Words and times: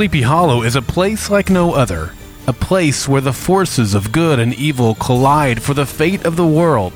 Sleepy 0.00 0.22
Hollow 0.22 0.62
is 0.62 0.76
a 0.76 0.80
place 0.80 1.28
like 1.28 1.50
no 1.50 1.74
other. 1.74 2.14
A 2.46 2.54
place 2.54 3.06
where 3.06 3.20
the 3.20 3.34
forces 3.34 3.94
of 3.94 4.12
good 4.12 4.38
and 4.38 4.54
evil 4.54 4.94
collide 4.94 5.62
for 5.62 5.74
the 5.74 5.84
fate 5.84 6.24
of 6.24 6.36
the 6.36 6.46
world. 6.46 6.94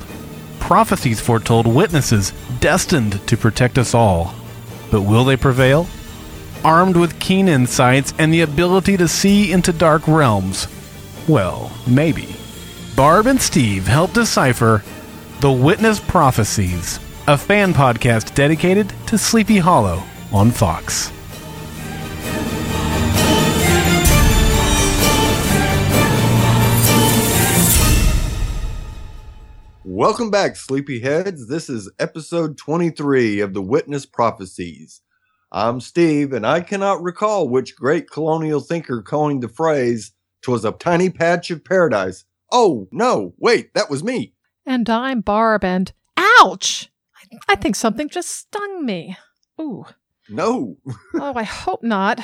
Prophecies 0.59 1.21
foretold 1.21 1.67
witnesses 1.67 2.33
destined 2.59 3.21
to 3.27 3.37
protect 3.37 3.77
us 3.77 3.93
all. 3.93 4.33
But 4.89 5.03
will 5.03 5.23
they 5.23 5.37
prevail? 5.37 5.85
Armed 6.63 6.97
with 6.97 7.19
keen 7.19 7.47
insights 7.47 8.11
and 8.17 8.33
the 8.33 8.41
ability 8.41 8.97
to 8.97 9.07
see 9.07 9.51
into 9.51 9.71
dark 9.71 10.07
realms? 10.07 10.67
Well, 11.27 11.71
maybe. 11.85 12.35
Barb 12.95 13.27
and 13.27 13.39
Steve 13.39 13.85
help 13.85 14.13
decipher 14.13 14.83
The 15.41 15.51
Witness 15.51 15.99
Prophecies, 15.99 16.99
a 17.27 17.37
fan 17.37 17.71
podcast 17.71 18.33
dedicated 18.33 18.91
to 19.05 19.19
Sleepy 19.19 19.59
Hollow 19.59 20.01
on 20.33 20.49
Fox. 20.49 21.11
Welcome 29.97 30.29
back, 30.29 30.55
Sleepyheads. 30.55 31.47
This 31.47 31.69
is 31.69 31.89
episode 31.99 32.57
23 32.57 33.39
of 33.39 33.53
The 33.53 33.61
Witness 33.61 34.05
Prophecies. 34.05 34.99
I'm 35.53 35.79
Steve, 35.79 36.33
and 36.33 36.45
I 36.45 36.59
cannot 36.59 37.01
recall 37.01 37.47
which 37.47 37.77
great 37.77 38.11
colonial 38.11 38.59
thinker 38.59 39.01
coined 39.01 39.41
the 39.41 39.47
phrase, 39.47 40.11
"'Twas 40.41 40.65
a 40.65 40.73
tiny 40.73 41.09
patch 41.09 41.49
of 41.49 41.63
paradise. 41.63 42.25
Oh, 42.51 42.89
no, 42.91 43.35
wait, 43.37 43.73
that 43.73 43.89
was 43.89 44.03
me. 44.03 44.33
And 44.65 44.89
I'm 44.89 45.21
Barb, 45.21 45.63
and 45.63 45.93
ouch! 46.17 46.91
I, 47.15 47.53
I 47.53 47.55
think 47.55 47.77
something 47.77 48.09
just 48.09 48.29
stung 48.31 48.85
me. 48.85 49.15
Ooh. 49.61 49.85
No. 50.27 50.75
oh, 51.13 51.33
I 51.37 51.43
hope 51.43 51.83
not. 51.83 52.19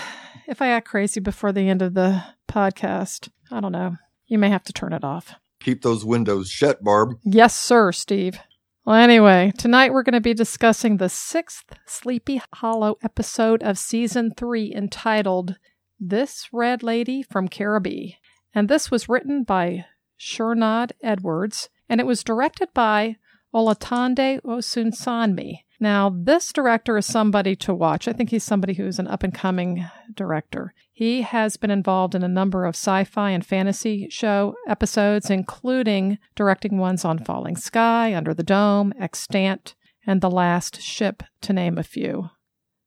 If 0.45 0.61
I 0.61 0.67
act 0.67 0.89
crazy 0.89 1.21
before 1.21 1.53
the 1.53 1.69
end 1.69 1.81
of 1.81 1.93
the 1.93 2.21
podcast, 2.49 3.29
I 3.49 3.61
don't 3.61 3.71
know. 3.71 3.95
You 4.27 4.39
may 4.39 4.49
have 4.49 4.65
to 4.65 4.73
turn 4.73 4.91
it 4.91 5.05
off. 5.05 5.35
Keep 5.61 5.81
those 5.83 6.03
windows 6.03 6.49
shut, 6.49 6.83
Barb. 6.83 7.17
Yes, 7.23 7.55
sir, 7.55 7.91
Steve. 7.91 8.39
Well, 8.83 8.95
anyway, 8.95 9.53
tonight 9.57 9.93
we're 9.93 10.01
going 10.01 10.13
to 10.13 10.21
be 10.21 10.33
discussing 10.33 10.97
the 10.97 11.07
sixth 11.07 11.65
Sleepy 11.85 12.41
Hollow 12.55 12.97
episode 13.03 13.61
of 13.61 13.77
season 13.77 14.33
three 14.35 14.73
entitled 14.73 15.57
This 15.99 16.49
Red 16.51 16.81
Lady 16.81 17.21
from 17.21 17.47
Caribee. 17.47 18.13
And 18.55 18.67
this 18.67 18.89
was 18.89 19.07
written 19.07 19.43
by 19.43 19.85
Shernod 20.19 20.93
Edwards, 21.03 21.69
and 21.87 22.01
it 22.01 22.07
was 22.07 22.23
directed 22.23 22.69
by 22.73 23.17
Olatunde 23.53 24.41
Osunsanmi. 24.41 25.59
Now, 25.81 26.13
this 26.15 26.53
director 26.53 26.95
is 26.99 27.07
somebody 27.07 27.55
to 27.55 27.73
watch. 27.73 28.07
I 28.07 28.13
think 28.13 28.29
he's 28.29 28.43
somebody 28.43 28.75
who's 28.75 28.99
an 28.99 29.07
up 29.07 29.23
and 29.23 29.33
coming 29.33 29.89
director. 30.13 30.75
He 30.93 31.23
has 31.23 31.57
been 31.57 31.71
involved 31.71 32.13
in 32.13 32.21
a 32.23 32.27
number 32.27 32.65
of 32.65 32.75
sci 32.75 33.03
fi 33.05 33.31
and 33.31 33.43
fantasy 33.43 34.07
show 34.11 34.53
episodes, 34.67 35.31
including 35.31 36.19
directing 36.35 36.77
ones 36.77 37.03
on 37.03 37.17
Falling 37.17 37.55
Skies, 37.55 38.15
Under 38.15 38.31
the 38.31 38.43
Dome, 38.43 38.93
Extant, 38.99 39.73
and 40.05 40.21
The 40.21 40.29
Last 40.29 40.79
Ship, 40.79 41.23
to 41.41 41.51
name 41.51 41.79
a 41.79 41.83
few. 41.83 42.29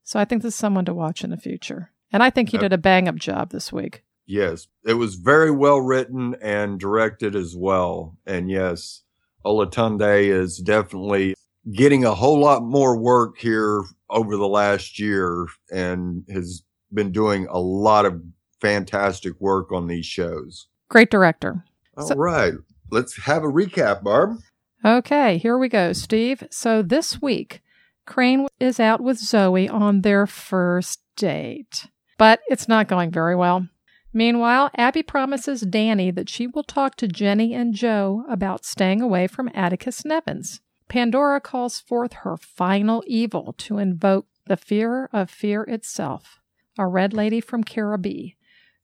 So 0.05 0.21
I 0.21 0.25
think 0.25 0.43
this 0.43 0.55
is 0.55 0.59
someone 0.59 0.85
to 0.85 0.95
watch 0.95 1.25
in 1.25 1.31
the 1.31 1.37
future. 1.37 1.91
And 2.13 2.23
I 2.23 2.31
think 2.31 2.51
he 2.51 2.59
did 2.59 2.73
a 2.73 2.79
bang 2.79 3.09
up 3.09 3.17
job 3.17 3.51
this 3.51 3.73
week. 3.73 4.05
Yes, 4.25 4.69
it 4.87 4.95
was 4.95 5.17
very 5.17 5.51
well 5.51 5.81
written 5.81 6.37
and 6.41 6.79
directed 6.79 7.35
as 7.35 7.57
well. 7.57 8.17
And 8.25 8.49
yes, 8.49 9.03
Olatunde 9.45 10.29
is 10.29 10.59
definitely 10.59 11.35
getting 11.73 12.05
a 12.05 12.15
whole 12.15 12.39
lot 12.39 12.63
more 12.63 12.97
work 12.97 13.39
here 13.39 13.83
over 14.11 14.37
the 14.37 14.49
last 14.49 14.99
year 14.99 15.47
and 15.71 16.25
has 16.31 16.63
been 16.93 17.11
doing 17.11 17.47
a 17.51 17.59
lot 17.59 18.05
of 18.05 18.23
fantastic 18.61 19.41
work 19.41 19.73
on 19.73 19.87
these 19.87 20.07
shows. 20.07 20.69
Great 20.89 21.11
director. 21.11 21.65
All 21.97 22.07
so, 22.07 22.15
right, 22.15 22.55
Let's 22.91 23.25
have 23.25 23.43
a 23.43 23.49
recap, 23.49 24.05
Barb. 24.05 24.39
Okay, 24.85 25.39
here 25.39 25.59
we 25.59 25.69
go, 25.69 25.93
Steve. 25.93 26.45
So 26.51 26.83
this 26.83 27.21
week, 27.21 27.61
Crane 28.07 28.47
is 28.61 28.79
out 28.79 29.01
with 29.01 29.19
Zoe 29.19 29.69
on 29.69 30.03
their 30.03 30.27
first 30.27 31.01
date, 31.17 31.89
but 32.19 32.41
it's 32.49 32.69
not 32.69 32.87
going 32.87 33.11
very 33.11 33.35
well. 33.35 33.67
Meanwhile, 34.13 34.71
Abby 34.77 35.03
promises 35.03 35.63
Danny 35.63 36.13
that 36.13 36.29
she 36.29 36.47
will 36.47 36.63
talk 36.63 36.95
to 36.97 37.09
Jenny 37.09 37.53
and 37.53 37.75
Joe 37.75 38.25
about 38.29 38.65
staying 38.65 39.01
away 39.01 39.27
from 39.27 39.51
Atticus 39.55 40.05
Nevins. 40.05 40.61
Pandora 40.89 41.41
calls 41.41 41.81
forth 41.81 42.13
her 42.13 42.37
final 42.37 43.03
evil 43.07 43.55
to 43.59 43.79
invoke 43.79 44.27
the 44.47 44.57
fear 44.57 45.09
of 45.13 45.31
fear 45.31 45.63
itself, 45.63 46.41
a 46.79 46.87
red 46.87 47.13
lady 47.13 47.41
from 47.41 47.65
Caribee, 47.65 48.33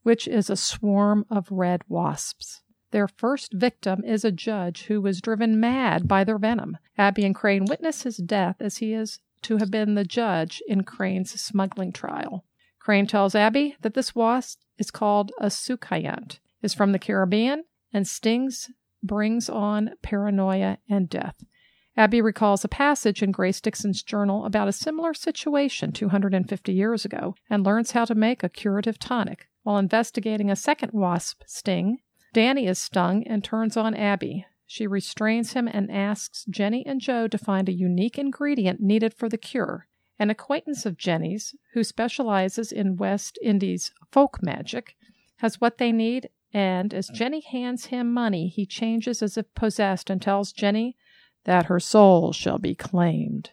which 0.03 0.27
is 0.27 0.49
a 0.49 0.57
swarm 0.57 1.27
of 1.31 1.51
red 1.51 1.83
wasps. 1.89 2.63
Their 2.91 3.07
first 3.07 3.53
victim 3.53 4.03
is 4.05 4.25
a 4.25 4.33
judge 4.33 4.85
who 4.85 5.01
was 5.01 5.21
driven 5.21 5.61
mad 5.61 6.09
by 6.09 6.25
their 6.25 6.39
venom. 6.39 6.79
Abby 6.99 7.25
and 7.25 7.35
Crane 7.35 7.65
witness 7.67 8.03
his 8.03 8.17
death 8.17 8.57
as 8.61 8.79
he 8.79 8.93
is 8.93 9.21
to 9.43 9.59
have 9.59 9.71
been 9.71 9.95
the 9.95 10.05
judge 10.05 10.63
in 10.67 10.83
Crane's 10.83 11.41
smuggling 11.41 11.93
trial. 11.93 12.45
Crane 12.79 13.07
tells 13.07 13.35
Abby 13.35 13.77
that 13.83 13.95
this 13.95 14.15
wasp 14.15 14.61
is 14.79 14.91
called 14.91 15.33
a 15.39 15.51
succulent, 15.51 16.41
is 16.63 16.75
from 16.75 16.93
the 16.93 16.99
Caribbean, 16.99 17.65
and 17.93 18.09
stings 18.09 18.71
brings 19.03 19.49
on 19.49 19.93
paranoia 20.03 20.79
and 20.89 21.09
death. 21.09 21.37
Abby 21.97 22.21
recalls 22.21 22.65
a 22.65 22.69
passage 22.69 23.23
in 23.23 23.33
Grace 23.33 23.61
Dixon's 23.61 24.03
journal 24.03 24.45
about 24.45 24.69
a 24.69 24.73
similar 24.73 25.13
situation 25.13 25.93
250 25.93 26.73
years 26.73 27.05
ago 27.05 27.35
and 27.49 27.65
learns 27.65 27.93
how 27.93 28.05
to 28.05 28.15
make 28.15 28.43
a 28.43 28.49
curative 28.49 28.99
tonic. 28.99 29.49
While 29.63 29.79
investigating 29.79 30.51
a 30.51 30.57
second 30.57 30.93
wasp 30.93 31.43
sting, 31.47 31.99
Danny 32.33 32.67
is 32.67 32.79
stung 32.79 33.27
and 33.27 33.43
turns 33.43 33.77
on 33.77 33.95
Abby. 33.95 34.47
She 34.67 34.87
restrains 34.87 35.55
him 35.55 35.67
and 35.67 35.91
asks 35.91 36.45
Jenny 36.49 36.87
and 36.87 37.01
Joe 37.01 37.27
to 37.27 37.37
find 37.37 37.69
a 37.69 37.73
unique 37.73 38.19
ingredient 38.19 38.81
needed 38.81 39.13
for 39.13 39.29
the 39.29 39.37
cure. 39.37 39.89
An 40.19 40.31
acquaintance 40.31 40.87
of 40.87 40.97
Jenny's, 40.97 41.57
who 41.73 41.83
specializes 41.83 42.71
in 42.71 42.97
West 42.97 43.39
Indies 43.43 43.93
folk 44.13 44.43
magic, 44.43 44.95
has 45.39 45.61
what 45.61 45.79
they 45.79 45.91
need, 45.91 46.29
and 46.53 46.95
as 46.95 47.11
uh. 47.11 47.15
Jenny 47.15 47.41
hands 47.41 47.87
him 47.87 48.13
money, 48.13 48.49
he 48.49 48.65
changes 48.65 49.23
as 49.23 49.37
if 49.37 49.53
possessed 49.55 50.09
and 50.09 50.23
tells 50.23 50.53
Jenny 50.53 50.97
that 51.45 51.67
her 51.67 51.81
soul 51.81 52.33
shall 52.33 52.59
be 52.59 52.75
claimed. 52.75 53.51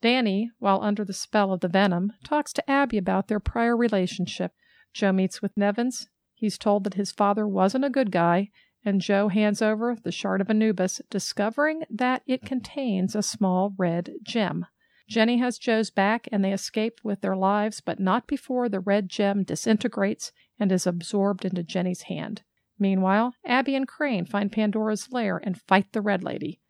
Danny, 0.00 0.50
while 0.58 0.82
under 0.82 1.04
the 1.04 1.12
spell 1.12 1.52
of 1.52 1.60
the 1.60 1.68
venom, 1.68 2.12
talks 2.24 2.52
to 2.52 2.70
Abby 2.70 2.98
about 2.98 3.28
their 3.28 3.40
prior 3.40 3.76
relationship. 3.76 4.52
Joe 4.92 5.12
meets 5.12 5.40
with 5.40 5.56
Nevins. 5.56 6.08
He's 6.34 6.58
told 6.58 6.84
that 6.84 6.94
his 6.94 7.12
father 7.12 7.46
wasn't 7.46 7.84
a 7.84 7.90
good 7.90 8.10
guy, 8.10 8.50
and 8.84 9.00
Joe 9.00 9.28
hands 9.28 9.62
over 9.62 9.94
the 9.94 10.10
shard 10.10 10.40
of 10.40 10.50
Anubis, 10.50 11.00
discovering 11.08 11.84
that 11.88 12.22
it 12.26 12.42
contains 12.42 13.14
a 13.14 13.22
small 13.22 13.74
red 13.78 14.14
gem. 14.22 14.66
Jenny 15.08 15.38
has 15.38 15.58
Joe's 15.58 15.90
back, 15.90 16.28
and 16.32 16.44
they 16.44 16.52
escape 16.52 17.00
with 17.04 17.20
their 17.20 17.36
lives, 17.36 17.80
but 17.80 18.00
not 18.00 18.26
before 18.26 18.68
the 18.68 18.80
red 18.80 19.08
gem 19.08 19.44
disintegrates 19.44 20.32
and 20.58 20.72
is 20.72 20.86
absorbed 20.86 21.44
into 21.44 21.62
Jenny's 21.62 22.02
hand. 22.02 22.42
Meanwhile, 22.78 23.34
Abby 23.44 23.76
and 23.76 23.86
Crane 23.86 24.24
find 24.24 24.50
Pandora's 24.50 25.12
lair 25.12 25.36
and 25.36 25.60
fight 25.60 25.92
the 25.92 26.00
Red 26.00 26.24
Lady. 26.24 26.60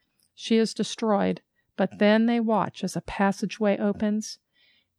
She 0.42 0.56
is 0.56 0.74
destroyed, 0.74 1.40
but 1.76 1.92
mm. 1.92 1.98
then 1.98 2.26
they 2.26 2.40
watch 2.40 2.82
as 2.82 2.96
a 2.96 3.00
passageway 3.00 3.78
opens 3.78 4.40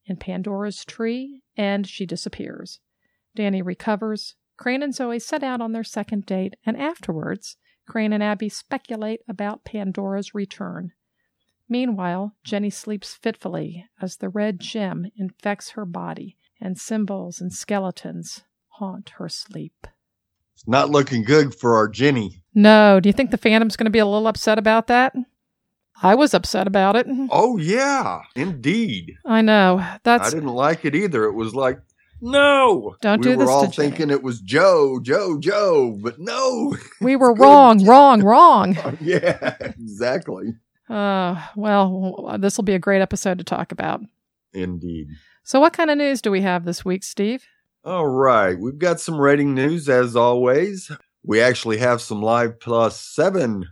in 0.05 0.15
Pandora's 0.15 0.85
tree 0.85 1.43
and 1.57 1.85
she 1.85 2.05
disappears. 2.05 2.79
Danny 3.35 3.61
recovers. 3.61 4.35
Crane 4.55 4.81
and 4.81 4.95
Zoe 4.95 5.19
set 5.19 5.43
out 5.43 5.59
on 5.59 5.73
their 5.73 5.83
second 5.83 6.25
date, 6.25 6.53
and 6.65 6.77
afterwards, 6.77 7.57
Crane 7.85 8.13
and 8.13 8.23
Abby 8.23 8.47
speculate 8.47 9.19
about 9.27 9.65
Pandora's 9.65 10.33
return. 10.33 10.93
Meanwhile, 11.67 12.37
Jenny 12.45 12.69
sleeps 12.69 13.13
fitfully 13.13 13.85
as 14.01 14.15
the 14.15 14.29
red 14.29 14.61
gem 14.61 15.11
infects 15.17 15.71
her 15.71 15.83
body, 15.83 16.37
and 16.61 16.77
symbols 16.77 17.41
and 17.41 17.51
skeletons 17.51 18.43
haunt 18.79 19.09
her 19.17 19.27
sleep. 19.27 19.87
It's 20.55 20.65
not 20.69 20.89
looking 20.89 21.23
good 21.23 21.53
for 21.53 21.75
our 21.75 21.89
Jenny. 21.89 22.43
No. 22.55 23.01
Do 23.01 23.09
you 23.09 23.13
think 23.13 23.31
the 23.31 23.37
Phantom's 23.37 23.75
going 23.75 23.85
to 23.85 23.91
be 23.91 23.99
a 23.99 24.05
little 24.05 24.27
upset 24.27 24.57
about 24.57 24.87
that? 24.87 25.13
I 26.01 26.15
was 26.15 26.33
upset 26.33 26.67
about 26.67 26.95
it. 26.95 27.07
Oh 27.29 27.57
yeah, 27.57 28.21
indeed. 28.35 29.15
I 29.25 29.41
know. 29.41 29.85
That's 30.03 30.27
I 30.27 30.31
didn't 30.31 30.49
like 30.53 30.85
it 30.85 30.95
either. 30.95 31.25
It 31.25 31.33
was 31.33 31.53
like, 31.53 31.79
no, 32.21 32.95
don't 33.01 33.19
we 33.19 33.23
do 33.23 33.29
this. 33.31 33.39
We 33.39 33.45
were 33.45 33.51
all 33.51 33.69
thinking 33.69 34.09
it 34.09 34.23
was 34.23 34.39
Joe, 34.39 34.99
Joe, 35.01 35.37
Joe, 35.39 35.97
but 36.01 36.19
no, 36.19 36.75
we 37.01 37.15
were 37.17 37.33
wrong, 37.33 37.85
wrong, 37.85 38.23
wrong. 38.23 38.77
yeah, 39.01 39.55
exactly. 39.59 40.55
Uh, 40.89 41.41
well, 41.55 42.37
this 42.39 42.57
will 42.57 42.63
be 42.63 42.75
a 42.75 42.79
great 42.79 43.01
episode 43.01 43.37
to 43.37 43.43
talk 43.43 43.71
about. 43.71 44.01
Indeed. 44.53 45.07
So, 45.43 45.59
what 45.59 45.73
kind 45.73 45.91
of 45.91 45.97
news 45.97 46.21
do 46.21 46.31
we 46.31 46.41
have 46.41 46.65
this 46.65 46.85
week, 46.85 47.03
Steve? 47.03 47.45
All 47.83 48.07
right, 48.07 48.57
we've 48.57 48.79
got 48.79 49.01
some 49.01 49.19
rating 49.19 49.53
news 49.53 49.89
as 49.89 50.15
always. 50.15 50.91
We 51.25 51.41
actually 51.41 51.77
have 51.77 52.01
some 52.01 52.21
live 52.21 52.59
plus 52.59 52.99
seven 53.01 53.67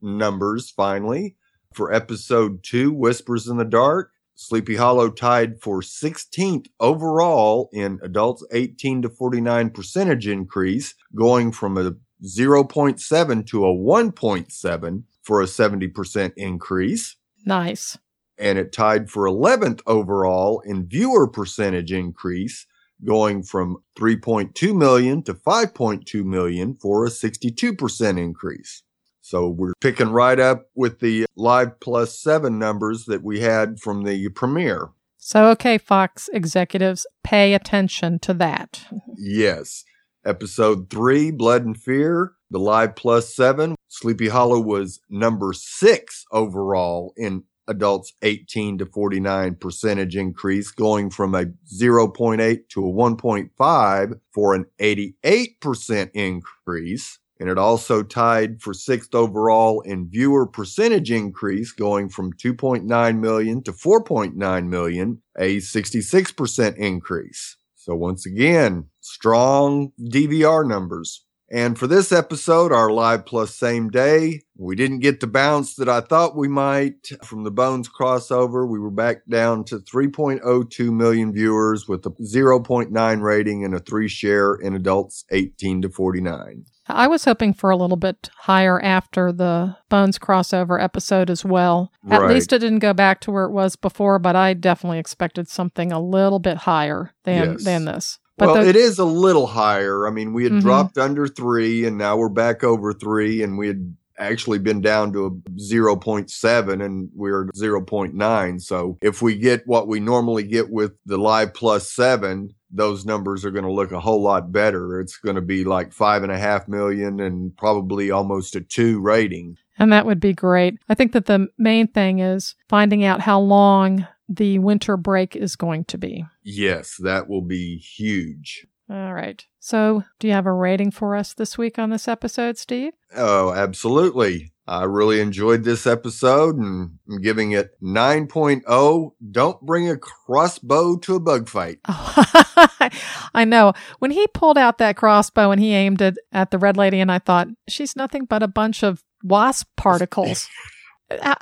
numbers 0.00 0.70
finally 0.70 1.36
for 1.72 1.92
episode 1.92 2.62
two, 2.62 2.92
Whispers 2.92 3.46
in 3.48 3.56
the 3.56 3.64
Dark. 3.64 4.12
Sleepy 4.34 4.76
Hollow 4.76 5.10
tied 5.10 5.60
for 5.60 5.82
16th 5.82 6.66
overall 6.80 7.68
in 7.72 7.98
adults 8.02 8.44
18 8.52 9.02
to 9.02 9.08
49 9.08 9.70
percentage 9.70 10.26
increase, 10.26 10.94
going 11.14 11.52
from 11.52 11.76
a 11.76 11.92
0.7 12.24 13.46
to 13.46 13.66
a 13.66 13.74
1.7 13.74 15.02
for 15.22 15.42
a 15.42 15.44
70% 15.44 16.32
increase. 16.36 17.16
Nice. 17.44 17.98
And 18.38 18.58
it 18.58 18.72
tied 18.72 19.10
for 19.10 19.24
11th 19.24 19.82
overall 19.86 20.60
in 20.60 20.86
viewer 20.86 21.28
percentage 21.28 21.92
increase, 21.92 22.66
going 23.04 23.42
from 23.42 23.82
3.2 23.98 24.74
million 24.74 25.22
to 25.24 25.34
5.2 25.34 26.24
million 26.24 26.76
for 26.80 27.04
a 27.04 27.10
62% 27.10 28.18
increase. 28.18 28.82
So 29.20 29.48
we're 29.48 29.74
picking 29.80 30.10
right 30.10 30.40
up 30.40 30.66
with 30.74 31.00
the 31.00 31.26
Live 31.36 31.78
Plus 31.80 32.18
7 32.18 32.58
numbers 32.58 33.04
that 33.04 33.22
we 33.22 33.40
had 33.40 33.78
from 33.78 34.04
the 34.04 34.28
premiere. 34.30 34.90
So, 35.18 35.48
okay, 35.50 35.78
Fox 35.78 36.28
executives, 36.32 37.06
pay 37.22 37.54
attention 37.54 38.18
to 38.20 38.34
that. 38.34 38.86
Yes. 39.16 39.84
Episode 40.24 40.90
3, 40.90 41.30
Blood 41.30 41.64
and 41.64 41.78
Fear, 41.78 42.32
the 42.50 42.58
Live 42.58 42.96
Plus 42.96 43.34
7. 43.34 43.76
Sleepy 43.88 44.28
Hollow 44.28 44.60
was 44.60 45.00
number 45.08 45.52
6 45.52 46.24
overall 46.32 47.12
in 47.16 47.44
adults 47.68 48.12
18 48.22 48.78
to 48.78 48.86
49 48.86 49.54
percentage 49.54 50.16
increase, 50.16 50.72
going 50.72 51.08
from 51.08 51.34
a 51.34 51.44
0.8 51.72 52.68
to 52.70 52.84
a 52.84 52.92
1.5 52.92 54.20
for 54.32 54.54
an 54.54 54.66
88% 54.80 56.10
increase. 56.14 57.19
And 57.40 57.48
it 57.48 57.56
also 57.56 58.02
tied 58.02 58.60
for 58.60 58.74
sixth 58.74 59.14
overall 59.14 59.80
in 59.80 60.10
viewer 60.10 60.46
percentage 60.46 61.10
increase, 61.10 61.72
going 61.72 62.10
from 62.10 62.34
2.9 62.34 63.18
million 63.18 63.62
to 63.62 63.72
4.9 63.72 64.68
million, 64.68 65.22
a 65.38 65.56
66% 65.56 66.76
increase. 66.76 67.56
So 67.76 67.94
once 67.94 68.26
again, 68.26 68.90
strong 69.00 69.92
DVR 69.98 70.68
numbers. 70.68 71.24
And 71.52 71.76
for 71.76 71.88
this 71.88 72.12
episode, 72.12 72.70
our 72.72 72.90
live 72.90 73.26
plus 73.26 73.54
same 73.56 73.88
day, 73.90 74.42
we 74.56 74.76
didn't 74.76 75.00
get 75.00 75.18
the 75.18 75.26
bounce 75.26 75.74
that 75.76 75.88
I 75.88 76.00
thought 76.00 76.36
we 76.36 76.46
might 76.46 77.08
from 77.24 77.42
the 77.42 77.50
Bones 77.50 77.88
crossover. 77.88 78.68
We 78.68 78.78
were 78.78 78.90
back 78.92 79.26
down 79.28 79.64
to 79.64 79.78
3.02 79.80 80.92
million 80.92 81.32
viewers 81.32 81.88
with 81.88 82.06
a 82.06 82.10
0.9 82.10 83.20
rating 83.20 83.64
and 83.64 83.74
a 83.74 83.80
three 83.80 84.06
share 84.08 84.54
in 84.54 84.74
adults 84.76 85.24
18 85.30 85.82
to 85.82 85.88
49. 85.88 86.64
I 86.86 87.06
was 87.06 87.24
hoping 87.24 87.52
for 87.54 87.70
a 87.70 87.76
little 87.76 87.96
bit 87.96 88.30
higher 88.36 88.80
after 88.80 89.32
the 89.32 89.76
Bones 89.88 90.18
crossover 90.18 90.80
episode 90.82 91.30
as 91.30 91.44
well. 91.44 91.90
At 92.08 92.20
Right. 92.22 92.34
least 92.34 92.52
it 92.52 92.58
didn't 92.60 92.80
go 92.80 92.92
back 92.92 93.20
to 93.22 93.30
where 93.30 93.44
it 93.44 93.52
was 93.52 93.76
before, 93.76 94.18
but 94.18 94.36
I 94.36 94.54
definitely 94.54 94.98
expected 94.98 95.48
something 95.48 95.90
a 95.92 96.00
little 96.00 96.38
bit 96.40 96.58
higher 96.58 97.12
than 97.24 97.52
Yes. 97.52 97.64
than 97.64 97.84
this. 97.86 98.18
But 98.40 98.48
well, 98.48 98.62
the- 98.64 98.68
it 98.68 98.74
is 98.76 98.98
a 98.98 99.04
little 99.04 99.46
higher. 99.46 100.06
I 100.08 100.10
mean, 100.10 100.32
we 100.32 100.42
had 100.44 100.54
Mhm. 100.54 100.60
dropped 100.62 100.98
under 100.98 101.28
three 101.28 101.84
and 101.84 101.96
now 101.96 102.16
we're 102.16 102.28
back 102.28 102.64
over 102.64 102.92
three 102.92 103.42
and 103.42 103.56
we 103.56 103.68
had 103.68 103.94
actually 104.18 104.58
been 104.58 104.80
down 104.80 105.12
to 105.12 105.26
a 105.26 105.30
0.7 105.58 106.80
and 106.82 107.08
we're 107.14 107.46
0.9. 107.54 108.58
So 108.60 108.98
if 109.00 109.22
we 109.22 109.36
get 109.36 109.66
what 109.66 109.88
we 109.88 110.00
normally 110.00 110.42
get 110.42 110.70
with 110.70 110.92
the 111.06 111.16
live 111.18 111.54
plus 111.54 111.90
seven, 111.90 112.54
those 112.70 113.04
numbers 113.04 113.44
are 113.44 113.50
going 113.50 113.64
to 113.64 113.72
look 113.72 113.92
a 113.92 114.00
whole 114.00 114.22
lot 114.22 114.52
better. 114.52 115.00
It's 115.00 115.16
going 115.16 115.36
to 115.36 115.42
be 115.42 115.64
like 115.64 115.92
five 115.92 116.22
and 116.22 116.30
a 116.32 116.38
half 116.38 116.68
million 116.68 117.18
and 117.20 117.56
probably 117.56 118.10
almost 118.10 118.54
a 118.56 118.60
two 118.60 119.00
rating. 119.00 119.56
And 119.78 119.92
that 119.92 120.04
would 120.06 120.20
be 120.20 120.34
great. 120.34 120.78
I 120.88 120.94
think 120.94 121.12
that 121.12 121.24
the 121.26 121.48
main 121.56 121.88
thing 121.88 122.18
is 122.18 122.54
finding 122.68 123.04
out 123.04 123.20
how 123.20 123.40
long 123.40 124.06
the 124.30 124.60
winter 124.60 124.96
break 124.96 125.34
is 125.34 125.56
going 125.56 125.84
to 125.86 125.98
be. 125.98 126.24
Yes, 126.42 126.96
that 127.02 127.28
will 127.28 127.42
be 127.42 127.76
huge. 127.76 128.66
All 128.88 129.12
right. 129.12 129.44
So, 129.58 130.04
do 130.18 130.26
you 130.26 130.32
have 130.32 130.46
a 130.46 130.52
rating 130.52 130.90
for 130.90 131.14
us 131.14 131.34
this 131.34 131.58
week 131.58 131.78
on 131.78 131.90
this 131.90 132.08
episode, 132.08 132.58
Steve? 132.58 132.92
Oh, 133.14 133.52
absolutely. 133.52 134.52
I 134.66 134.84
really 134.84 135.20
enjoyed 135.20 135.64
this 135.64 135.84
episode 135.84 136.56
and 136.56 136.98
I'm 137.08 137.20
giving 137.20 137.50
it 137.52 137.70
9.0. 137.82 139.10
Don't 139.30 139.60
bring 139.62 139.90
a 139.90 139.96
crossbow 139.96 140.96
to 140.98 141.16
a 141.16 141.20
bug 141.20 141.48
fight. 141.48 141.78
I 141.84 143.44
know. 143.44 143.72
When 143.98 144.12
he 144.12 144.28
pulled 144.28 144.58
out 144.58 144.78
that 144.78 144.96
crossbow 144.96 145.50
and 145.50 145.60
he 145.60 145.72
aimed 145.72 146.00
it 146.00 146.18
at 146.30 146.52
the 146.52 146.58
red 146.58 146.76
lady, 146.76 147.00
and 147.00 147.10
I 147.10 147.18
thought, 147.18 147.48
she's 147.68 147.96
nothing 147.96 148.26
but 148.26 148.44
a 148.44 148.48
bunch 148.48 148.84
of 148.84 149.02
wasp 149.24 149.66
particles. 149.76 150.48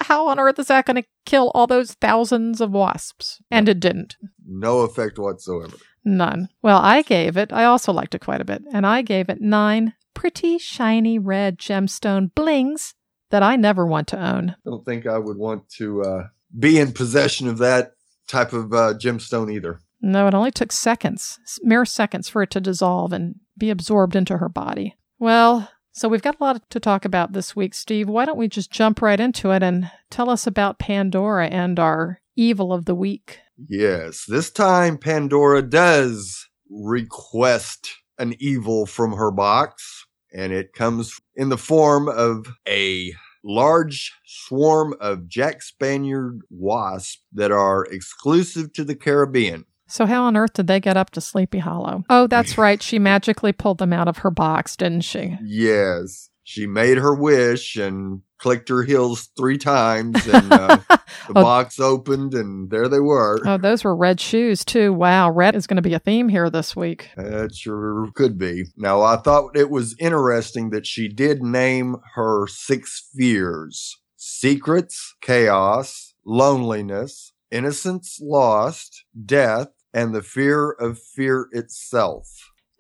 How 0.00 0.28
on 0.28 0.38
earth 0.38 0.58
is 0.58 0.68
that 0.68 0.86
going 0.86 1.02
to 1.02 1.08
kill 1.26 1.50
all 1.54 1.66
those 1.66 1.94
thousands 1.94 2.60
of 2.60 2.70
wasps? 2.70 3.40
And 3.50 3.68
it 3.68 3.80
didn't. 3.80 4.16
No 4.46 4.80
effect 4.80 5.18
whatsoever. 5.18 5.76
None. 6.04 6.48
Well, 6.62 6.78
I 6.78 7.02
gave 7.02 7.36
it, 7.36 7.52
I 7.52 7.64
also 7.64 7.92
liked 7.92 8.14
it 8.14 8.20
quite 8.20 8.40
a 8.40 8.46
bit, 8.46 8.62
and 8.72 8.86
I 8.86 9.02
gave 9.02 9.28
it 9.28 9.40
nine 9.40 9.94
pretty 10.14 10.58
shiny 10.58 11.18
red 11.18 11.58
gemstone 11.58 12.34
blings 12.34 12.94
that 13.30 13.42
I 13.42 13.56
never 13.56 13.86
want 13.86 14.08
to 14.08 14.18
own. 14.18 14.50
I 14.50 14.54
don't 14.64 14.84
think 14.84 15.06
I 15.06 15.18
would 15.18 15.36
want 15.36 15.68
to 15.76 16.02
uh, 16.02 16.26
be 16.58 16.78
in 16.78 16.92
possession 16.92 17.46
of 17.46 17.58
that 17.58 17.92
type 18.26 18.52
of 18.52 18.72
uh, 18.72 18.94
gemstone 18.94 19.52
either. 19.52 19.80
No, 20.00 20.26
it 20.26 20.34
only 20.34 20.50
took 20.50 20.72
seconds, 20.72 21.38
mere 21.62 21.84
seconds, 21.84 22.28
for 22.28 22.42
it 22.42 22.50
to 22.52 22.60
dissolve 22.60 23.12
and 23.12 23.34
be 23.56 23.68
absorbed 23.70 24.16
into 24.16 24.38
her 24.38 24.48
body. 24.48 24.96
Well, 25.18 25.68
so 25.98 26.08
we've 26.08 26.22
got 26.22 26.40
a 26.40 26.44
lot 26.44 26.70
to 26.70 26.80
talk 26.80 27.04
about 27.04 27.32
this 27.32 27.56
week, 27.56 27.74
Steve. 27.74 28.08
Why 28.08 28.24
don't 28.24 28.38
we 28.38 28.48
just 28.48 28.70
jump 28.70 29.02
right 29.02 29.18
into 29.18 29.50
it 29.50 29.62
and 29.62 29.90
tell 30.10 30.30
us 30.30 30.46
about 30.46 30.78
Pandora 30.78 31.48
and 31.48 31.78
our 31.78 32.20
evil 32.36 32.72
of 32.72 32.84
the 32.84 32.94
week? 32.94 33.40
Yes, 33.68 34.24
this 34.28 34.50
time 34.50 34.96
Pandora 34.96 35.62
does 35.62 36.48
request 36.70 37.90
an 38.18 38.34
evil 38.38 38.86
from 38.86 39.12
her 39.12 39.32
box, 39.32 40.06
and 40.32 40.52
it 40.52 40.72
comes 40.72 41.18
in 41.34 41.48
the 41.48 41.58
form 41.58 42.08
of 42.08 42.46
a 42.68 43.12
large 43.44 44.12
swarm 44.26 44.94
of 45.00 45.26
Jack 45.28 45.62
Spaniard 45.62 46.40
wasps 46.50 47.22
that 47.32 47.50
are 47.50 47.84
exclusive 47.86 48.72
to 48.74 48.84
the 48.84 48.94
Caribbean. 48.94 49.64
So, 49.88 50.06
how 50.06 50.24
on 50.24 50.36
earth 50.36 50.52
did 50.52 50.66
they 50.66 50.80
get 50.80 50.96
up 50.96 51.10
to 51.10 51.20
Sleepy 51.20 51.58
Hollow? 51.58 52.04
Oh, 52.10 52.26
that's 52.26 52.56
right. 52.58 52.82
She 52.82 52.98
magically 52.98 53.52
pulled 53.52 53.78
them 53.78 53.92
out 53.92 54.08
of 54.08 54.18
her 54.18 54.30
box, 54.30 54.76
didn't 54.76 55.00
she? 55.02 55.36
Yes, 55.44 56.30
she 56.44 56.66
made 56.66 56.98
her 56.98 57.14
wish 57.14 57.76
and 57.76 58.20
clicked 58.38 58.68
her 58.68 58.84
heels 58.84 59.30
three 59.36 59.58
times, 59.58 60.24
and 60.28 60.52
uh, 60.52 60.78
the 60.88 61.00
Oh. 61.34 61.42
box 61.42 61.80
opened, 61.80 62.34
and 62.34 62.70
there 62.70 62.86
they 62.86 63.00
were. 63.00 63.40
Oh, 63.44 63.58
those 63.58 63.82
were 63.82 63.96
red 63.96 64.20
shoes, 64.20 64.64
too. 64.64 64.92
Wow, 64.92 65.30
red 65.30 65.56
is 65.56 65.66
going 65.66 65.76
to 65.76 65.82
be 65.82 65.94
a 65.94 65.98
theme 65.98 66.28
here 66.28 66.48
this 66.48 66.76
week. 66.76 67.10
That 67.16 67.54
sure 67.54 68.08
could 68.14 68.38
be. 68.38 68.64
Now, 68.76 69.02
I 69.02 69.16
thought 69.16 69.56
it 69.56 69.70
was 69.70 69.96
interesting 69.98 70.70
that 70.70 70.86
she 70.86 71.08
did 71.08 71.42
name 71.42 71.96
her 72.14 72.46
six 72.46 73.08
fears 73.16 73.96
secrets, 74.16 75.14
chaos, 75.20 76.14
loneliness, 76.24 77.32
innocence 77.50 78.18
lost, 78.22 79.04
death, 79.24 79.68
and 79.92 80.14
the 80.14 80.22
fear 80.22 80.70
of 80.72 80.98
fear 80.98 81.48
itself. 81.52 82.28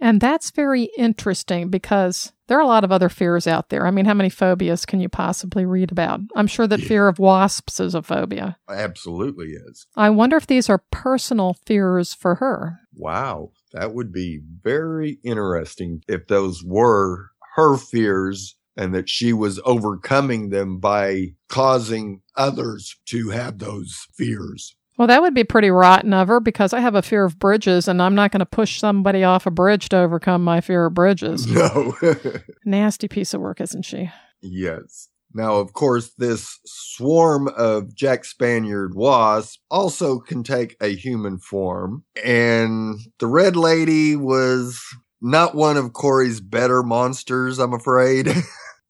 And 0.00 0.20
that's 0.20 0.52
very 0.52 0.90
interesting 0.96 1.70
because 1.70 2.32
there 2.46 2.56
are 2.56 2.62
a 2.62 2.66
lot 2.68 2.84
of 2.84 2.92
other 2.92 3.08
fears 3.08 3.48
out 3.48 3.68
there. 3.68 3.84
I 3.84 3.90
mean, 3.90 4.04
how 4.04 4.14
many 4.14 4.30
phobias 4.30 4.86
can 4.86 5.00
you 5.00 5.08
possibly 5.08 5.66
read 5.66 5.90
about? 5.90 6.20
I'm 6.36 6.46
sure 6.46 6.68
that 6.68 6.80
Yeah. 6.80 6.86
fear 6.88 7.08
of 7.08 7.18
wasps 7.18 7.80
is 7.80 7.96
a 7.96 8.02
phobia. 8.02 8.58
Absolutely 8.70 9.48
is. 9.48 9.86
I 9.96 10.10
wonder 10.10 10.36
if 10.36 10.46
these 10.46 10.70
are 10.70 10.84
personal 10.92 11.54
fears 11.66 12.14
for 12.14 12.36
her. 12.36 12.78
Wow. 12.94 13.50
That 13.72 13.92
would 13.92 14.12
be 14.12 14.40
very 14.62 15.18
interesting 15.24 16.02
if 16.06 16.28
those 16.28 16.62
were 16.64 17.30
her 17.56 17.76
fears 17.76 18.54
and 18.76 18.94
that 18.94 19.08
she 19.08 19.32
was 19.32 19.58
overcoming 19.64 20.50
them 20.50 20.78
by 20.78 21.30
causing 21.48 22.20
others 22.36 22.94
to 23.06 23.30
have 23.30 23.58
those 23.58 24.06
fears. 24.16 24.76
Well, 24.98 25.06
that 25.06 25.22
would 25.22 25.32
be 25.32 25.44
pretty 25.44 25.70
rotten 25.70 26.12
of 26.12 26.26
her 26.28 26.40
because 26.40 26.72
I 26.72 26.80
have 26.80 26.96
a 26.96 27.02
fear 27.02 27.24
of 27.24 27.38
bridges 27.38 27.86
and 27.86 28.02
I'm 28.02 28.16
not 28.16 28.32
going 28.32 28.40
to 28.40 28.46
push 28.46 28.80
somebody 28.80 29.22
off 29.22 29.46
a 29.46 29.50
bridge 29.50 29.88
to 29.90 29.98
overcome 29.98 30.42
my 30.42 30.60
fear 30.60 30.86
of 30.86 30.94
bridges. 30.94 31.46
No. 31.58 31.96
Nasty 32.64 33.08
piece 33.08 33.32
of 33.32 33.40
work, 33.40 33.60
isn't 33.60 33.84
she? 33.84 34.10
yes. 34.42 35.08
Now, 35.34 35.56
of 35.56 35.74
course, 35.74 36.14
this 36.16 36.58
swarm 36.64 37.48
of 37.48 37.94
Jack 37.94 38.24
Spaniard 38.24 38.94
wasps 38.94 39.58
also 39.70 40.20
can 40.20 40.42
take 40.42 40.74
a 40.80 40.88
human 40.96 41.38
form. 41.38 42.04
And 42.24 42.98
the 43.18 43.26
Red 43.26 43.54
Lady 43.54 44.16
was 44.16 44.82
not 45.20 45.54
one 45.54 45.76
of 45.76 45.92
Corey's 45.92 46.40
better 46.40 46.82
monsters, 46.82 47.58
I'm 47.58 47.74
afraid. 47.74 48.28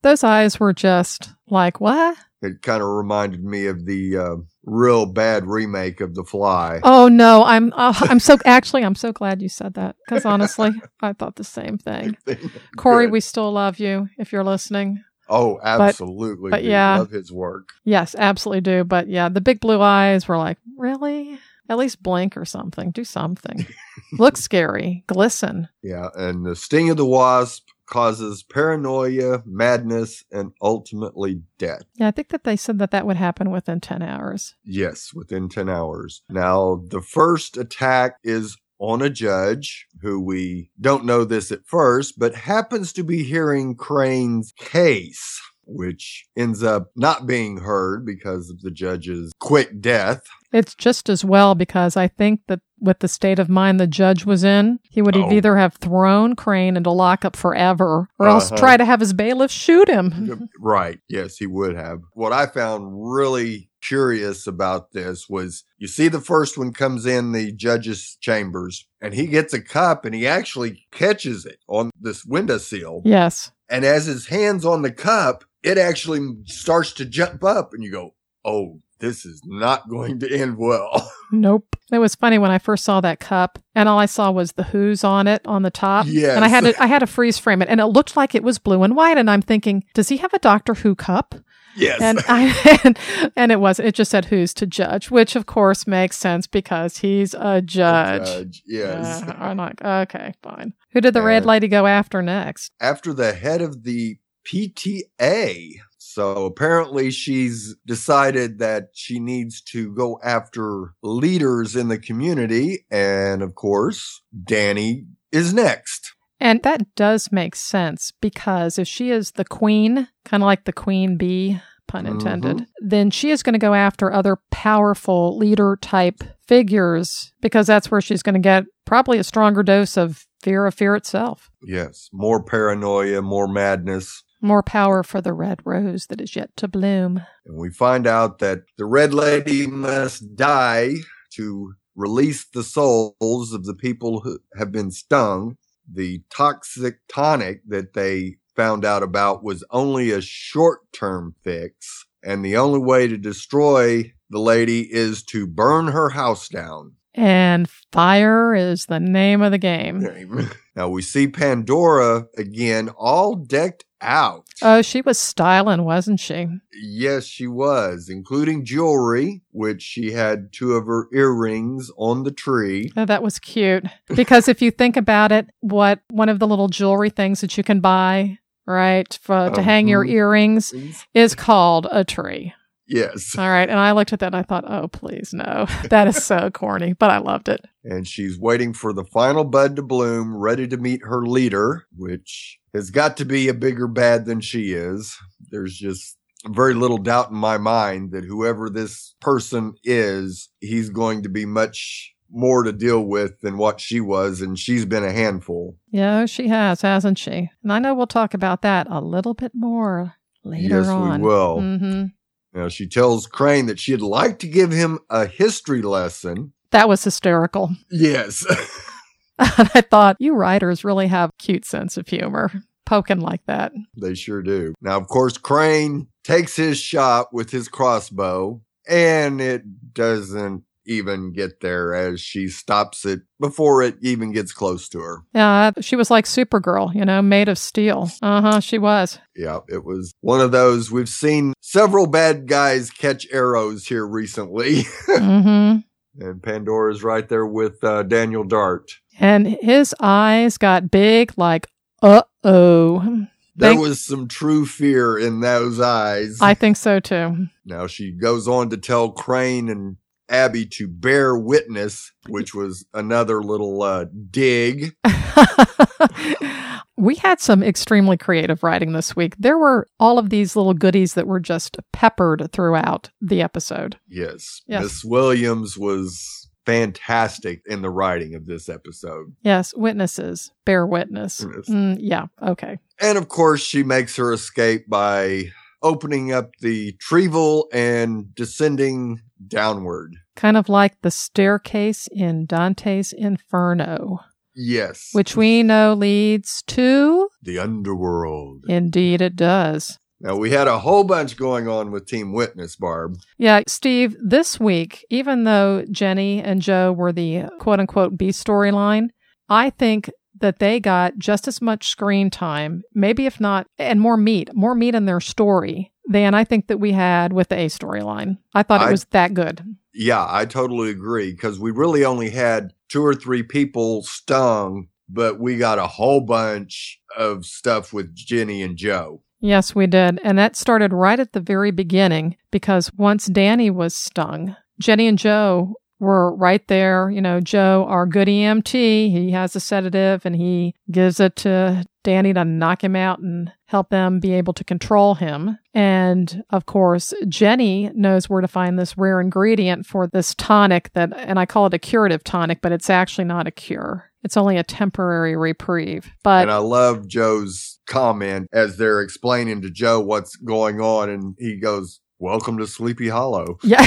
Those 0.01 0.23
eyes 0.23 0.59
were 0.59 0.73
just 0.73 1.29
like, 1.49 1.79
what? 1.81 2.17
it 2.41 2.61
kind 2.61 2.81
of 2.81 2.87
reminded 2.87 3.43
me 3.43 3.65
of 3.65 3.85
the 3.85 4.17
uh, 4.17 4.35
real 4.63 5.05
bad 5.05 5.45
remake 5.45 5.99
of 5.99 6.15
The 6.15 6.23
Fly. 6.23 6.79
Oh 6.83 7.07
no, 7.07 7.43
I'm 7.43 7.73
uh, 7.73 7.93
I'm 8.01 8.19
so 8.19 8.37
actually 8.45 8.83
I'm 8.83 8.95
so 8.95 9.11
glad 9.11 9.41
you 9.41 9.49
said 9.49 9.73
that 9.75 9.95
because 10.05 10.25
honestly, 10.25 10.71
I 11.01 11.13
thought 11.13 11.35
the 11.35 11.43
same 11.43 11.77
thing. 11.77 12.17
Corey, 12.77 13.05
Good. 13.05 13.11
we 13.11 13.19
still 13.19 13.51
love 13.51 13.79
you 13.79 14.09
if 14.17 14.31
you're 14.31 14.43
listening. 14.43 15.03
Oh, 15.31 15.59
absolutely. 15.61 16.49
but 16.49 16.63
We 16.63 16.69
yeah. 16.69 16.97
love 16.97 17.11
his 17.11 17.31
work. 17.31 17.69
Yes, 17.83 18.15
absolutely 18.17 18.61
do. 18.61 18.83
But 18.83 19.07
yeah, 19.07 19.29
the 19.29 19.41
big 19.41 19.59
blue 19.59 19.79
eyes 19.79 20.27
were 20.27 20.37
like, 20.37 20.57
really? 20.75 21.37
At 21.69 21.77
least 21.77 22.01
blink 22.01 22.35
or 22.35 22.45
something. 22.45 22.89
Do 22.89 23.03
something. 23.03 23.67
Look 24.13 24.37
scary. 24.37 25.03
Glisten. 25.05 25.67
Yeah, 25.83 26.07
and 26.15 26.43
the 26.43 26.55
sting 26.55 26.89
of 26.89 26.97
the 26.97 27.05
wasp 27.05 27.68
causes 27.89 28.43
paranoia, 28.43 29.43
madness, 29.45 30.23
and 30.31 30.51
ultimately 30.61 31.41
death. 31.57 31.83
Yeah, 31.95 32.07
I 32.07 32.11
think 32.11 32.29
that 32.29 32.43
they 32.43 32.55
said 32.55 32.79
that 32.79 32.91
that 32.91 33.05
would 33.05 33.17
happen 33.17 33.51
within 33.51 33.81
10 33.81 34.01
hours. 34.01 34.55
Yes, 34.63 35.11
within 35.13 35.49
10 35.49 35.67
hours. 35.67 36.21
Now, 36.29 36.83
the 36.87 37.01
first 37.01 37.57
attack 37.57 38.17
is 38.23 38.57
on 38.79 39.01
a 39.01 39.09
judge 39.09 39.87
who 40.01 40.21
we 40.21 40.71
don't 40.79 41.03
know 41.03 41.25
this 41.25 41.51
at 41.51 41.65
first, 41.65 42.17
but 42.17 42.33
happens 42.33 42.93
to 42.93 43.03
be 43.03 43.23
hearing 43.23 43.75
Crane's 43.75 44.53
case, 44.57 45.41
which 45.69 46.25
ends 46.37 46.63
up 46.63 46.91
not 46.95 47.27
being 47.27 47.57
heard 47.57 48.05
because 48.05 48.49
of 48.49 48.61
the 48.61 48.71
judge's 48.71 49.31
quick 49.39 49.79
death. 49.81 50.23
It's 50.51 50.73
just 50.73 51.09
as 51.09 51.23
well 51.23 51.53
because 51.53 51.95
I 51.95 52.07
think 52.07 52.41
that 52.47 52.61
with 52.79 52.99
the 52.99 53.07
state 53.07 53.37
of 53.39 53.49
mind 53.49 53.79
the 53.79 53.85
judge 53.87 54.25
was 54.25 54.43
in, 54.43 54.79
he 54.89 55.01
would 55.01 55.15
have 55.15 55.25
Oh. 55.25 55.31
either 55.33 55.57
have 55.57 55.75
thrown 55.75 56.35
Crane 56.35 56.75
into 56.75 56.89
lockup 56.91 57.35
forever 57.35 58.07
or 58.17 58.27
else 58.27 58.51
Uh-huh. 58.51 58.59
try 58.59 58.77
to 58.77 58.85
have 58.85 58.99
his 58.99 59.13
bailiff 59.13 59.51
shoot 59.51 59.87
him. 59.87 60.49
right. 60.59 60.99
Yes, 61.07 61.37
he 61.37 61.45
would 61.45 61.75
have. 61.75 61.99
What 62.13 62.33
I 62.33 62.47
found 62.47 62.87
really 63.13 63.69
curious 63.81 64.45
about 64.47 64.91
this 64.91 65.29
was 65.29 65.63
you 65.77 65.87
see 65.87 66.07
the 66.09 66.19
first 66.19 66.57
one 66.57 66.73
comes 66.73 67.05
in 67.05 67.31
the 67.31 67.51
judge's 67.51 68.17
chambers 68.19 68.85
and 69.01 69.13
he 69.13 69.25
gets 69.27 69.53
a 69.53 69.61
cup 69.61 70.03
and 70.03 70.13
he 70.15 70.27
actually 70.27 70.85
catches 70.91 71.45
it 71.45 71.59
on 71.67 71.91
this 72.01 72.25
windowsill. 72.25 73.01
yes. 73.05 73.51
And 73.69 73.85
as 73.85 74.05
his 74.05 74.27
hands 74.27 74.65
on 74.65 74.81
the 74.81 74.91
cup, 74.91 75.43
it 75.63 75.77
actually 75.77 76.35
starts 76.45 76.93
to 76.93 77.05
jump 77.05 77.43
up 77.43 77.73
and 77.73 77.83
you 77.83 77.91
go, 77.91 78.15
Oh, 78.45 78.79
this 78.99 79.25
is 79.25 79.41
not 79.45 79.89
going 79.89 80.19
to 80.19 80.31
end 80.31 80.57
well. 80.57 81.11
Nope. 81.31 81.75
It 81.91 81.99
was 81.99 82.15
funny 82.15 82.39
when 82.39 82.49
I 82.49 82.57
first 82.57 82.83
saw 82.83 83.01
that 83.01 83.19
cup 83.19 83.59
and 83.75 83.87
all 83.87 83.99
I 83.99 84.07
saw 84.07 84.31
was 84.31 84.53
the 84.53 84.63
who's 84.63 85.03
on 85.03 85.27
it 85.27 85.43
on 85.45 85.61
the 85.61 85.69
top. 85.69 86.07
Yes. 86.09 86.35
And 86.35 86.43
I 86.43 86.47
had 86.47 86.63
to 86.63 86.81
I 86.81 86.87
had 86.87 86.99
to 86.99 87.07
freeze 87.07 87.37
frame 87.37 87.61
it 87.61 87.69
and 87.69 87.79
it 87.79 87.85
looked 87.85 88.17
like 88.17 88.33
it 88.33 88.41
was 88.41 88.57
blue 88.57 88.81
and 88.81 88.95
white 88.95 89.15
and 89.15 89.29
I'm 89.29 89.43
thinking, 89.43 89.83
does 89.93 90.09
he 90.09 90.17
have 90.17 90.33
a 90.33 90.39
Doctor 90.39 90.73
Who 90.73 90.95
cup? 90.95 91.35
Yes. 91.75 92.01
And 92.01 92.19
I 92.27 92.79
and, 92.83 92.99
and 93.35 93.51
it 93.51 93.59
wasn't. 93.59 93.87
It 93.89 93.95
just 93.95 94.11
said 94.11 94.25
who's 94.25 94.53
to 94.55 94.65
judge, 94.65 95.11
which 95.11 95.35
of 95.35 95.45
course 95.45 95.87
makes 95.87 96.17
sense 96.17 96.47
because 96.47 96.97
he's 96.97 97.33
a 97.33 97.61
judge. 97.61 98.25
Judge, 98.25 98.63
yes. 98.65 99.23
Uh, 99.23 99.35
I'm 99.39 99.57
like, 99.57 99.81
okay, 99.83 100.33
fine. 100.41 100.73
Who 100.91 101.01
did 101.01 101.13
the 101.13 101.21
red 101.21 101.45
lady 101.45 101.67
go 101.67 101.85
after 101.85 102.21
next? 102.21 102.71
after 102.81 103.13
the 103.13 103.33
head 103.33 103.61
of 103.61 103.83
the 103.83 104.17
PTA. 104.45 105.73
So 105.97 106.45
apparently 106.45 107.11
she's 107.11 107.75
decided 107.85 108.59
that 108.59 108.89
she 108.93 109.19
needs 109.19 109.61
to 109.61 109.93
go 109.93 110.19
after 110.23 110.93
leaders 111.03 111.75
in 111.75 111.87
the 111.87 111.99
community. 111.99 112.85
And 112.89 113.41
of 113.41 113.55
course, 113.55 114.21
Danny 114.43 115.05
is 115.31 115.53
next. 115.53 116.15
And 116.39 116.61
that 116.63 116.95
does 116.95 117.31
make 117.31 117.55
sense 117.55 118.11
because 118.21 118.79
if 118.79 118.87
she 118.87 119.11
is 119.11 119.31
the 119.31 119.45
queen, 119.45 120.07
kind 120.25 120.41
of 120.43 120.45
like 120.47 120.63
the 120.65 120.73
queen 120.73 121.17
bee, 121.17 121.59
pun 121.87 122.05
intended, 122.05 122.57
Mhm. 122.57 122.65
then 122.81 123.09
she 123.11 123.31
is 123.31 123.43
going 123.43 123.53
to 123.53 123.59
go 123.59 123.73
after 123.73 124.11
other 124.11 124.37
powerful 124.51 125.37
leader 125.37 125.77
type 125.81 126.23
figures 126.47 127.33
because 127.41 127.67
that's 127.67 127.89
where 127.91 128.01
she's 128.01 128.23
going 128.23 128.35
to 128.35 128.39
get 128.39 128.65
probably 128.85 129.17
a 129.17 129.23
stronger 129.23 129.63
dose 129.63 129.97
of 129.97 130.25
fear 130.41 130.65
of 130.65 130.73
fear 130.75 130.95
itself. 130.95 131.49
Yes. 131.61 132.09
More 132.13 132.41
paranoia, 132.43 133.21
more 133.21 133.47
madness. 133.47 134.23
More 134.41 134.63
power 134.63 135.03
for 135.03 135.19
the 135.19 135.33
red 135.33 135.59
rose 135.65 136.05
that 136.07 136.21
is 136.21 136.35
yet 136.35 136.55
to 136.57 136.67
bloom. 136.67 137.21
And 137.45 137.57
we 137.57 137.69
find 137.71 138.07
out 138.07 138.39
that 138.39 138.59
the 138.77 138.85
red 138.85 139.13
lady 139.13 139.67
must 139.67 140.35
die 140.35 140.93
to 141.35 141.73
release 141.95 142.45
the 142.53 142.63
souls 142.63 143.51
of 143.51 143.65
the 143.65 143.73
people 143.73 144.21
who 144.21 144.39
have 144.57 144.71
been 144.71 144.91
stung. 144.91 145.57
The 145.91 146.21
toxic 146.29 146.99
tonic 147.07 147.61
that 147.67 147.93
they 147.93 148.37
found 148.55 148.85
out 148.85 149.03
about 149.03 149.43
was 149.43 149.63
only 149.71 150.11
a 150.11 150.21
short 150.21 150.79
term 150.91 151.35
fix. 151.43 152.05
And 152.23 152.43
the 152.43 152.57
only 152.57 152.79
way 152.79 153.07
to 153.07 153.17
destroy 153.17 154.13
the 154.29 154.39
lady 154.39 154.81
is 154.81 155.23
to 155.23 155.47
burn 155.47 155.87
her 155.87 156.09
house 156.09 156.49
down. 156.49 156.93
And 157.15 157.69
fire 157.91 158.53
is 158.53 158.85
the 158.85 158.99
name 158.99 159.41
of 159.41 159.51
the 159.51 159.57
game. 159.57 160.01
now 160.79 160.87
we 160.87 161.01
see 161.01 161.27
Pandora 161.27 162.27
again, 162.37 162.87
all 162.97 163.35
decked 163.35 163.83
out. 163.99 164.45
Oh, 164.61 164.81
she 164.81 165.01
was 165.01 165.19
styling, 165.19 165.83
wasn't 165.83 166.21
she? 166.21 166.47
Yes, 166.81 167.25
she 167.25 167.47
was, 167.47 168.07
including 168.07 168.63
jewelry, 168.63 169.41
which 169.51 169.81
she 169.81 170.13
had 170.13 170.53
two 170.53 170.75
of 170.75 170.85
her 170.85 171.09
earrings 171.13 171.91
on 171.97 172.23
the 172.23 172.31
tree. 172.31 172.93
Oh, 172.95 173.03
that 173.03 173.21
was 173.21 173.39
cute. 173.39 173.83
Because 174.07 174.47
if 174.47 174.61
you 174.61 174.71
think 174.71 174.95
about 174.95 175.33
it, 175.33 175.49
what 175.59 175.99
one 176.11 176.29
of 176.29 176.39
the 176.39 176.47
little 176.47 176.69
jewelry 176.69 177.09
things 177.09 177.41
that 177.41 177.57
you 177.57 177.63
can 177.65 177.81
buy, 177.81 178.37
right, 178.65 179.19
for, 179.21 179.49
to 179.49 179.61
hang 179.61 179.89
your 179.89 180.05
Mhm. 180.05 180.11
earrings 180.11 180.73
is 181.13 181.35
called 181.35 181.87
a 181.91 182.05
tree. 182.05 182.53
Yes. 182.89 183.37
All 183.37 183.49
right. 183.49 183.69
And 183.69 183.79
I 183.79 183.91
looked 183.91 184.13
at 184.13 184.19
that 184.19 184.27
and 184.27 184.35
I 184.35 184.41
thought, 184.41 184.65
oh, 184.67 184.87
please, 184.87 185.31
no. 185.33 185.67
That 185.89 186.07
is 186.07 186.23
so 186.23 186.49
corny, 186.49 186.93
but 186.93 187.11
I 187.11 187.19
loved 187.19 187.47
it. 187.47 187.61
And 187.83 188.07
she's 188.07 188.37
waiting 188.39 188.73
for 188.73 188.93
the 188.93 189.03
final 189.05 189.43
bud 189.43 189.75
to 189.75 189.81
bloom, 189.81 190.35
ready 190.35 190.67
to 190.67 190.77
meet 190.77 191.01
her 191.03 191.25
leader, 191.25 191.85
which 191.95 192.59
has 192.73 192.89
got 192.89 193.15
to 193.17 193.25
be 193.25 193.47
a 193.47 193.53
bigger 193.53 193.87
bad 193.87 194.25
than 194.25 194.41
she 194.41 194.73
is. 194.73 195.15
There's 195.51 195.77
just 195.77 196.17
very 196.47 196.73
little 196.73 196.97
doubt 196.97 197.29
in 197.29 197.37
my 197.37 197.57
mind 197.57 198.11
that 198.11 198.25
whoever 198.25 198.69
this 198.69 199.15
person 199.21 199.75
is, 199.83 200.49
he's 200.59 200.89
going 200.89 201.23
to 201.23 201.29
be 201.29 201.45
much 201.45 202.13
more 202.31 202.63
to 202.63 202.71
deal 202.71 203.01
with 203.01 203.41
than 203.41 203.57
what 203.57 203.79
she 203.79 203.99
was, 203.99 204.41
and 204.41 204.57
she's 204.57 204.85
been 204.85 205.03
a 205.03 205.11
handful. 205.11 205.75
Yeah, 205.89 206.25
she 206.25 206.47
has, 206.47 206.81
hasn't 206.81 207.17
she? 207.17 207.49
And 207.63 207.73
I 207.73 207.79
know 207.79 207.93
we'll 207.93 208.07
talk 208.07 208.33
about 208.33 208.61
that 208.61 208.87
a 208.89 209.01
little 209.01 209.33
bit 209.33 209.51
more 209.55 210.15
later 210.43 210.79
yes, 210.79 210.87
on. 210.87 211.21
we 211.21 211.27
will. 211.27 211.59
hmm 211.59 212.05
Now, 212.53 212.67
she 212.69 212.87
tells 212.87 213.27
Crane 213.27 213.67
that 213.67 213.79
she'd 213.79 214.01
like 214.01 214.39
to 214.39 214.47
give 214.47 214.71
him 214.71 214.99
a 215.09 215.25
history 215.27 215.81
lesson. 215.81 216.53
That 216.71 216.89
was 216.89 217.03
hysterical. 217.03 217.71
Yes. 217.91 218.45
I 219.39 219.81
thought, 219.81 220.17
you 220.19 220.35
writers 220.35 220.83
really 220.83 221.07
have 221.07 221.29
a 221.29 221.41
cute 221.41 221.63
sense 221.63 221.95
of 221.95 222.07
humor, 222.07 222.51
poking 222.85 223.21
like 223.21 223.45
that. 223.45 223.71
they 223.95 224.13
sure 224.13 224.41
do. 224.41 224.73
Now, 224.81 224.97
of 224.97 225.07
course, 225.07 225.37
Crane 225.37 226.07
takes 226.25 226.55
his 226.57 226.77
shot 226.77 227.27
with 227.31 227.49
his 227.51 227.69
crossbow, 227.69 228.61
and 228.87 229.39
it 229.39 229.93
doesn't 229.93 230.63
even 230.89 231.31
get 231.31 231.61
there 231.61 231.93
as 231.93 232.19
she 232.19 232.47
stops 232.47 233.05
it 233.05 233.21
before 233.39 233.81
it 233.81 233.95
even 234.01 234.31
gets 234.31 234.51
close 234.51 234.89
to 234.89 234.99
her. 234.99 235.23
Yeah, 235.33 235.71
she 235.79 235.95
was 235.95 236.09
like 236.09 236.25
Supergirl, 236.25 236.93
you 236.93 237.05
know, 237.05 237.21
made 237.21 237.47
of 237.47 237.57
steel. 237.57 238.09
Uh 238.21 238.41
huh, 238.41 238.59
she 238.59 238.77
was. 238.77 239.19
Yeah, 239.35 239.59
it 239.69 239.85
was 239.85 240.13
one 240.21 240.41
of 240.41 240.51
those. 240.51 240.91
We've 240.91 241.09
seen 241.09 241.53
several 241.61 242.07
bad 242.07 242.47
guys 242.47 242.89
catch 242.89 243.27
arrows 243.31 243.85
here 243.85 244.05
recently, 244.05 244.81
mm-hmm. 245.07 245.79
and 246.21 246.43
Pandora's 246.43 247.03
right 247.03 247.27
there 247.29 247.45
with 247.45 247.83
uh, 247.83 248.03
Daniel 248.03 248.43
Dart. 248.43 248.91
And 249.19 249.47
his 249.47 249.93
eyes 249.99 250.57
got 250.57 250.91
big, 250.91 251.33
like, 251.37 251.67
uh 252.01 252.23
oh. 252.43 253.27
There 253.55 253.75
was 253.75 254.03
some 254.03 254.29
true 254.29 254.65
fear 254.65 255.17
in 255.17 255.41
those 255.41 255.81
eyes. 255.81 256.37
I 256.41 256.53
think 256.53 256.77
so 256.77 257.01
too. 257.01 257.47
now 257.65 257.87
she 257.87 258.11
goes 258.11 258.47
on 258.47 258.69
to 258.69 258.77
tell 258.77 259.11
Crane 259.11 259.67
and 259.67 259.97
Abby 260.29 260.65
to 260.67 260.87
bear 260.87 261.37
witness, 261.37 262.11
which 262.27 262.53
was 262.53 262.85
another 262.93 263.41
little 263.41 263.81
uh, 263.81 264.05
dig. 264.31 264.95
we 266.97 267.15
had 267.15 267.39
some 267.39 267.63
extremely 267.63 268.17
creative 268.17 268.61
writing 268.63 268.93
this 268.93 269.15
week. 269.15 269.35
There 269.39 269.57
were 269.57 269.87
all 269.99 270.19
of 270.19 270.29
these 270.29 270.55
little 270.55 270.73
goodies 270.73 271.13
that 271.13 271.27
were 271.27 271.39
just 271.39 271.77
peppered 271.93 272.51
throughout 272.51 273.09
the 273.21 273.41
episode. 273.41 273.97
Yes, 274.07 274.61
Yes. 274.67 274.83
Miss 274.83 275.03
Williams 275.05 275.77
was 275.77 276.49
fantastic 276.65 277.61
in 277.65 277.81
the 277.81 277.89
writing 277.89 278.35
of 278.35 278.45
this 278.45 278.69
episode. 278.69 279.33
Yes, 279.41 279.73
witnesses, 279.75 280.51
bear 280.65 280.85
witness. 280.85 281.43
Yes. 281.55 281.69
Mm, 281.69 281.97
yeah, 281.99 282.25
okay. 282.43 282.77
And 282.99 283.17
of 283.17 283.29
course, 283.29 283.61
she 283.61 283.81
makes 283.81 284.15
her 284.17 284.33
escape 284.33 284.87
by 284.87 285.45
opening 285.81 286.33
up 286.33 286.51
the 286.59 286.93
Trevel 286.97 287.63
and 287.71 288.35
descending 288.35 289.21
downward. 289.45 290.15
Kind 290.35 290.57
of 290.57 290.69
like 290.69 291.01
the 291.01 291.11
staircase 291.11 292.07
in 292.11 292.45
Dante's 292.45 293.13
Inferno, 293.13 294.19
Yes. 294.55 295.09
which 295.13 295.35
we 295.35 295.63
know 295.63 295.93
leads 295.93 296.61
to. 296.67 297.29
the 297.41 297.59
underworld. 297.59 298.65
Indeed, 298.67 299.21
it 299.21 299.35
does. 299.35 299.97
Now 300.21 300.35
we 300.35 300.49
had 300.51 300.67
a 300.67 300.79
whole 300.79 301.05
bunch 301.05 301.37
going 301.37 301.67
on 301.69 301.91
with 301.91 302.05
Team 302.05 302.33
Witness, 302.33 302.75
Barb. 302.75 303.15
Yeah, 303.37 303.61
Steve, 303.67 304.17
this 304.21 304.59
week, 304.59 305.05
even 305.09 305.45
though 305.45 305.85
Jenny 305.89 306.41
and 306.41 306.61
Joe 306.61 306.91
were 306.91 307.13
the 307.13 307.45
quote 307.59 307.79
unquote 307.79 308.17
B 308.17 308.29
storyline, 308.29 309.09
I 309.47 309.69
think 309.69 310.09
that 310.41 310.59
they 310.59 310.79
got 310.81 311.17
just 311.17 311.47
as 311.47 311.61
much 311.61 311.87
screen 311.87 312.29
time, 312.29 312.83
maybe 312.93 313.25
if 313.25 313.39
not, 313.39 313.67
and 313.77 313.99
more 314.01 314.17
meat, 314.17 314.49
more 314.53 314.75
meat 314.75 314.93
in 314.95 315.05
their 315.05 315.19
story 315.21 315.91
than 316.09 316.33
I 316.33 316.43
think 316.43 316.67
that 316.67 316.79
we 316.79 316.91
had 316.91 317.31
with 317.31 317.47
the 317.49 317.55
A 317.55 317.67
storyline. 317.67 318.37
I 318.53 318.63
thought 318.63 318.81
it 318.81 318.87
I- 318.87 318.91
was 318.91 319.05
that 319.11 319.33
good. 319.33 319.63
Yeah, 319.93 320.25
I 320.29 320.45
totally 320.45 320.89
agree 320.91 321.31
because 321.31 321.59
we 321.59 321.71
really 321.71 322.03
only 322.05 322.29
had 322.29 322.73
two 322.89 323.03
or 323.05 323.13
three 323.15 323.43
people 323.43 324.03
stung, 324.03 324.87
but 325.09 325.39
we 325.39 325.57
got 325.57 325.79
a 325.79 325.87
whole 325.87 326.21
bunch 326.21 326.99
of 327.17 327.45
stuff 327.45 327.91
with 327.93 328.13
Jenny 328.15 328.61
and 328.61 328.77
Joe. 328.77 329.21
Yes, 329.41 329.73
we 329.73 329.87
did. 329.87 330.19
And 330.23 330.37
that 330.37 330.55
started 330.55 330.93
right 330.93 331.19
at 331.19 331.33
the 331.33 331.39
very 331.39 331.71
beginning 331.71 332.35
because 332.51 332.91
once 332.97 333.25
Danny 333.27 333.69
was 333.69 333.95
stung, 333.95 334.55
Jenny 334.79 335.07
and 335.07 335.17
Joe 335.17 335.75
were 335.99 336.35
right 336.35 336.65
there. 336.67 337.09
You 337.09 337.21
know, 337.21 337.39
Joe, 337.41 337.85
our 337.89 338.05
good 338.05 338.27
EMT, 338.27 338.71
he 338.73 339.31
has 339.31 339.55
a 339.55 339.59
sedative 339.59 340.25
and 340.25 340.35
he 340.35 340.75
gives 340.91 341.19
it 341.19 341.35
to 341.37 341.85
Danny 342.03 342.33
to 342.33 342.45
knock 342.45 342.83
him 342.83 342.95
out 342.95 343.19
and 343.19 343.51
help 343.65 343.89
them 343.89 344.19
be 344.19 344.33
able 344.33 344.53
to 344.53 344.63
control 344.63 345.15
him. 345.15 345.57
And 345.73 346.43
of 346.49 346.65
course, 346.65 347.13
Jenny 347.27 347.91
knows 347.93 348.29
where 348.29 348.41
to 348.41 348.47
find 348.47 348.77
this 348.79 348.97
rare 348.97 349.21
ingredient 349.21 349.85
for 349.85 350.07
this 350.07 350.33
tonic 350.35 350.91
that, 350.93 351.11
and 351.15 351.39
I 351.39 351.45
call 351.45 351.65
it 351.67 351.73
a 351.73 351.79
curative 351.79 352.23
tonic, 352.23 352.61
but 352.61 352.71
it's 352.71 352.89
actually 352.89 353.25
not 353.25 353.47
a 353.47 353.51
cure. 353.51 354.11
It's 354.23 354.37
only 354.37 354.57
a 354.57 354.63
temporary 354.63 355.35
reprieve. 355.37 356.11
But 356.23 356.43
and 356.43 356.51
I 356.51 356.57
love 356.57 357.07
Joe's 357.07 357.79
comment 357.87 358.47
as 358.51 358.77
they're 358.77 359.01
explaining 359.01 359.61
to 359.61 359.69
Joe 359.69 359.99
what's 359.99 360.35
going 360.35 360.81
on, 360.81 361.09
and 361.09 361.35
he 361.39 361.57
goes, 361.57 362.01
Welcome 362.21 362.57
to 362.57 362.67
Sleepy 362.67 363.07
Hollow. 363.07 363.59
yeah. 363.63 363.85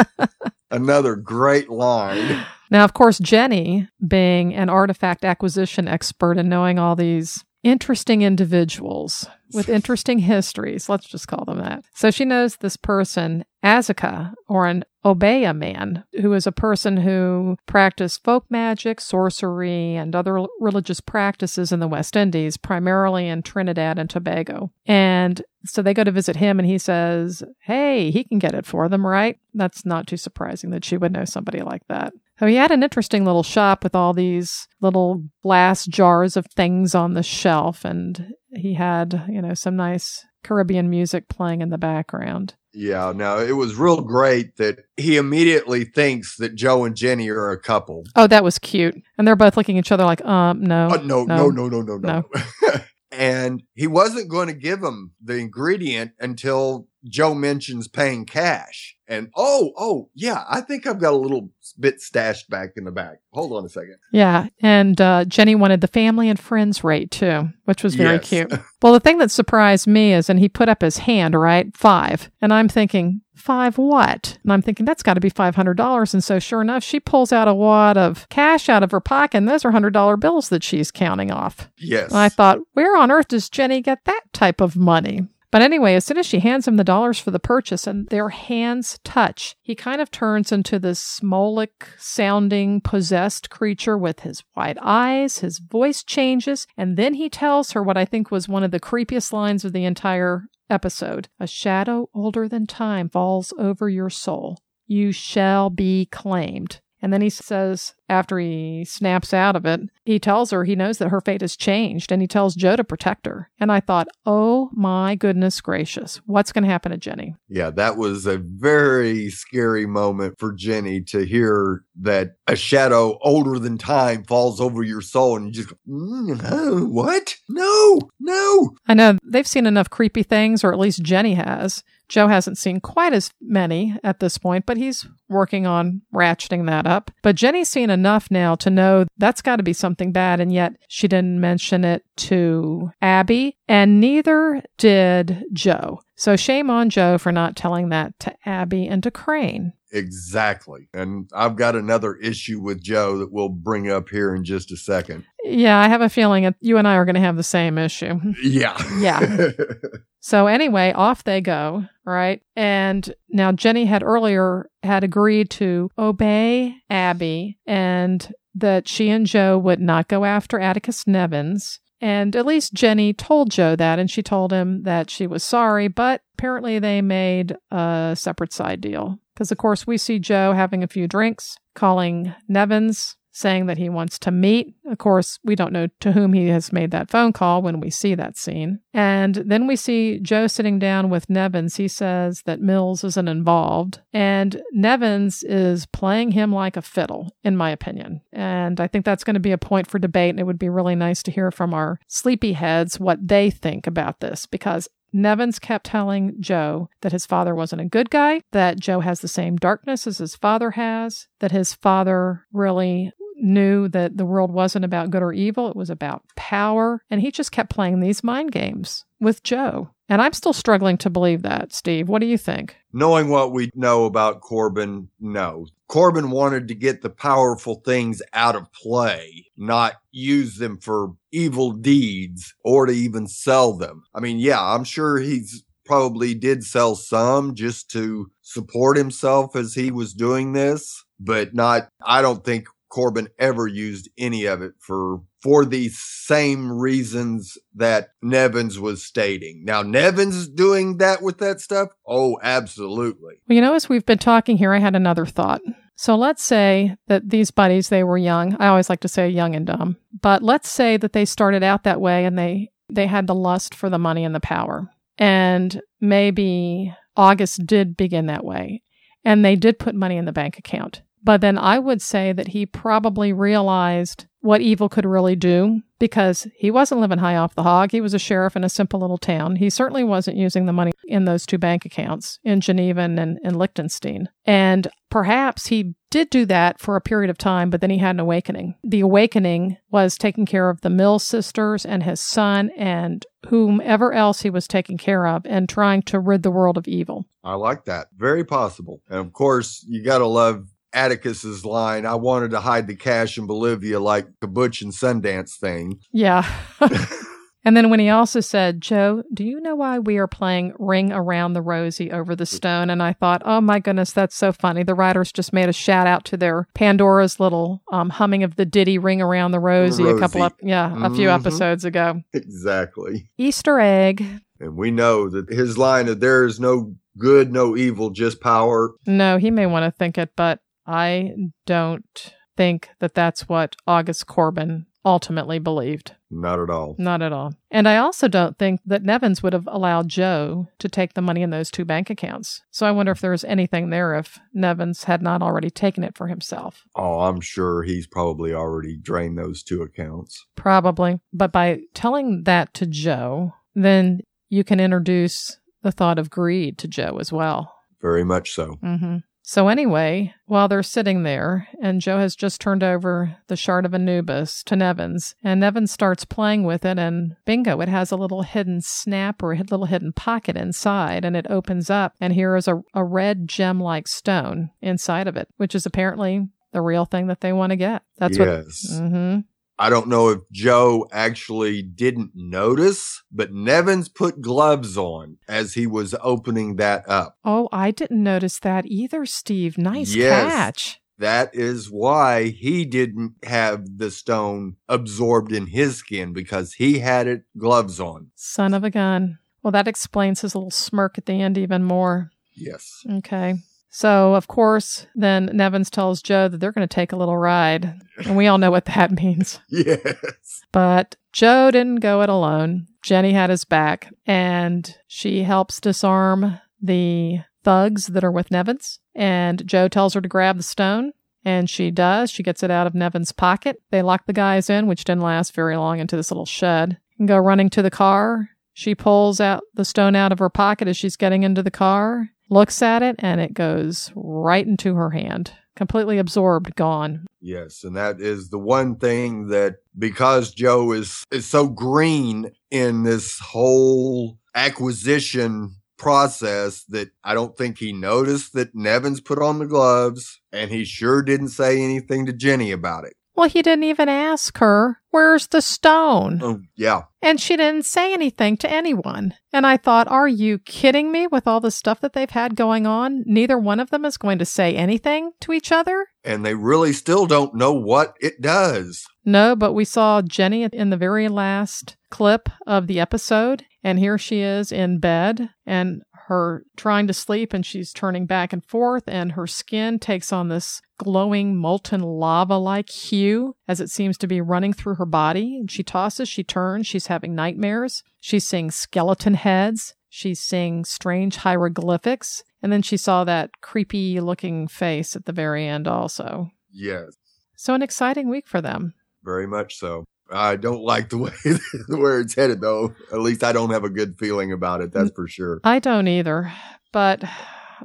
Another 0.70 1.16
great 1.16 1.68
line. 1.68 2.44
Now, 2.74 2.82
of 2.82 2.92
course, 2.92 3.20
Jenny, 3.20 3.86
being 4.04 4.52
an 4.52 4.68
artifact 4.68 5.24
acquisition 5.24 5.86
expert 5.86 6.38
and 6.38 6.50
knowing 6.50 6.76
all 6.76 6.96
these 6.96 7.44
interesting 7.62 8.22
individuals 8.22 9.28
with 9.54 9.68
interesting 9.68 10.18
histories, 10.18 10.88
let's 10.88 11.06
just 11.06 11.28
call 11.28 11.44
them 11.44 11.58
that. 11.58 11.84
So 11.94 12.10
she 12.10 12.24
knows 12.24 12.56
this 12.56 12.76
person, 12.76 13.44
Azaka, 13.64 14.34
or 14.48 14.66
an 14.66 14.84
Obeah 15.04 15.54
man, 15.54 16.04
who 16.20 16.32
is 16.32 16.46
a 16.46 16.52
person 16.52 16.96
who 16.96 17.56
practiced 17.66 18.24
folk 18.24 18.46
magic, 18.50 19.00
sorcery, 19.00 19.94
and 19.94 20.16
other 20.16 20.46
religious 20.60 21.00
practices 21.00 21.72
in 21.72 21.80
the 21.80 21.88
West 21.88 22.16
Indies, 22.16 22.56
primarily 22.56 23.28
in 23.28 23.42
Trinidad 23.42 23.98
and 23.98 24.08
Tobago. 24.08 24.70
And 24.86 25.42
so 25.66 25.82
they 25.82 25.94
go 25.94 26.04
to 26.04 26.10
visit 26.10 26.36
him 26.36 26.58
and 26.58 26.66
he 26.66 26.78
says, 26.78 27.42
Hey, 27.60 28.10
he 28.10 28.24
can 28.24 28.38
get 28.38 28.54
it 28.54 28.66
for 28.66 28.88
them, 28.88 29.06
right? 29.06 29.38
That's 29.52 29.84
not 29.84 30.06
too 30.06 30.16
surprising 30.16 30.70
that 30.70 30.84
she 30.84 30.96
would 30.96 31.12
know 31.12 31.24
somebody 31.24 31.60
like 31.60 31.82
that. 31.88 32.12
So 32.38 32.46
he 32.46 32.56
had 32.56 32.72
an 32.72 32.82
interesting 32.82 33.24
little 33.24 33.44
shop 33.44 33.84
with 33.84 33.94
all 33.94 34.12
these 34.12 34.66
little 34.80 35.22
glass 35.42 35.86
jars 35.86 36.36
of 36.36 36.46
things 36.46 36.94
on 36.94 37.14
the 37.14 37.22
shelf, 37.22 37.84
and 37.84 38.32
he 38.56 38.74
had, 38.74 39.24
you 39.28 39.42
know, 39.42 39.54
some 39.54 39.76
nice 39.76 40.24
Caribbean 40.42 40.90
music 40.90 41.28
playing 41.28 41.62
in 41.62 41.70
the 41.70 41.78
background. 41.78 42.54
Yeah, 42.72 43.12
no, 43.14 43.38
it 43.38 43.52
was 43.52 43.76
real 43.76 44.00
great 44.00 44.56
that 44.56 44.80
he 44.96 45.16
immediately 45.16 45.84
thinks 45.84 46.36
that 46.38 46.56
Joe 46.56 46.84
and 46.84 46.96
Jenny 46.96 47.28
are 47.30 47.50
a 47.50 47.60
couple. 47.60 48.04
Oh, 48.16 48.26
that 48.26 48.42
was 48.42 48.58
cute. 48.58 49.00
And 49.16 49.26
they're 49.26 49.36
both 49.36 49.56
looking 49.56 49.78
at 49.78 49.86
each 49.86 49.92
other 49.92 50.04
like, 50.04 50.24
um, 50.24 50.62
no. 50.62 50.88
Oh, 50.92 50.96
no, 50.96 51.24
no, 51.24 51.50
no, 51.50 51.68
no, 51.68 51.82
no, 51.82 51.96
no. 51.98 52.24
No. 52.32 52.80
and 53.12 53.62
he 53.74 53.86
wasn't 53.86 54.28
going 54.28 54.48
to 54.48 54.54
give 54.54 54.82
him 54.82 55.12
the 55.22 55.36
ingredient 55.36 56.12
until 56.18 56.88
Joe 57.04 57.34
mentions 57.34 57.88
paying 57.88 58.24
cash. 58.26 58.96
And 59.06 59.28
oh, 59.36 59.72
oh, 59.76 60.08
yeah, 60.14 60.44
I 60.48 60.62
think 60.62 60.86
I've 60.86 60.98
got 61.00 61.12
a 61.12 61.16
little 61.18 61.50
bit 61.78 62.00
stashed 62.00 62.48
back 62.48 62.70
in 62.76 62.84
the 62.84 62.90
back. 62.90 63.18
Hold 63.34 63.52
on 63.52 63.66
a 63.66 63.68
second. 63.68 63.96
Yeah. 64.12 64.46
And 64.62 64.98
uh, 64.98 65.26
Jenny 65.26 65.54
wanted 65.54 65.82
the 65.82 65.88
family 65.88 66.30
and 66.30 66.40
friends 66.40 66.82
rate 66.82 67.10
too, 67.10 67.50
which 67.66 67.82
was 67.84 67.96
very 67.96 68.14
Yes. 68.16 68.28
cute. 68.28 68.52
Well, 68.82 68.92
the 68.92 69.00
thing 69.00 69.16
that 69.18 69.30
surprised 69.30 69.86
me 69.86 70.12
is, 70.12 70.28
and 70.28 70.38
he 70.38 70.46
put 70.46 70.68
up 70.68 70.82
his 70.82 70.98
hand, 70.98 71.34
right? 71.34 71.74
Five. 71.74 72.30
And 72.42 72.52
I'm 72.52 72.68
thinking, 72.68 73.22
five 73.34 73.78
what? 73.78 74.36
And 74.44 74.52
I'm 74.52 74.60
thinking, 74.60 74.84
that's 74.84 75.02
got 75.02 75.14
to 75.14 75.20
be 75.20 75.30
$500. 75.30 76.12
And 76.12 76.22
so 76.22 76.38
sure 76.38 76.60
enough, 76.60 76.84
she 76.84 77.00
pulls 77.00 77.32
out 77.32 77.48
a 77.48 77.54
wad 77.54 77.96
of 77.96 78.28
cash 78.28 78.68
out 78.68 78.82
of 78.82 78.90
her 78.90 79.00
pocket, 79.00 79.38
and 79.38 79.48
those 79.48 79.64
are 79.64 79.72
$100 79.72 80.20
bills 80.20 80.50
that 80.50 80.62
she's 80.62 80.90
counting 80.90 81.30
off. 81.30 81.70
Yes. 81.78 82.10
And 82.10 82.18
I 82.18 82.28
thought, 82.28 82.58
where 82.74 82.94
on 82.94 83.10
earth 83.10 83.28
does 83.28 83.48
Jenny 83.48 83.80
get 83.80 84.04
that 84.04 84.22
type 84.34 84.60
of 84.60 84.76
money? 84.76 85.26
But 85.54 85.62
anyway, 85.62 85.94
as 85.94 86.04
soon 86.04 86.18
as 86.18 86.26
she 86.26 86.40
hands 86.40 86.66
him 86.66 86.78
the 86.78 86.82
dollars 86.82 87.20
for 87.20 87.30
the 87.30 87.38
purchase 87.38 87.86
and 87.86 88.08
their 88.08 88.30
hands 88.30 88.98
touch, 89.04 89.54
he 89.62 89.76
kind 89.76 90.00
of 90.00 90.10
turns 90.10 90.50
into 90.50 90.80
this 90.80 91.20
Smolic 91.20 91.86
sounding 91.96 92.80
possessed 92.80 93.50
creature 93.50 93.96
with 93.96 94.18
his 94.18 94.42
wide 94.56 94.80
eyes, 94.82 95.38
his 95.38 95.60
voice 95.60 96.02
changes, 96.02 96.66
and 96.76 96.96
then 96.96 97.14
he 97.14 97.28
tells 97.28 97.70
her 97.70 97.84
what 97.84 97.96
I 97.96 98.04
think 98.04 98.32
was 98.32 98.48
one 98.48 98.64
of 98.64 98.72
the 98.72 98.80
creepiest 98.80 99.32
lines 99.32 99.64
of 99.64 99.72
the 99.72 99.84
entire 99.84 100.48
episode. 100.68 101.28
A 101.38 101.46
shadow 101.46 102.08
older 102.12 102.48
than 102.48 102.66
time 102.66 103.08
falls 103.08 103.54
over 103.56 103.88
your 103.88 104.10
soul. 104.10 104.58
You 104.88 105.12
shall 105.12 105.70
be 105.70 106.06
claimed. 106.06 106.80
And 107.00 107.12
then 107.12 107.20
he 107.20 107.30
says, 107.30 107.94
after 108.08 108.38
he 108.38 108.84
snaps 108.84 109.32
out 109.32 109.56
of 109.56 109.64
it, 109.64 109.80
he 110.04 110.18
tells 110.18 110.50
her 110.50 110.64
he 110.64 110.76
knows 110.76 110.98
that 110.98 111.08
her 111.08 111.20
fate 111.20 111.40
has 111.40 111.56
changed 111.56 112.12
and 112.12 112.20
he 112.20 112.28
tells 112.28 112.54
Joe 112.54 112.76
to 112.76 112.84
protect 112.84 113.26
her. 113.26 113.50
And 113.58 113.72
I 113.72 113.80
thought, 113.80 114.08
oh 114.26 114.70
my 114.72 115.14
goodness 115.14 115.60
gracious, 115.60 116.20
what's 116.26 116.52
going 116.52 116.64
to 116.64 116.70
happen 116.70 116.92
to 116.92 116.98
Jenny? 116.98 117.34
yeah, 117.48 117.70
that 117.70 117.96
was 117.96 118.26
a 118.26 118.38
very 118.38 119.30
scary 119.30 119.86
moment 119.86 120.38
for 120.38 120.52
Jenny 120.52 121.00
to 121.02 121.24
hear 121.24 121.84
that 122.00 122.36
a 122.48 122.56
shadow 122.56 123.16
older 123.22 123.58
than 123.58 123.78
time 123.78 124.24
falls 124.24 124.60
over 124.60 124.82
your 124.82 125.00
soul 125.00 125.36
and 125.36 125.46
you 125.46 125.52
just 125.52 125.68
go, 125.70 125.76
"Mm, 125.88 126.88
what? 126.90 127.36
No, 127.48 128.00
no. 128.20 128.74
I 128.88 128.94
know 128.94 129.18
they've 129.22 129.46
seen 129.46 129.66
enough 129.66 129.88
creepy 129.90 130.22
things, 130.24 130.64
or 130.64 130.72
at 130.72 130.78
least 130.78 131.02
Jenny 131.02 131.34
has. 131.34 131.84
Joe 132.08 132.28
hasn't 132.28 132.58
seen 132.58 132.80
quite 132.80 133.12
as 133.12 133.30
many 133.40 133.96
at 134.04 134.20
this 134.20 134.36
point, 134.36 134.66
but 134.66 134.76
he's 134.76 135.06
working 135.28 135.66
on 135.66 136.02
ratcheting 136.12 136.66
that 136.66 136.86
up. 136.86 137.10
But 137.22 137.34
Jenny's 137.36 137.68
seen 137.70 137.88
enough 137.94 138.30
now 138.30 138.54
to 138.56 138.68
know 138.68 139.06
that's 139.16 139.40
got 139.40 139.56
to 139.56 139.62
be 139.62 139.72
something 139.72 140.12
bad, 140.12 140.40
and 140.40 140.52
yet 140.52 140.72
she 140.88 141.08
didn't 141.08 141.40
mention 141.40 141.84
it 141.84 142.04
to 142.16 142.90
Abby, 143.00 143.56
and 143.66 144.00
neither 144.00 144.62
did 144.76 145.44
Joe. 145.52 146.00
So 146.16 146.36
shame 146.36 146.68
on 146.68 146.90
Joe 146.90 147.16
for 147.16 147.32
not 147.32 147.56
telling 147.56 147.88
that 147.88 148.18
to 148.20 148.34
Abby 148.44 148.86
and 148.86 149.02
to 149.02 149.10
Crane. 149.10 149.72
Exactly. 149.90 150.88
And 150.92 151.30
I've 151.32 151.56
got 151.56 151.76
another 151.76 152.16
issue 152.16 152.60
with 152.60 152.82
Joe 152.82 153.18
that 153.18 153.32
we'll 153.32 153.48
bring 153.48 153.88
up 153.88 154.08
here 154.08 154.34
in 154.34 154.44
just 154.44 154.72
a 154.72 154.76
second. 154.76 155.24
Yeah, 155.44 155.78
I 155.78 155.88
have 155.88 156.00
a 156.00 156.08
feeling 156.08 156.44
that 156.44 156.56
you 156.60 156.78
and 156.78 156.88
I 156.88 156.96
are 156.96 157.04
going 157.04 157.14
to 157.14 157.20
have 157.20 157.36
the 157.36 157.44
same 157.44 157.78
issue. 157.78 158.18
Yeah. 158.42 158.76
Yeah. 158.98 159.50
So 160.24 160.46
anyway, 160.46 160.90
off 160.94 161.22
they 161.24 161.42
go, 161.42 161.84
right? 162.04 162.42
And 162.56 163.14
now 163.28 163.52
Jenny 163.52 163.86
had 163.86 164.02
earlier 164.02 164.68
had 164.82 165.04
agreed 165.04 165.50
to 165.50 165.90
obey 165.98 166.76
Abby 166.90 167.58
and 167.66 168.32
that 168.54 168.88
she 168.88 169.10
and 169.10 169.26
Joe 169.26 169.58
would 169.58 169.80
not 169.80 170.08
go 170.08 170.24
after 170.24 170.60
Atticus 170.60 171.06
Nevins. 171.06 171.80
And 172.00 172.36
at 172.36 172.46
least 172.46 172.74
Jenny 172.74 173.14
told 173.14 173.50
Joe 173.50 173.76
that, 173.76 173.98
and 173.98 174.10
she 174.10 174.22
told 174.22 174.52
him 174.52 174.82
that 174.82 175.08
she 175.08 175.26
was 175.26 175.42
sorry, 175.42 175.88
but 175.88 176.20
apparently 176.34 176.78
they 176.78 177.00
made 177.00 177.56
a 177.70 178.14
separate 178.14 178.52
side 178.52 178.80
deal. 178.80 179.18
Because, 179.34 179.50
of 179.50 179.58
course, 179.58 179.86
we 179.86 179.96
see 179.96 180.18
Joe 180.18 180.52
having 180.52 180.82
a 180.82 180.88
few 180.88 181.08
drinks, 181.08 181.56
calling 181.74 182.34
Nevins, 182.46 183.16
saying 183.34 183.66
that 183.66 183.78
he 183.78 183.88
wants 183.88 184.18
to 184.20 184.30
meet. 184.30 184.74
Of 184.86 184.98
course, 184.98 185.38
we 185.44 185.56
don't 185.56 185.72
know 185.72 185.88
to 186.00 186.12
whom 186.12 186.32
he 186.32 186.48
has 186.48 186.72
made 186.72 186.92
that 186.92 187.10
phone 187.10 187.32
call 187.32 187.60
when 187.60 187.80
we 187.80 187.90
see 187.90 188.14
that 188.14 188.38
scene. 188.38 188.78
And 188.94 189.34
then 189.34 189.66
we 189.66 189.76
see 189.76 190.20
Joe 190.20 190.46
sitting 190.46 190.78
down 190.78 191.10
with 191.10 191.28
Nevins. 191.28 191.76
He 191.76 191.88
says 191.88 192.42
that 192.46 192.60
Mills 192.60 193.02
isn't 193.02 193.28
involved, 193.28 194.00
and 194.12 194.62
Nevins 194.72 195.42
is 195.42 195.84
playing 195.86 196.30
him 196.30 196.52
like 196.52 196.76
a 196.76 196.82
fiddle, 196.82 197.34
in 197.42 197.56
my 197.56 197.70
opinion. 197.70 198.20
And 198.32 198.80
I 198.80 198.86
think 198.86 199.04
that's 199.04 199.24
going 199.24 199.34
to 199.34 199.40
be 199.40 199.52
a 199.52 199.58
point 199.58 199.88
for 199.88 199.98
debate, 199.98 200.30
and 200.30 200.40
it 200.40 200.44
would 200.44 200.58
be 200.58 200.68
really 200.68 200.94
nice 200.94 201.22
to 201.24 201.32
hear 201.32 201.50
from 201.50 201.74
our 201.74 201.98
sleepyheads 202.08 203.00
what 203.00 203.26
they 203.26 203.50
think 203.50 203.86
about 203.86 204.20
this 204.20 204.46
because 204.46 204.88
Nevins 205.12 205.60
kept 205.60 205.86
telling 205.86 206.34
Joe 206.40 206.88
that 207.02 207.12
his 207.12 207.24
father 207.24 207.54
wasn't 207.54 207.82
a 207.82 207.86
good 207.86 208.10
guy, 208.10 208.40
that 208.50 208.80
Joe 208.80 208.98
has 208.98 209.20
the 209.20 209.28
same 209.28 209.56
darkness 209.56 210.08
as 210.08 210.18
his 210.18 210.34
father 210.34 210.72
has, 210.72 211.28
that 211.38 211.52
his 211.52 211.72
father 211.72 212.46
really 212.52 213.12
knew 213.36 213.88
that 213.88 214.16
the 214.16 214.24
world 214.24 214.50
wasn't 214.50 214.84
about 214.84 215.10
good 215.10 215.22
or 215.22 215.32
evil, 215.32 215.68
it 215.68 215.76
was 215.76 215.90
about 215.90 216.22
power. 216.36 217.02
And 217.10 217.20
he 217.20 217.30
just 217.30 217.52
kept 217.52 217.70
playing 217.70 218.00
these 218.00 218.24
mind 218.24 218.52
games 218.52 219.04
with 219.20 219.42
Joe. 219.42 219.90
And 220.08 220.20
I'm 220.20 220.34
still 220.34 220.52
struggling 220.52 220.98
to 220.98 221.10
believe 221.10 221.42
that, 221.42 221.72
Steve. 221.72 222.08
What 222.08 222.20
do 222.20 222.26
you 222.26 222.36
think? 222.36 222.76
Knowing 222.92 223.28
what 223.28 223.52
we 223.52 223.70
know 223.74 224.04
about 224.04 224.42
Corbin, 224.42 225.08
no. 225.18 225.66
Corbin 225.88 226.30
wanted 226.30 226.68
to 226.68 226.74
get 226.74 227.02
the 227.02 227.10
powerful 227.10 227.82
things 227.86 228.20
out 228.32 228.54
of 228.54 228.72
play, 228.72 229.46
not 229.56 229.94
use 230.10 230.56
them 230.58 230.78
for 230.78 231.14
evil 231.32 231.72
deeds 231.72 232.54
or 232.64 232.86
to 232.86 232.92
even 232.92 233.26
sell 233.26 233.72
them. 233.72 234.02
I 234.14 234.20
mean, 234.20 234.38
yeah, 234.38 234.62
I'm 234.62 234.84
sure 234.84 235.18
he's 235.18 235.64
probably 235.84 236.34
did 236.34 236.64
sell 236.64 236.94
some 236.94 237.54
just 237.54 237.90
to 237.90 238.30
support 238.42 238.96
himself 238.96 239.54
as 239.54 239.74
he 239.74 239.90
was 239.90 240.14
doing 240.14 240.52
this, 240.52 241.04
but 241.20 241.54
not, 241.54 241.88
I 242.04 242.22
don't 242.22 242.44
think 242.44 242.68
Corbin 242.94 243.28
ever 243.40 243.66
used 243.66 244.08
any 244.16 244.44
of 244.44 244.62
it 244.62 244.74
for 244.78 245.20
for 245.42 245.64
the 245.64 245.88
same 245.88 246.70
reasons 246.70 247.58
that 247.74 248.10
Nevins 248.22 248.78
was 248.78 249.02
stating. 249.02 249.64
Now, 249.64 249.82
Nevins 249.82 250.48
doing 250.48 250.98
that 250.98 251.20
with 251.20 251.38
that 251.38 251.60
stuff? 251.60 251.88
Oh, 252.06 252.38
absolutely. 252.40 253.34
Well, 253.48 253.56
you 253.56 253.60
know, 253.60 253.74
as 253.74 253.88
we've 253.88 254.06
been 254.06 254.18
talking 254.18 254.56
here, 254.56 254.72
I 254.72 254.78
had 254.78 254.94
another 254.94 255.26
thought. 255.26 255.60
So 255.96 256.14
let's 256.14 256.44
say 256.44 256.94
that 257.08 257.30
these 257.30 257.50
buddies, 257.50 257.88
they 257.88 258.04
were 258.04 258.16
young. 258.16 258.56
I 258.60 258.68
always 258.68 258.88
like 258.88 259.00
to 259.00 259.08
say 259.08 259.28
young 259.28 259.56
and 259.56 259.66
dumb. 259.66 259.96
But 260.22 260.44
let's 260.44 260.68
say 260.68 260.96
that 260.96 261.12
they 261.12 261.24
started 261.24 261.64
out 261.64 261.82
that 261.82 262.00
way 262.00 262.24
and 262.24 262.38
they 262.38 262.70
they 262.88 263.08
had 263.08 263.26
the 263.26 263.34
lust 263.34 263.74
for 263.74 263.90
the 263.90 263.98
money 263.98 264.24
and 264.24 264.36
the 264.36 264.40
power. 264.40 264.88
And 265.18 265.82
maybe 266.00 266.94
August 267.16 267.66
did 267.66 267.96
begin 267.96 268.26
that 268.26 268.44
way. 268.44 268.82
And 269.24 269.44
they 269.44 269.56
did 269.56 269.80
put 269.80 269.96
money 269.96 270.16
in 270.16 270.26
the 270.26 270.32
bank 270.32 270.58
account. 270.58 271.02
But 271.24 271.40
then 271.40 271.56
I 271.58 271.78
would 271.78 272.02
say 272.02 272.32
that 272.32 272.48
he 272.48 272.66
probably 272.66 273.32
realized 273.32 274.26
what 274.40 274.60
evil 274.60 274.90
could 274.90 275.06
really 275.06 275.34
do 275.34 275.80
because 275.98 276.46
he 276.58 276.70
wasn't 276.70 277.00
living 277.00 277.16
high 277.16 277.36
off 277.36 277.54
the 277.54 277.62
hog. 277.62 277.90
He 277.90 278.02
was 278.02 278.12
a 278.12 278.18
sheriff 278.18 278.56
in 278.56 278.62
a 278.62 278.68
simple 278.68 279.00
little 279.00 279.16
town. 279.16 279.56
He 279.56 279.70
certainly 279.70 280.04
wasn't 280.04 280.36
using 280.36 280.66
the 280.66 280.72
money 280.72 280.92
in 281.06 281.24
those 281.24 281.46
two 281.46 281.56
bank 281.56 281.86
accounts 281.86 282.38
in 282.44 282.60
Geneva 282.60 283.00
and 283.00 283.18
in 283.18 283.58
Liechtenstein. 283.58 284.28
And 284.44 284.86
perhaps 285.08 285.68
he 285.68 285.94
did 286.10 286.28
do 286.28 286.44
that 286.44 286.78
for 286.78 286.94
a 286.94 287.00
period 287.00 287.30
of 287.30 287.38
time, 287.38 287.70
but 287.70 287.80
then 287.80 287.88
he 287.88 287.96
had 287.96 288.16
an 288.16 288.20
awakening. 288.20 288.74
The 288.84 289.00
awakening 289.00 289.78
was 289.90 290.18
taking 290.18 290.44
care 290.44 290.68
of 290.68 290.82
the 290.82 290.90
Mill 290.90 291.18
sisters 291.18 291.86
and 291.86 292.02
his 292.02 292.20
son 292.20 292.70
and 292.76 293.24
whomever 293.46 294.12
else 294.12 294.42
he 294.42 294.50
was 294.50 294.68
taking 294.68 294.98
care 294.98 295.26
of 295.26 295.46
and 295.46 295.70
trying 295.70 296.02
to 296.02 296.20
rid 296.20 296.42
the 296.42 296.50
world 296.50 296.76
of 296.76 296.86
evil. 296.86 297.24
I 297.42 297.54
like 297.54 297.86
that. 297.86 298.08
Very 298.14 298.44
possible. 298.44 299.00
And 299.08 299.20
of 299.20 299.32
course, 299.32 299.82
you 299.88 300.02
got 300.02 300.18
to 300.18 300.26
love 300.26 300.68
Atticus's 300.94 301.64
line, 301.64 302.06
I 302.06 302.14
wanted 302.14 302.50
to 302.52 302.60
hide 302.60 302.86
the 302.86 302.96
cash 302.96 303.36
in 303.38 303.46
Bolivia 303.46 304.00
like 304.00 304.26
the 304.40 304.46
Butch 304.48 304.82
and 304.82 304.92
Sundance 304.92 305.56
thing. 305.58 305.98
Yeah. 306.12 306.44
and 307.64 307.76
then 307.76 307.88
when 307.90 307.98
he 308.00 308.10
also 308.10 308.40
said, 308.40 308.80
Joe, 308.80 309.22
do 309.32 309.42
you 309.44 309.60
know 309.60 309.74
why 309.74 309.98
we 309.98 310.18
are 310.18 310.26
playing 310.26 310.74
Ring 310.78 311.12
Around 311.12 311.54
the 311.54 311.62
Rosie 311.62 312.10
over 312.12 312.36
the 312.36 312.46
stone? 312.46 312.90
And 312.90 313.02
I 313.02 313.12
thought, 313.14 313.42
oh 313.44 313.60
my 313.60 313.78
goodness, 313.78 314.12
that's 314.12 314.36
so 314.36 314.52
funny. 314.52 314.82
The 314.82 314.94
writers 314.94 315.32
just 315.32 315.52
made 315.52 315.68
a 315.68 315.72
shout 315.72 316.06
out 316.06 316.24
to 316.26 316.36
their 316.36 316.68
Pandora's 316.74 317.40
little 317.40 317.82
um, 317.92 318.10
humming 318.10 318.42
of 318.42 318.56
the 318.56 318.66
ditty 318.66 318.98
Ring 318.98 319.22
Around 319.22 319.52
the 319.52 319.60
Rosie, 319.60 320.04
Rosie. 320.04 320.16
a 320.16 320.20
couple 320.20 320.42
of, 320.42 320.52
yeah, 320.62 320.92
a 321.06 321.10
few 321.14 321.28
Mhm. 321.28 321.38
episodes 321.40 321.84
ago. 321.84 322.20
Exactly. 322.32 323.30
Easter 323.38 323.80
egg. 323.80 324.24
And 324.60 324.76
we 324.76 324.90
know 324.90 325.28
that 325.30 325.48
his 325.50 325.76
line 325.76 326.06
that 326.06 326.20
there 326.20 326.44
is 326.44 326.60
no 326.60 326.94
good, 327.18 327.52
no 327.52 327.76
evil, 327.76 328.10
just 328.10 328.40
power. 328.40 328.92
No, 329.06 329.36
he 329.36 329.50
may 329.50 329.66
want 329.66 329.84
to 329.84 329.96
think 329.96 330.16
it, 330.18 330.30
but 330.36 330.60
I 330.86 331.34
don't 331.66 332.34
think 332.56 332.90
that 333.00 333.14
that's 333.14 333.48
what 333.48 333.76
August 333.86 334.26
Corbin 334.26 334.86
ultimately 335.04 335.58
believed. 335.58 336.14
Not 336.30 336.58
at 336.58 336.70
all. 336.70 336.96
Not 336.98 337.20
at 337.20 337.32
all. 337.32 337.52
And 337.70 337.86
I 337.86 337.98
also 337.98 338.26
don't 338.26 338.58
think 338.58 338.80
that 338.86 339.02
Nevins 339.02 339.42
would 339.42 339.52
have 339.52 339.68
allowed 339.70 340.08
Joe 340.08 340.68
to 340.78 340.88
take 340.88 341.12
the 341.12 341.20
money 341.20 341.42
in 341.42 341.50
those 341.50 341.70
two 341.70 341.84
bank 341.84 342.10
accounts. 342.10 342.62
So 342.70 342.86
I 342.86 342.90
wonder 342.90 343.12
if 343.12 343.20
there's 343.20 343.44
anything 343.44 343.90
there 343.90 344.14
if 344.14 344.38
Nevins 344.52 345.04
had 345.04 345.20
not 345.20 345.42
already 345.42 345.70
taken 345.70 346.04
it 346.04 346.16
for 346.16 346.28
himself. 346.28 346.84
Oh, 346.96 347.20
I'm 347.20 347.40
sure 347.40 347.82
he's 347.82 348.06
probably 348.06 348.54
already 348.54 348.96
drained 348.96 349.38
those 349.38 349.62
two 349.62 349.82
accounts. 349.82 350.46
Probably. 350.56 351.20
But 351.32 351.52
by 351.52 351.80
telling 351.92 352.44
that 352.44 352.72
to 352.74 352.86
Joe, 352.86 353.52
then 353.74 354.20
you 354.48 354.64
can 354.64 354.80
introduce 354.80 355.58
the 355.82 355.92
thought 355.92 356.18
of 356.18 356.30
greed 356.30 356.78
to 356.78 356.88
Joe 356.88 357.18
as 357.20 357.30
well. 357.30 357.74
Very 358.00 358.24
much 358.24 358.52
so. 358.52 358.78
Mm 358.82 358.98
hmm 358.98 359.16
So, 359.46 359.68
anyway, 359.68 360.32
while 360.46 360.68
they're 360.68 360.82
sitting 360.82 361.22
there, 361.22 361.68
and 361.82 362.00
Joe 362.00 362.18
has 362.18 362.34
just 362.34 362.62
turned 362.62 362.82
over 362.82 363.36
the 363.48 363.56
shard 363.56 363.84
of 363.84 363.92
Anubis 363.92 364.62
to 364.64 364.74
Nevins, 364.74 365.34
and 365.44 365.60
Nevins 365.60 365.92
starts 365.92 366.24
playing 366.24 366.64
with 366.64 366.82
it, 366.86 366.98
and 366.98 367.36
bingo, 367.44 367.82
it 367.82 367.90
has 367.90 368.10
a 368.10 368.16
little 368.16 368.40
hidden 368.40 368.80
snap 368.80 369.42
or 369.42 369.52
a 369.52 369.58
little 369.58 369.84
hidden 369.84 370.14
pocket 370.14 370.56
inside, 370.56 371.26
and 371.26 371.36
it 371.36 371.46
opens 371.50 371.90
up, 371.90 372.14
and 372.22 372.32
here 372.32 372.56
is 372.56 372.66
a, 372.66 372.82
a 372.94 373.04
red 373.04 373.46
gem 373.46 373.78
like 373.78 374.08
stone 374.08 374.70
inside 374.80 375.28
of 375.28 375.36
it, 375.36 375.48
which 375.58 375.74
is 375.74 375.84
apparently 375.84 376.48
the 376.72 376.80
real 376.80 377.04
thing 377.04 377.26
that 377.26 377.42
they 377.42 377.52
want 377.52 377.68
to 377.68 377.76
get. 377.76 378.02
That's 378.16 378.38
yes. 378.38 378.98
what. 378.98 379.10
hmm 379.10 379.38
I 379.78 379.90
don't 379.90 380.08
know 380.08 380.28
if 380.28 380.38
Joe 380.52 381.08
actually 381.10 381.82
didn't 381.82 382.30
notice, 382.34 383.22
but 383.32 383.52
Nevins 383.52 384.08
put 384.08 384.40
gloves 384.40 384.96
on 384.96 385.38
as 385.48 385.74
he 385.74 385.86
was 385.86 386.14
opening 386.22 386.76
that 386.76 387.08
up. 387.08 387.36
Oh, 387.44 387.68
I 387.72 387.90
didn't 387.90 388.22
notice 388.22 388.58
that 388.60 388.86
either, 388.86 389.26
Steve. 389.26 389.76
Nice 389.76 390.14
Yes. 390.14 390.52
catch. 390.52 391.00
That 391.18 391.54
is 391.54 391.90
why 391.90 392.44
he 392.48 392.84
didn't 392.84 393.34
have 393.44 393.98
the 393.98 394.10
stone 394.10 394.76
absorbed 394.88 395.52
in 395.52 395.68
his 395.68 395.96
skin 395.96 396.32
because 396.32 396.74
he 396.74 396.98
had 397.00 397.26
it 397.26 397.42
gloves 397.56 398.00
on. 398.00 398.30
Son 398.34 398.74
of 398.74 398.82
a 398.84 398.90
gun. 398.90 399.38
Well, 399.62 399.70
that 399.72 399.88
explains 399.88 400.40
his 400.40 400.54
little 400.54 400.70
smirk 400.70 401.16
at 401.16 401.26
the 401.26 401.40
end 401.40 401.56
even 401.56 401.84
more. 401.84 402.30
Yes. 402.54 403.00
Okay. 403.10 403.54
So, 403.96 404.34
of 404.34 404.48
course, 404.48 405.06
then 405.14 405.50
Nevins 405.52 405.88
tells 405.88 406.20
Joe 406.20 406.48
that 406.48 406.58
they're 406.58 406.72
going 406.72 406.86
to 406.86 406.92
take 406.92 407.12
a 407.12 407.16
little 407.16 407.38
ride. 407.38 407.94
And 408.26 408.36
we 408.36 408.48
all 408.48 408.58
know 408.58 408.72
what 408.72 408.86
that 408.86 409.12
means. 409.22 409.60
Yes. 409.68 410.62
But 410.72 411.14
Joe 411.32 411.70
didn't 411.70 412.00
go 412.00 412.20
it 412.22 412.28
alone. 412.28 412.88
Jenny 413.04 413.32
had 413.32 413.50
his 413.50 413.64
back, 413.64 414.12
and 414.26 414.96
she 415.06 415.44
helps 415.44 415.78
disarm 415.80 416.58
the 416.82 417.38
thugs 417.62 418.08
that 418.08 418.24
are 418.24 418.32
with 418.32 418.50
Nevins. 418.50 418.98
And 419.14 419.64
Joe 419.64 419.86
tells 419.86 420.14
her 420.14 420.20
to 420.20 420.28
grab 420.28 420.56
the 420.56 420.64
stone, 420.64 421.12
and 421.44 421.70
she 421.70 421.92
does. 421.92 422.32
She 422.32 422.42
gets 422.42 422.64
it 422.64 422.72
out 422.72 422.88
of 422.88 422.96
Nevins' 422.96 423.30
pocket. 423.30 423.80
They 423.92 424.02
lock 424.02 424.26
the 424.26 424.32
guys 424.32 424.68
in, 424.68 424.88
which 424.88 425.04
didn't 425.04 425.22
last 425.22 425.54
very 425.54 425.76
long, 425.76 426.00
into 426.00 426.16
this 426.16 426.32
little 426.32 426.46
shed. 426.46 426.98
And 427.20 427.28
go 427.28 427.36
running 427.38 427.70
to 427.70 427.82
the 427.82 427.92
car. 427.92 428.48
She 428.72 428.96
pulls 428.96 429.40
out 429.40 429.62
the 429.74 429.84
stone 429.84 430.16
out 430.16 430.32
of 430.32 430.40
her 430.40 430.50
pocket 430.50 430.88
as 430.88 430.96
she's 430.96 431.14
getting 431.16 431.44
into 431.44 431.62
the 431.62 431.70
car, 431.70 432.30
looks 432.50 432.82
at 432.82 433.02
it, 433.02 433.16
and 433.18 433.40
it 433.40 433.54
goes 433.54 434.12
right 434.14 434.66
into 434.66 434.94
her 434.94 435.10
hand. 435.10 435.52
Completely 435.76 436.18
absorbed, 436.18 436.76
gone. 436.76 437.26
Yes, 437.40 437.82
and 437.82 437.96
that 437.96 438.20
is 438.20 438.50
the 438.50 438.58
one 438.58 438.96
thing 438.96 439.48
that 439.48 439.76
because 439.98 440.54
Joe 440.54 440.92
is 440.92 441.24
is 441.30 441.46
so 441.46 441.68
green 441.68 442.52
in 442.70 443.02
this 443.02 443.38
whole 443.40 444.38
acquisition 444.54 445.76
process 445.96 446.84
that 446.84 447.10
I 447.22 447.34
don't 447.34 447.56
think 447.56 447.78
he 447.78 447.92
noticed 447.92 448.52
that 448.54 448.74
Nevins 448.74 449.20
put 449.20 449.40
on 449.40 449.58
the 449.58 449.66
gloves 449.66 450.40
and 450.52 450.70
he 450.70 450.84
sure 450.84 451.22
didn't 451.22 451.48
say 451.48 451.80
anything 451.80 452.26
to 452.26 452.32
Jenny 452.32 452.70
about 452.72 453.04
it. 453.04 453.14
Well, 453.36 453.48
he 453.48 453.62
didn't 453.62 453.84
even 453.84 454.08
ask 454.08 454.58
her, 454.58 455.00
Where's 455.10 455.48
the 455.48 455.62
stone? 455.62 456.40
Oh, 456.42 456.60
yeah. 456.76 457.02
And 457.22 457.40
she 457.40 457.56
didn't 457.56 457.84
say 457.84 458.12
anything 458.12 458.56
to 458.58 458.70
anyone. 458.70 459.34
And 459.52 459.66
I 459.66 459.76
thought, 459.76 460.08
Are 460.08 460.28
you 460.28 460.58
kidding 460.58 461.10
me 461.10 461.26
with 461.26 461.46
all 461.46 461.60
the 461.60 461.70
stuff 461.70 462.00
that 462.00 462.12
they've 462.12 462.30
had 462.30 462.56
going 462.56 462.86
on? 462.86 463.22
Neither 463.26 463.58
one 463.58 463.80
of 463.80 463.90
them 463.90 464.04
is 464.04 464.16
going 464.16 464.38
to 464.38 464.44
say 464.44 464.74
anything 464.74 465.32
to 465.40 465.52
each 465.52 465.72
other? 465.72 466.06
And 466.24 466.44
they 466.44 466.54
really 466.54 466.92
still 466.92 467.26
don't 467.26 467.54
know 467.54 467.72
what 467.72 468.16
it 468.20 468.40
does. 468.40 469.04
No, 469.24 469.56
but 469.56 469.72
we 469.72 469.84
saw 469.84 470.22
Jenny 470.22 470.64
in 470.64 470.90
the 470.90 470.96
very 470.96 471.28
last 471.28 471.96
clip 472.10 472.48
of 472.66 472.86
the 472.86 473.00
episode, 473.00 473.64
and 473.82 473.98
here 473.98 474.18
she 474.18 474.40
is 474.40 474.70
in 474.70 474.98
bed 474.98 475.50
and 475.66 476.02
her 476.26 476.64
trying 476.76 477.06
to 477.06 477.12
sleep, 477.12 477.52
and 477.52 477.64
she's 477.66 477.92
turning 477.92 478.26
back 478.26 478.52
and 478.52 478.64
forth, 478.64 479.04
and 479.06 479.32
her 479.32 479.46
skin 479.46 479.98
takes 479.98 480.32
on 480.32 480.48
this 480.48 480.80
glowing 480.98 481.56
molten 481.56 482.00
lava 482.00 482.56
like 482.56 482.88
hue 482.88 483.56
as 483.68 483.80
it 483.80 483.90
seems 483.90 484.16
to 484.18 484.26
be 484.26 484.40
running 484.40 484.72
through 484.72 484.94
her 484.94 485.06
body. 485.06 485.56
And 485.58 485.70
she 485.70 485.82
tosses, 485.82 486.28
she 486.28 486.42
turns, 486.44 486.86
she's 486.86 487.08
having 487.08 487.34
nightmares. 487.34 488.02
She's 488.20 488.46
seeing 488.46 488.70
skeleton 488.70 489.34
heads. 489.34 489.94
She's 490.08 490.40
seeing 490.40 490.84
strange 490.84 491.36
hieroglyphics. 491.36 492.42
And 492.62 492.72
then 492.72 492.82
she 492.82 492.96
saw 492.96 493.24
that 493.24 493.60
creepy 493.60 494.20
looking 494.20 494.68
face 494.68 495.16
at 495.16 495.26
the 495.26 495.32
very 495.32 495.66
end, 495.66 495.86
also. 495.88 496.50
Yes, 496.72 497.14
So, 497.56 497.74
an 497.74 497.82
exciting 497.82 498.28
week 498.30 498.46
for 498.46 498.60
them. 498.60 498.94
very 499.22 499.46
much 499.46 499.76
so. 499.76 500.04
I 500.30 500.56
don't 500.56 500.82
like 500.82 501.10
the 501.10 501.18
way 501.18 501.32
where 501.88 502.20
it's 502.20 502.34
headed 502.34 502.60
though. 502.60 502.94
At 503.12 503.20
least 503.20 503.44
I 503.44 503.52
don't 503.52 503.70
have 503.70 503.84
a 503.84 503.90
good 503.90 504.18
feeling 504.18 504.52
about 504.52 504.80
it, 504.80 504.92
that's 504.92 505.10
for 505.10 505.28
sure. 505.28 505.60
I 505.64 505.78
don't 505.78 506.08
either. 506.08 506.52
But 506.92 507.24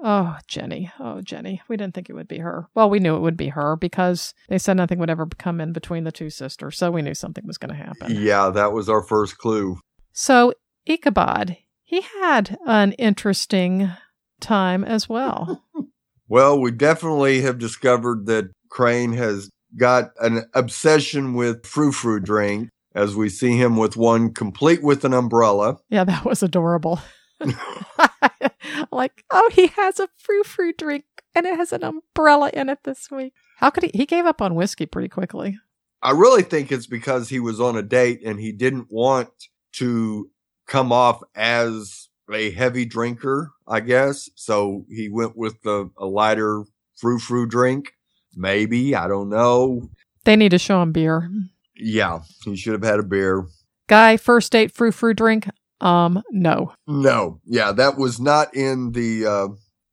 oh, 0.03 0.37
Jenny. 0.47 0.91
Oh, 0.99 1.21
Jenny. 1.21 1.61
We 1.67 1.77
didn't 1.77 1.95
think 1.95 2.09
it 2.09 2.13
would 2.13 2.27
be 2.27 2.39
her. 2.39 2.67
Well, 2.75 2.89
we 2.89 2.99
knew 2.99 3.15
it 3.15 3.21
would 3.21 3.37
be 3.37 3.49
her 3.49 3.75
because 3.75 4.33
they 4.47 4.57
said 4.57 4.77
nothing 4.77 4.99
would 4.99 5.09
ever 5.09 5.27
come 5.37 5.59
in 5.59 5.73
between 5.73 6.03
the 6.03 6.11
two 6.11 6.29
sisters. 6.29 6.77
So 6.77 6.91
we 6.91 7.01
knew 7.01 7.15
something 7.15 7.45
was 7.45 7.57
going 7.57 7.75
to 7.75 7.83
happen. 7.83 8.15
Yeah, 8.15 8.49
that 8.49 8.71
was 8.71 8.89
our 8.89 9.03
first 9.03 9.37
clue. 9.37 9.79
So 10.13 10.53
Ichabod, 10.85 11.57
he 11.83 12.01
had 12.21 12.57
an 12.65 12.93
interesting 12.93 13.91
time 14.39 14.83
as 14.83 15.09
well. 15.09 15.63
Well, 16.31 16.61
we 16.61 16.69
definitely 16.69 17.41
have 17.41 17.57
discovered 17.57 18.27
that 18.27 18.51
Crane 18.69 19.13
has 19.13 19.49
got 19.77 20.11
an 20.19 20.45
obsession 20.53 21.33
with 21.33 21.65
frou 21.65 21.91
frou 21.91 22.19
drink 22.19 22.69
as 22.95 23.15
we 23.15 23.29
see 23.29 23.55
him 23.55 23.77
with 23.77 23.95
one 23.95 24.33
complete 24.33 24.83
with 24.83 25.05
an 25.05 25.13
umbrella. 25.13 25.77
yeah, 25.89 26.03
that 26.03 26.25
was 26.25 26.43
adorable. 26.43 26.99
like, 28.91 29.23
oh, 29.31 29.49
he 29.53 29.67
has 29.67 29.99
a 29.99 30.09
frou 30.17 30.43
frou 30.43 30.73
drink 30.73 31.05
and 31.35 31.45
it 31.45 31.55
has 31.55 31.71
an 31.71 31.83
umbrella 31.83 32.49
in 32.53 32.69
it 32.69 32.79
this 32.83 33.09
week. 33.11 33.33
How 33.57 33.69
could 33.69 33.83
he? 33.83 33.91
He 33.93 34.05
gave 34.05 34.25
up 34.25 34.41
on 34.41 34.55
whiskey 34.55 34.85
pretty 34.85 35.09
quickly. 35.09 35.57
I 36.01 36.11
really 36.11 36.43
think 36.43 36.71
it's 36.71 36.87
because 36.87 37.29
he 37.29 37.39
was 37.39 37.59
on 37.59 37.77
a 37.77 37.81
date 37.81 38.21
and 38.25 38.39
he 38.39 38.51
didn't 38.51 38.87
want 38.89 39.29
to 39.73 40.29
come 40.65 40.91
off 40.91 41.21
as 41.35 42.09
a 42.31 42.51
heavy 42.51 42.85
drinker, 42.85 43.51
I 43.67 43.81
guess. 43.81 44.29
So 44.35 44.85
he 44.89 45.09
went 45.09 45.35
with 45.35 45.61
the, 45.63 45.89
a 45.97 46.05
lighter 46.05 46.63
frou 46.95 47.19
frou 47.19 47.45
drink. 47.45 47.93
Maybe. 48.39 48.95
I 48.95 49.07
don't 49.07 49.29
know. 49.29 49.89
They 50.23 50.37
need 50.37 50.51
to 50.51 50.57
show 50.57 50.81
him 50.81 50.93
beer. 50.93 51.29
Yeah. 51.75 52.19
He 52.45 52.55
should 52.55 52.73
have 52.73 52.83
had 52.83 52.99
a 52.99 53.03
beer. 53.03 53.45
Guy, 53.87 54.15
first 54.17 54.51
date 54.51 54.71
frou 54.71 54.91
frou 54.91 55.13
drink? 55.13 55.49
Um, 55.81 56.23
no. 56.31 56.73
No. 56.87 57.41
Yeah. 57.45 57.73
That 57.73 57.97
was 57.97 58.19
not 58.19 58.55
in 58.55 58.93
the, 58.93 59.25
uh, 59.25 59.47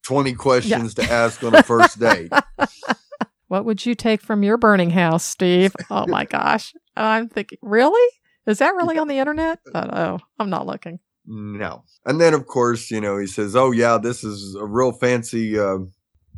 20 0.05 0.35
questions 0.35 0.95
yeah. 0.97 1.05
to 1.05 1.13
ask 1.13 1.43
on 1.43 1.55
a 1.57 1.63
first 1.65 1.99
date. 1.99 2.31
what 3.49 3.65
would 3.65 3.85
you 3.85 3.97
take 3.97 4.23
from 4.23 4.45
your 4.45 4.57
burning 4.57 4.91
house, 4.91 5.25
Steve? 5.25 5.75
Oh 5.91 6.07
my 6.07 6.25
gosh. 6.31 6.73
I'm 6.97 7.29
thinking, 7.29 7.59
really? 7.61 8.09
Is 8.47 8.59
that 8.59 8.77
really 8.77 8.97
on 8.97 9.09
the 9.09 9.19
internet? 9.19 9.59
Oh, 9.75 10.21
I'm 10.39 10.51
not 10.51 10.67
looking. 10.67 11.01
No. 11.27 11.83
And 12.05 12.21
then, 12.21 12.33
of 12.33 12.47
course, 12.47 12.93
you 12.93 13.01
know, 13.01 13.19
he 13.19 13.27
says, 13.27 13.57
oh, 13.57 13.73
yeah, 13.73 13.99
this 13.99 14.23
is 14.23 14.55
a 14.55 14.65
real 14.65 14.93
fancy 14.93 15.59
uh, 15.59 15.79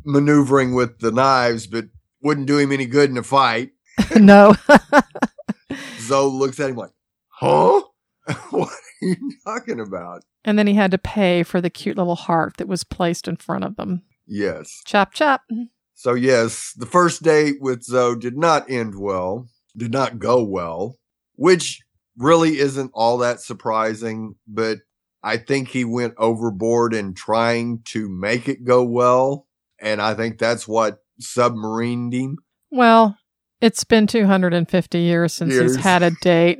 maneuvering 0.03 0.73
with 0.73 0.99
the 0.99 1.11
knives, 1.11 1.67
but 1.67 1.85
wouldn't 2.21 2.47
do 2.47 2.57
him 2.57 2.71
any 2.71 2.85
good 2.85 3.09
in 3.09 3.17
a 3.17 3.23
fight. 3.23 3.71
no. 4.15 4.55
Zoe 5.99 6.31
looks 6.31 6.59
at 6.59 6.69
him 6.69 6.75
like, 6.75 6.91
huh? 7.29 7.81
what 8.49 8.69
are 8.69 9.05
you 9.05 9.33
talking 9.45 9.79
about? 9.79 10.23
And 10.43 10.57
then 10.57 10.67
he 10.67 10.73
had 10.73 10.91
to 10.91 10.97
pay 10.97 11.43
for 11.43 11.61
the 11.61 11.69
cute 11.69 11.97
little 11.97 12.15
heart 12.15 12.57
that 12.57 12.67
was 12.67 12.83
placed 12.83 13.27
in 13.27 13.35
front 13.35 13.63
of 13.63 13.75
them. 13.75 14.03
Yes. 14.25 14.81
Chop, 14.85 15.13
chop. 15.13 15.41
So, 15.95 16.13
yes, 16.13 16.73
the 16.77 16.85
first 16.85 17.23
date 17.23 17.55
with 17.59 17.83
Zoe 17.83 18.17
did 18.17 18.37
not 18.37 18.69
end 18.69 18.97
well, 18.97 19.47
did 19.75 19.91
not 19.91 20.19
go 20.19 20.43
well, 20.43 20.95
which 21.35 21.81
really 22.17 22.59
isn't 22.59 22.91
all 22.93 23.17
that 23.17 23.41
surprising, 23.41 24.35
but 24.47 24.79
I 25.23 25.37
think 25.37 25.69
he 25.69 25.83
went 25.83 26.13
overboard 26.17 26.93
in 26.93 27.13
trying 27.13 27.81
to 27.85 28.07
make 28.07 28.47
it 28.47 28.63
go 28.63 28.83
well. 28.83 29.47
And 29.81 30.01
I 30.01 30.13
think 30.13 30.37
that's 30.37 30.67
what 30.67 30.99
submarined 31.21 32.13
him. 32.13 32.37
Well, 32.71 33.17
it's 33.61 33.83
been 33.83 34.07
250 34.07 34.99
years 34.99 35.33
since 35.33 35.53
years. 35.53 35.75
he's 35.75 35.83
had 35.83 36.03
a 36.03 36.11
date. 36.21 36.59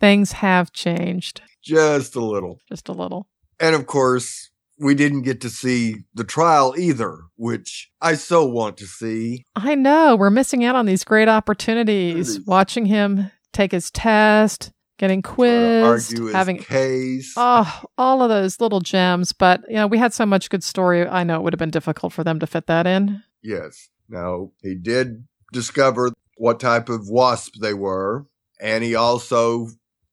Things 0.00 0.32
have 0.32 0.72
changed. 0.72 1.42
Just 1.62 2.16
a 2.16 2.20
little. 2.24 2.58
Just 2.68 2.88
a 2.88 2.92
little. 2.92 3.28
And 3.60 3.76
of 3.76 3.86
course, 3.86 4.50
we 4.78 4.94
didn't 4.94 5.22
get 5.22 5.40
to 5.42 5.50
see 5.50 6.04
the 6.14 6.24
trial 6.24 6.74
either, 6.76 7.18
which 7.36 7.90
I 8.00 8.14
so 8.14 8.44
want 8.44 8.76
to 8.78 8.86
see. 8.86 9.44
I 9.54 9.76
know. 9.76 10.16
We're 10.16 10.30
missing 10.30 10.64
out 10.64 10.74
on 10.74 10.86
these 10.86 11.04
great 11.04 11.28
opportunities. 11.28 12.40
Watching 12.46 12.86
him 12.86 13.30
take 13.52 13.70
his 13.70 13.92
test, 13.92 14.72
getting 14.98 15.22
quizzed, 15.22 16.18
having 16.32 16.58
case. 16.58 17.34
Oh, 17.36 17.82
all 17.96 18.22
of 18.22 18.28
those 18.28 18.60
little 18.60 18.80
gems. 18.80 19.32
But 19.32 19.60
you 19.68 19.76
know, 19.76 19.86
we 19.86 19.98
had 19.98 20.12
so 20.12 20.26
much 20.26 20.50
good 20.50 20.64
story. 20.64 21.06
I 21.06 21.22
know 21.22 21.36
it 21.36 21.42
would 21.42 21.52
have 21.52 21.58
been 21.58 21.70
difficult 21.70 22.12
for 22.12 22.24
them 22.24 22.40
to 22.40 22.46
fit 22.48 22.66
that 22.66 22.86
in. 22.86 23.22
Yes. 23.42 23.88
Now 24.12 24.52
he 24.62 24.76
did 24.76 25.26
discover 25.52 26.12
what 26.36 26.60
type 26.60 26.88
of 26.88 27.08
wasp 27.08 27.54
they 27.60 27.74
were, 27.74 28.26
and 28.60 28.84
he 28.84 28.94
also 28.94 29.68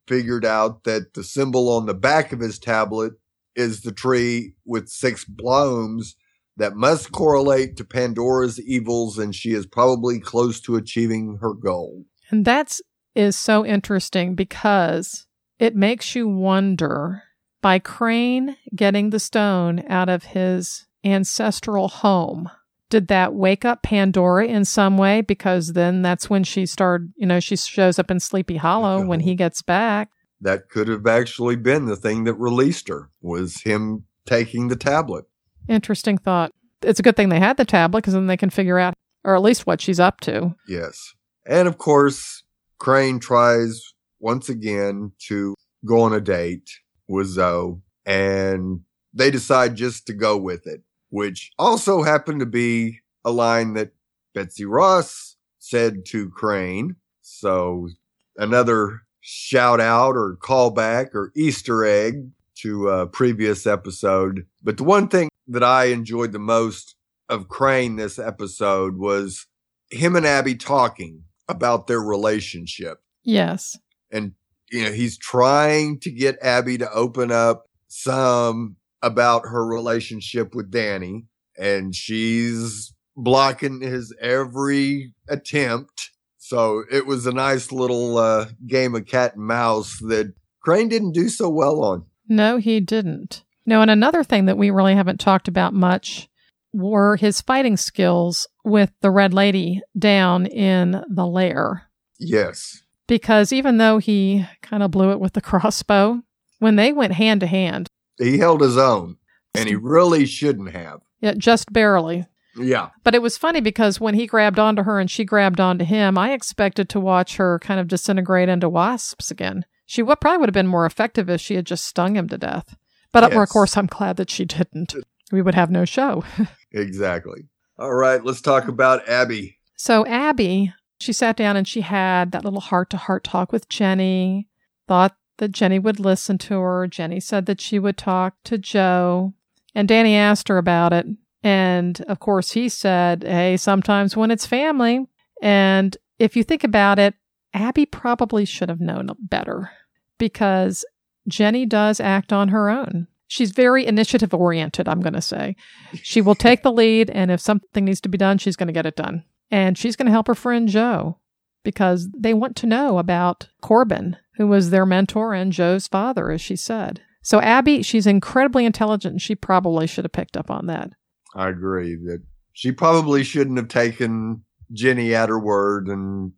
figured 0.07 0.45
out 0.45 0.85
that 0.85 1.13
the 1.13 1.23
symbol 1.23 1.69
on 1.69 1.85
the 1.85 1.93
back 1.93 2.31
of 2.31 2.39
his 2.39 2.57
tablet 2.57 3.13
is 3.55 3.81
the 3.81 3.91
tree 3.91 4.53
with 4.65 4.89
six 4.89 5.25
blooms 5.25 6.15
that 6.57 6.75
must 6.75 7.11
correlate 7.11 7.77
to 7.77 7.85
Pandora's 7.85 8.59
evils, 8.59 9.17
and 9.17 9.35
she 9.35 9.51
is 9.51 9.65
probably 9.65 10.19
close 10.19 10.59
to 10.61 10.75
achieving 10.75 11.37
her 11.41 11.53
goal. 11.53 12.05
And 12.31 12.45
that's 12.45 12.81
is 13.15 13.35
so 13.35 13.65
interesting 13.65 14.35
because 14.35 15.25
it 15.57 15.75
makes 15.75 16.15
you 16.15 16.27
wonder 16.27 17.23
by 17.61 17.79
Crane 17.79 18.55
getting 18.73 19.09
the 19.09 19.19
stone 19.19 19.83
out 19.89 20.09
of 20.09 20.23
his 20.23 20.85
ancestral 21.03 21.87
home. 21.89 22.49
Did 22.89 23.07
that 23.09 23.33
wake 23.33 23.65
up 23.65 23.83
Pandora 23.83 24.45
in 24.45 24.65
some 24.65 24.97
way? 24.97 25.21
Because 25.21 25.73
then 25.73 26.01
that's 26.01 26.29
when 26.29 26.43
she 26.43 26.65
started, 26.65 27.13
you 27.15 27.27
know, 27.27 27.39
she 27.39 27.55
shows 27.55 27.99
up 27.99 28.09
in 28.09 28.19
Sleepy 28.19 28.57
Hollow 28.57 29.05
when 29.05 29.19
he 29.19 29.35
gets 29.35 29.61
back. 29.61 30.09
That 30.41 30.69
could 30.69 30.87
have 30.87 31.05
actually 31.05 31.55
been 31.55 31.85
the 31.85 31.95
thing 31.95 32.23
that 32.23 32.33
released 32.35 32.87
her, 32.87 33.09
was 33.21 33.61
him 33.61 34.05
taking 34.25 34.69
the 34.69 34.75
tablet. 34.75 35.25
Interesting 35.67 36.17
thought. 36.17 36.51
It's 36.81 36.99
a 36.99 37.03
good 37.03 37.15
thing 37.15 37.29
they 37.29 37.39
had 37.39 37.57
the 37.57 37.65
tablet 37.65 37.99
because 38.01 38.13
then 38.13 38.27
they 38.27 38.37
can 38.37 38.49
figure 38.49 38.79
out, 38.79 38.93
or 39.23 39.35
at 39.35 39.43
least 39.43 39.67
what 39.67 39.81
she's 39.81 39.99
up 39.99 40.21
to. 40.21 40.55
Yes. 40.67 41.13
And 41.45 41.67
of 41.67 41.77
course, 41.77 42.43
Crane 42.77 43.19
tries 43.19 43.93
once 44.19 44.49
again 44.49 45.11
to 45.27 45.55
go 45.85 46.01
on 46.01 46.13
a 46.13 46.21
date 46.21 46.69
with 47.07 47.27
Zoe 47.27 47.81
and 48.05 48.81
they 49.13 49.31
decide 49.31 49.75
just 49.75 50.07
to 50.07 50.13
go 50.13 50.37
with 50.37 50.65
it, 50.67 50.81
which 51.09 51.51
also 51.57 52.03
happened 52.03 52.39
to 52.39 52.45
be 52.45 52.99
a 53.25 53.31
line 53.31 53.73
that 53.73 53.91
Betsy 54.33 54.65
Ross 54.65 55.35
said 55.59 56.05
to 56.07 56.29
Crane. 56.29 56.95
So 57.21 57.89
another 58.37 59.01
shout 59.19 59.79
out 59.79 60.15
or 60.15 60.37
callback 60.41 61.13
or 61.13 61.31
Easter 61.35 61.85
egg 61.85 62.29
to 62.55 62.89
a 62.89 63.07
previous 63.07 63.67
episode. 63.67 64.45
But 64.63 64.77
the 64.77 64.83
one 64.83 65.07
thing 65.07 65.29
that 65.47 65.63
I 65.63 65.85
enjoyed 65.85 66.31
the 66.31 66.39
most 66.39 66.95
of 67.27 67.47
Crane 67.47 67.95
this 67.95 68.19
episode 68.19 68.97
was 68.97 69.45
him 69.91 70.15
and 70.15 70.25
Abby 70.25 70.55
talking 70.55 71.23
about 71.47 71.87
their 71.87 72.01
relationship. 72.01 73.01
Yes. 73.23 73.77
And, 74.11 74.33
you 74.71 74.83
know, 74.83 74.91
he's 74.91 75.17
trying 75.17 75.99
to 75.99 76.11
get 76.11 76.41
Abby 76.41 76.77
to 76.77 76.91
open 76.91 77.31
up 77.31 77.65
some 77.87 78.75
about 79.01 79.43
her 79.45 79.65
relationship 79.65 80.55
with 80.55 80.71
Danny, 80.71 81.25
and 81.57 81.95
she's 81.95 82.93
blocking 83.15 83.81
his 83.81 84.15
every 84.21 85.13
attempt. 85.27 86.11
So 86.37 86.83
it 86.91 87.05
was 87.05 87.25
a 87.25 87.31
nice 87.31 87.71
little 87.71 88.17
uh, 88.17 88.47
game 88.65 88.95
of 88.95 89.05
cat 89.05 89.35
and 89.35 89.45
mouse 89.45 89.99
that 89.99 90.33
Crane 90.61 90.89
didn't 90.89 91.11
do 91.11 91.29
so 91.29 91.49
well 91.49 91.83
on. 91.83 92.05
No, 92.27 92.57
he 92.57 92.79
didn't. 92.79 93.43
No, 93.65 93.81
and 93.81 93.91
another 93.91 94.23
thing 94.23 94.45
that 94.45 94.57
we 94.57 94.71
really 94.71 94.95
haven't 94.95 95.19
talked 95.19 95.47
about 95.47 95.73
much 95.73 96.27
were 96.73 97.17
his 97.17 97.41
fighting 97.41 97.77
skills 97.77 98.47
with 98.63 98.91
the 99.01 99.11
Red 99.11 99.33
Lady 99.33 99.81
down 99.97 100.45
in 100.45 101.03
the 101.09 101.25
lair. 101.25 101.89
Yes. 102.19 102.83
Because 103.07 103.51
even 103.51 103.77
though 103.77 103.97
he 103.97 104.45
kind 104.61 104.83
of 104.83 104.91
blew 104.91 105.11
it 105.11 105.19
with 105.19 105.33
the 105.33 105.41
crossbow, 105.49 106.21
when 106.59 106.75
they 106.75 106.91
went 106.91 107.13
hand 107.13 107.41
to 107.41 107.47
hand, 107.47 107.88
he 108.19 108.37
held 108.37 108.61
his 108.61 108.77
own, 108.77 109.17
and 109.53 109.67
he 109.67 109.75
really 109.75 110.25
shouldn't 110.25 110.71
have. 110.71 111.01
Yeah, 111.21 111.33
just 111.37 111.71
barely. 111.73 112.25
Yeah. 112.57 112.89
But 113.03 113.15
it 113.15 113.21
was 113.21 113.37
funny 113.37 113.61
because 113.61 113.99
when 113.99 114.15
he 114.15 114.27
grabbed 114.27 114.59
onto 114.59 114.83
her 114.83 114.99
and 114.99 115.09
she 115.09 115.23
grabbed 115.23 115.59
onto 115.59 115.85
him, 115.85 116.17
I 116.17 116.33
expected 116.33 116.89
to 116.89 116.99
watch 116.99 117.37
her 117.37 117.59
kind 117.59 117.79
of 117.79 117.87
disintegrate 117.87 118.49
into 118.49 118.69
wasps 118.69 119.31
again. 119.31 119.65
She 119.85 120.03
would, 120.03 120.19
probably 120.19 120.39
would 120.39 120.49
have 120.49 120.53
been 120.53 120.67
more 120.67 120.85
effective 120.85 121.29
if 121.29 121.41
she 121.41 121.55
had 121.55 121.65
just 121.65 121.85
stung 121.85 122.15
him 122.15 122.27
to 122.29 122.37
death. 122.37 122.75
But 123.11 123.23
yes. 123.23 123.41
of 123.41 123.49
course, 123.49 123.75
I'm 123.75 123.87
glad 123.87 124.17
that 124.17 124.29
she 124.29 124.45
didn't. 124.45 124.93
We 125.31 125.41
would 125.41 125.55
have 125.55 125.71
no 125.71 125.85
show. 125.85 126.23
exactly. 126.71 127.49
All 127.77 127.93
right, 127.93 128.23
let's 128.23 128.41
talk 128.41 128.67
about 128.67 129.07
Abby. 129.07 129.57
So, 129.75 130.05
Abby, 130.05 130.73
she 130.99 131.13
sat 131.13 131.37
down 131.37 131.55
and 131.55 131.67
she 131.67 131.81
had 131.81 132.31
that 132.33 132.43
little 132.43 132.59
heart 132.59 132.89
to 132.89 132.97
heart 132.97 133.23
talk 133.23 133.51
with 133.51 133.69
Jenny, 133.69 134.47
thought 134.87 135.15
that 135.39 135.51
Jenny 135.51 135.79
would 135.79 135.99
listen 135.99 136.37
to 136.37 136.59
her. 136.59 136.87
Jenny 136.87 137.19
said 137.19 137.45
that 137.47 137.59
she 137.59 137.79
would 137.79 137.97
talk 137.97 138.35
to 138.45 138.57
Joe. 138.57 139.33
And 139.75 139.87
Danny 139.87 140.15
asked 140.15 140.47
her 140.47 140.57
about 140.57 140.93
it. 140.93 141.05
And 141.43 141.99
of 142.01 142.19
course, 142.19 142.51
he 142.51 142.69
said, 142.69 143.23
Hey, 143.23 143.57
sometimes 143.57 144.15
when 144.15 144.31
it's 144.31 144.45
family. 144.45 145.05
And 145.41 145.97
if 146.17 146.35
you 146.35 146.43
think 146.43 146.63
about 146.63 146.99
it, 146.99 147.15
Abby 147.53 147.85
probably 147.85 148.45
should 148.45 148.69
have 148.69 148.81
known 148.81 149.09
better 149.19 149.71
because 150.17 150.85
Jenny 151.27 151.65
does 151.65 151.99
act 151.99 152.31
on 152.31 152.49
her 152.49 152.69
own 152.69 153.07
she's 153.29 153.51
very 153.51 153.85
initiative 153.85 154.33
oriented, 154.33 154.89
I'm 154.89 154.99
going 154.99 155.13
to 155.13 155.21
say. 155.21 155.55
She 155.93 156.19
will 156.19 156.35
take 156.35 156.63
the 156.63 156.71
lead, 156.71 157.09
and 157.11 157.31
if 157.31 157.39
something 157.39 157.85
needs 157.85 158.01
to 158.01 158.09
be 158.09 158.17
done, 158.17 158.37
she's 158.37 158.57
going 158.57 158.67
to 158.67 158.73
get 158.73 158.85
it 158.85 158.97
done. 158.97 159.23
And 159.49 159.77
she's 159.77 159.95
going 159.95 160.07
to 160.07 160.11
help 160.11 160.27
her 160.27 160.35
friend 160.35 160.67
Joe 160.67 161.19
because 161.63 162.09
they 162.17 162.33
want 162.33 162.57
to 162.57 162.67
know 162.67 162.97
about 162.97 163.47
Corbin, 163.61 164.17
who 164.39 164.47
was 164.47 164.69
their 164.69 164.85
mentor 164.85 165.33
and 165.33 165.51
Joe's 165.51 165.87
father, 165.87 166.31
as 166.31 166.39
she 166.39 166.55
said. 166.55 167.01
So, 167.21 167.41
Abby, 167.41 167.83
she's 167.83 168.07
incredibly 168.07 168.65
intelligent, 168.65 169.11
and 169.11 169.21
she 169.21 169.35
probably 169.35 169.85
should 169.85 170.05
have 170.05 170.13
picked 170.13 170.37
up 170.37 170.49
on 170.49 170.65
that. 170.67 170.91
I 171.35 171.49
agree 171.49 171.95
that 172.05 172.23
she 172.53 172.71
probably 172.71 173.23
shouldn't 173.23 173.57
have 173.57 173.67
taken 173.67 174.45
Jenny 174.71 175.13
at 175.13 175.27
her 175.27 175.37
word 175.37 175.87
and 175.87 176.31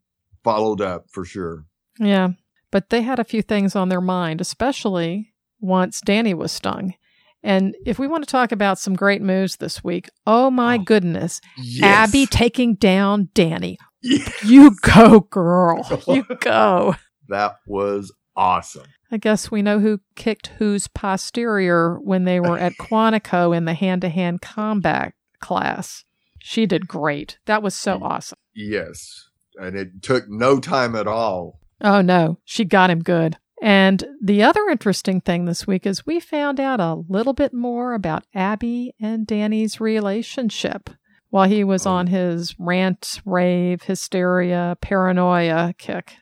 followed 0.43 0.81
up 0.81 1.05
for 1.11 1.23
sure. 1.23 1.65
Yeah. 1.99 2.29
But 2.71 2.89
they 2.89 3.03
had 3.03 3.19
a 3.19 3.23
few 3.23 3.43
things 3.43 3.75
on 3.75 3.89
their 3.89 4.01
mind, 4.01 4.41
especially 4.41 5.35
once 5.59 6.01
Danny 6.01 6.33
was 6.33 6.51
stung. 6.51 6.95
And 7.43 7.75
if 7.85 7.99
we 7.99 8.07
want 8.07 8.23
to 8.23 8.31
talk 8.31 8.51
about 8.51 8.79
some 8.79 8.95
great 8.95 9.21
moves 9.21 9.57
this 9.57 9.83
week, 9.83 10.09
oh 10.25 10.49
my 10.49 10.77
oh, 10.77 10.83
goodness, 10.83 11.39
yes. 11.55 11.83
Abby 12.09 12.25
taking 12.25 12.73
down 12.75 13.29
Danny. 13.35 13.77
Yeah. 14.01 14.27
You 14.43 14.75
go, 14.81 15.19
girl. 15.19 16.03
You 16.07 16.23
go. 16.39 16.95
That 17.31 17.55
was 17.65 18.13
awesome. 18.35 18.87
I 19.11 19.17
guess 19.17 19.51
we 19.51 19.61
know 19.61 19.79
who 19.79 19.99
kicked 20.15 20.47
whose 20.59 20.87
posterior 20.87 21.97
when 21.99 22.23
they 22.23 22.39
were 22.39 22.57
at 22.57 22.77
Quantico 22.79 23.55
in 23.55 23.65
the 23.65 23.73
hand 23.73 24.01
to 24.03 24.09
hand 24.09 24.41
combat 24.41 25.13
class. 25.41 26.05
She 26.39 26.65
did 26.65 26.87
great. 26.87 27.37
That 27.45 27.61
was 27.61 27.75
so 27.75 27.99
mm. 27.99 28.03
awesome. 28.03 28.37
Yes. 28.53 29.27
And 29.57 29.75
it 29.75 30.01
took 30.01 30.29
no 30.29 30.59
time 30.59 30.95
at 30.95 31.07
all. 31.07 31.59
Oh, 31.81 32.01
no. 32.01 32.37
She 32.45 32.63
got 32.63 32.89
him 32.89 32.99
good. 32.99 33.37
And 33.61 34.03
the 34.23 34.41
other 34.43 34.67
interesting 34.69 35.21
thing 35.21 35.45
this 35.45 35.67
week 35.67 35.85
is 35.85 36.05
we 36.05 36.19
found 36.19 36.59
out 36.59 36.79
a 36.79 36.95
little 37.07 37.33
bit 37.33 37.53
more 37.53 37.93
about 37.93 38.25
Abby 38.33 38.95
and 38.99 39.27
Danny's 39.27 39.79
relationship 39.79 40.89
while 41.29 41.47
he 41.47 41.63
was 41.63 41.85
Oh. 41.85 41.91
on 41.91 42.07
his 42.07 42.55
rant, 42.59 43.21
rave, 43.23 43.83
hysteria, 43.83 44.77
paranoia 44.81 45.73
kick 45.77 46.15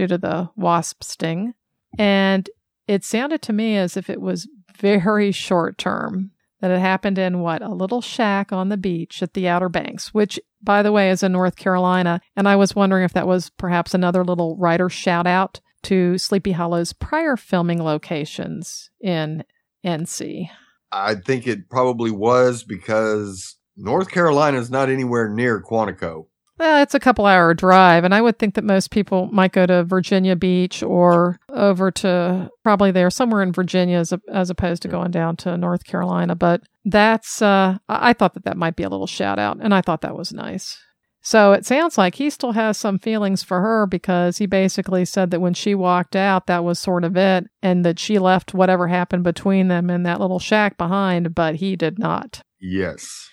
due 0.00 0.06
to 0.06 0.16
the 0.16 0.48
wasp 0.56 1.04
sting. 1.04 1.52
And 1.98 2.48
it 2.86 3.04
sounded 3.04 3.42
to 3.42 3.52
me 3.52 3.76
as 3.76 3.98
if 3.98 4.08
it 4.08 4.20
was 4.20 4.48
very 4.78 5.30
short 5.46 5.76
term, 5.76 6.30
that 6.60 6.70
it 6.70 6.78
happened 6.78 7.18
in 7.18 7.40
what, 7.40 7.60
a 7.60 7.68
little 7.68 8.00
shack 8.00 8.50
on 8.50 8.70
the 8.70 8.78
beach 8.78 9.22
at 9.22 9.34
the 9.34 9.46
Outer 9.46 9.68
Banks, 9.68 10.14
which, 10.14 10.40
by 10.62 10.82
the 10.82 10.92
way, 10.92 11.10
is 11.10 11.22
in 11.22 11.32
North 11.32 11.56
Carolina. 11.56 12.20
And 12.34 12.48
I 12.48 12.56
was 12.56 12.74
wondering 12.74 13.04
if 13.04 13.12
that 13.12 13.26
was 13.26 13.50
perhaps 13.50 13.92
another 13.92 14.24
little 14.24 14.56
writer 14.56 14.88
shout 14.88 15.26
out 15.26 15.60
to 15.82 16.16
Sleepy 16.16 16.52
Hollow's 16.52 16.94
prior 16.94 17.36
filming 17.36 17.82
locations 17.82 18.90
in 19.00 19.44
NC. 19.84 20.48
I 20.92 21.14
think 21.14 21.46
it 21.46 21.68
probably 21.68 22.10
was 22.10 22.64
because 22.64 23.56
North 23.76 24.10
Carolina 24.10 24.58
is 24.58 24.70
not 24.70 24.88
anywhere 24.88 25.28
near 25.28 25.62
Quantico. 25.62 26.26
Well, 26.60 26.82
it's 26.82 26.94
a 26.94 27.00
couple 27.00 27.24
hour 27.24 27.54
drive, 27.54 28.04
and 28.04 28.14
I 28.14 28.20
would 28.20 28.38
think 28.38 28.54
that 28.54 28.64
most 28.64 28.90
people 28.90 29.30
might 29.32 29.52
go 29.52 29.64
to 29.64 29.82
Virginia 29.82 30.36
Beach 30.36 30.82
or 30.82 31.38
over 31.48 31.90
to 31.92 32.50
probably 32.62 32.90
there 32.90 33.08
somewhere 33.08 33.40
in 33.40 33.50
Virginia 33.50 33.96
as, 33.96 34.12
as 34.30 34.50
opposed 34.50 34.82
to 34.82 34.88
going 34.88 35.10
down 35.10 35.36
to 35.36 35.56
North 35.56 35.84
Carolina. 35.84 36.34
But 36.34 36.60
that's, 36.84 37.40
uh, 37.40 37.78
I 37.88 38.10
I 38.10 38.12
thought 38.12 38.34
that 38.34 38.44
that 38.44 38.58
might 38.58 38.76
be 38.76 38.82
a 38.82 38.90
little 38.90 39.06
shout 39.06 39.38
out, 39.38 39.56
and 39.62 39.72
I 39.72 39.80
thought 39.80 40.02
that 40.02 40.18
was 40.18 40.34
nice. 40.34 40.76
So 41.22 41.52
it 41.54 41.64
sounds 41.64 41.96
like 41.96 42.16
he 42.16 42.28
still 42.28 42.52
has 42.52 42.76
some 42.76 42.98
feelings 42.98 43.42
for 43.42 43.62
her 43.62 43.86
because 43.86 44.36
he 44.36 44.44
basically 44.44 45.06
said 45.06 45.30
that 45.30 45.40
when 45.40 45.54
she 45.54 45.74
walked 45.74 46.14
out, 46.14 46.46
that 46.46 46.62
was 46.62 46.78
sort 46.78 47.04
of 47.04 47.16
it, 47.16 47.46
and 47.62 47.86
that 47.86 47.98
she 47.98 48.18
left 48.18 48.52
whatever 48.52 48.88
happened 48.88 49.24
between 49.24 49.68
them 49.68 49.88
in 49.88 50.02
that 50.02 50.20
little 50.20 50.38
shack 50.38 50.76
behind, 50.76 51.34
but 51.34 51.54
he 51.54 51.74
did 51.74 51.98
not. 51.98 52.42
Yes. 52.60 53.30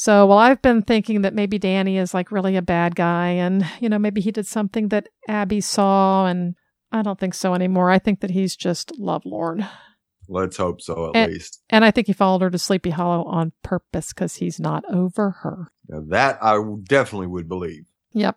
So, 0.00 0.26
while 0.26 0.38
I've 0.38 0.62
been 0.62 0.82
thinking 0.82 1.22
that 1.22 1.34
maybe 1.34 1.58
Danny 1.58 1.98
is 1.98 2.14
like 2.14 2.30
really 2.30 2.54
a 2.54 2.62
bad 2.62 2.94
guy 2.94 3.30
and, 3.30 3.66
you 3.80 3.88
know, 3.88 3.98
maybe 3.98 4.20
he 4.20 4.30
did 4.30 4.46
something 4.46 4.88
that 4.90 5.08
Abby 5.26 5.60
saw 5.60 6.26
and 6.26 6.54
I 6.92 7.02
don't 7.02 7.18
think 7.18 7.34
so 7.34 7.52
anymore. 7.52 7.90
I 7.90 7.98
think 7.98 8.20
that 8.20 8.30
he's 8.30 8.54
just 8.54 8.92
lovelorn. 8.96 9.66
Let's 10.28 10.56
hope 10.56 10.80
so, 10.80 11.08
at 11.08 11.16
And- 11.16 11.32
least. 11.32 11.62
And 11.68 11.84
I 11.84 11.90
think 11.90 12.06
he 12.06 12.12
followed 12.12 12.42
her 12.42 12.50
to 12.50 12.58
Sleepy 12.60 12.90
Hollow 12.90 13.24
on 13.24 13.50
purpose 13.64 14.12
because 14.12 14.36
he's 14.36 14.60
not 14.60 14.84
over 14.88 15.30
her. 15.42 15.66
Now, 15.88 16.02
that 16.10 16.38
I 16.40 16.62
definitely 16.84 17.26
would 17.26 17.48
believe. 17.48 17.84
Yep. 18.12 18.36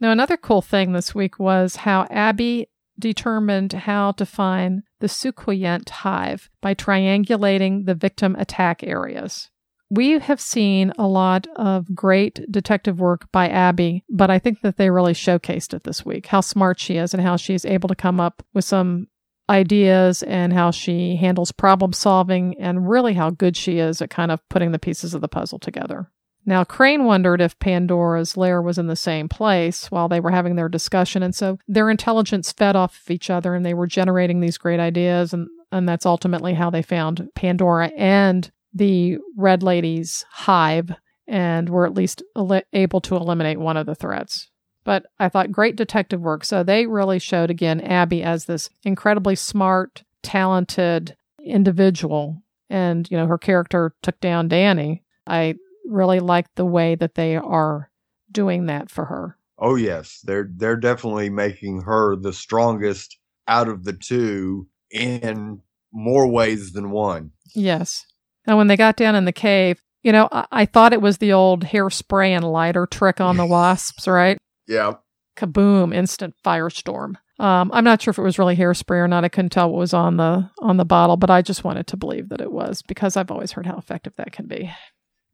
Now, 0.00 0.10
another 0.10 0.36
cool 0.36 0.60
thing 0.60 0.92
this 0.92 1.14
week 1.14 1.38
was 1.38 1.76
how 1.76 2.08
Abby 2.10 2.68
determined 2.98 3.72
how 3.74 4.10
to 4.12 4.26
find 4.26 4.82
the 4.98 5.06
Soucouyant 5.06 5.88
hive 5.88 6.50
by 6.60 6.74
triangulating 6.74 7.86
the 7.86 7.94
victim 7.94 8.34
attack 8.36 8.82
areas. 8.82 9.50
We 9.88 10.18
have 10.18 10.40
seen 10.40 10.92
a 10.98 11.06
lot 11.06 11.46
of 11.54 11.94
great 11.94 12.40
detective 12.50 12.98
work 12.98 13.30
by 13.30 13.48
Abby, 13.48 14.04
but 14.08 14.30
I 14.30 14.38
think 14.38 14.62
that 14.62 14.76
they 14.76 14.90
really 14.90 15.12
showcased 15.12 15.74
it 15.74 15.84
this 15.84 16.04
week 16.04 16.26
how 16.26 16.40
smart 16.40 16.80
she 16.80 16.96
is 16.96 17.14
and 17.14 17.22
how 17.22 17.36
she's 17.36 17.64
able 17.64 17.88
to 17.88 17.94
come 17.94 18.18
up 18.20 18.42
with 18.52 18.64
some 18.64 19.06
ideas 19.48 20.24
and 20.24 20.52
how 20.52 20.72
she 20.72 21.16
handles 21.16 21.52
problem 21.52 21.92
solving 21.92 22.56
and 22.60 22.88
really 22.88 23.14
how 23.14 23.30
good 23.30 23.56
she 23.56 23.78
is 23.78 24.02
at 24.02 24.10
kind 24.10 24.32
of 24.32 24.40
putting 24.48 24.72
the 24.72 24.78
pieces 24.78 25.14
of 25.14 25.20
the 25.20 25.28
puzzle 25.28 25.60
together. 25.60 26.10
Now, 26.44 26.62
Crane 26.62 27.04
wondered 27.04 27.40
if 27.40 27.58
Pandora's 27.58 28.36
lair 28.36 28.62
was 28.62 28.78
in 28.78 28.86
the 28.86 28.96
same 28.96 29.28
place 29.28 29.90
while 29.90 30.08
they 30.08 30.20
were 30.20 30.30
having 30.30 30.54
their 30.54 30.68
discussion. 30.68 31.22
And 31.22 31.34
so 31.34 31.58
their 31.66 31.90
intelligence 31.90 32.52
fed 32.52 32.76
off 32.76 33.00
of 33.04 33.10
each 33.10 33.30
other 33.30 33.54
and 33.54 33.66
they 33.66 33.74
were 33.74 33.88
generating 33.88 34.40
these 34.40 34.56
great 34.56 34.78
ideas. 34.78 35.32
And, 35.32 35.48
and 35.72 35.88
that's 35.88 36.06
ultimately 36.06 36.54
how 36.54 36.70
they 36.70 36.82
found 36.82 37.28
Pandora 37.34 37.88
and 37.96 38.50
the 38.76 39.18
Red 39.36 39.62
Lady's 39.62 40.24
hive 40.30 40.92
and 41.26 41.68
were 41.68 41.86
at 41.86 41.94
least 41.94 42.22
el- 42.36 42.62
able 42.72 43.00
to 43.00 43.16
eliminate 43.16 43.58
one 43.58 43.76
of 43.76 43.86
the 43.86 43.94
threats. 43.94 44.48
But 44.84 45.06
I 45.18 45.28
thought 45.28 45.50
great 45.50 45.76
detective 45.76 46.20
work. 46.20 46.44
So 46.44 46.62
they 46.62 46.86
really 46.86 47.18
showed 47.18 47.50
again 47.50 47.80
Abby 47.80 48.22
as 48.22 48.44
this 48.44 48.70
incredibly 48.84 49.34
smart, 49.34 50.04
talented 50.22 51.16
individual. 51.44 52.42
And, 52.70 53.10
you 53.10 53.16
know, 53.16 53.26
her 53.26 53.38
character 53.38 53.94
took 54.02 54.20
down 54.20 54.48
Danny. 54.48 55.02
I 55.26 55.54
really 55.88 56.20
like 56.20 56.54
the 56.54 56.64
way 56.64 56.94
that 56.96 57.14
they 57.14 57.36
are 57.36 57.90
doing 58.30 58.66
that 58.66 58.90
for 58.90 59.06
her. 59.06 59.36
Oh 59.58 59.76
yes, 59.76 60.20
they're 60.22 60.50
they're 60.54 60.76
definitely 60.76 61.30
making 61.30 61.82
her 61.82 62.14
the 62.14 62.32
strongest 62.32 63.16
out 63.48 63.68
of 63.68 63.84
the 63.84 63.94
two 63.94 64.68
in 64.90 65.62
more 65.92 66.26
ways 66.26 66.72
than 66.72 66.90
one. 66.90 67.30
Yes. 67.54 68.04
And 68.46 68.56
when 68.56 68.66
they 68.66 68.76
got 68.76 68.96
down 68.96 69.14
in 69.14 69.24
the 69.24 69.32
cave, 69.32 69.82
you 70.02 70.12
know, 70.12 70.28
I, 70.30 70.46
I 70.52 70.66
thought 70.66 70.92
it 70.92 71.02
was 71.02 71.18
the 71.18 71.32
old 71.32 71.64
hairspray 71.64 72.30
and 72.30 72.44
lighter 72.44 72.86
trick 72.86 73.20
on 73.20 73.36
the 73.36 73.46
wasps, 73.46 74.06
right? 74.06 74.38
Yeah. 74.66 74.94
Kaboom! 75.36 75.94
Instant 75.94 76.34
firestorm. 76.44 77.14
Um, 77.38 77.70
I'm 77.74 77.84
not 77.84 78.00
sure 78.00 78.10
if 78.10 78.18
it 78.18 78.22
was 78.22 78.38
really 78.38 78.56
hairspray 78.56 78.98
or 78.98 79.08
not. 79.08 79.24
I 79.24 79.28
couldn't 79.28 79.50
tell 79.50 79.70
what 79.70 79.78
was 79.78 79.92
on 79.92 80.16
the 80.16 80.50
on 80.60 80.78
the 80.78 80.84
bottle, 80.84 81.16
but 81.16 81.30
I 81.30 81.42
just 81.42 81.64
wanted 81.64 81.86
to 81.88 81.96
believe 81.96 82.30
that 82.30 82.40
it 82.40 82.50
was 82.50 82.82
because 82.82 83.16
I've 83.16 83.30
always 83.30 83.52
heard 83.52 83.66
how 83.66 83.76
effective 83.76 84.14
that 84.16 84.32
can 84.32 84.46
be. 84.46 84.72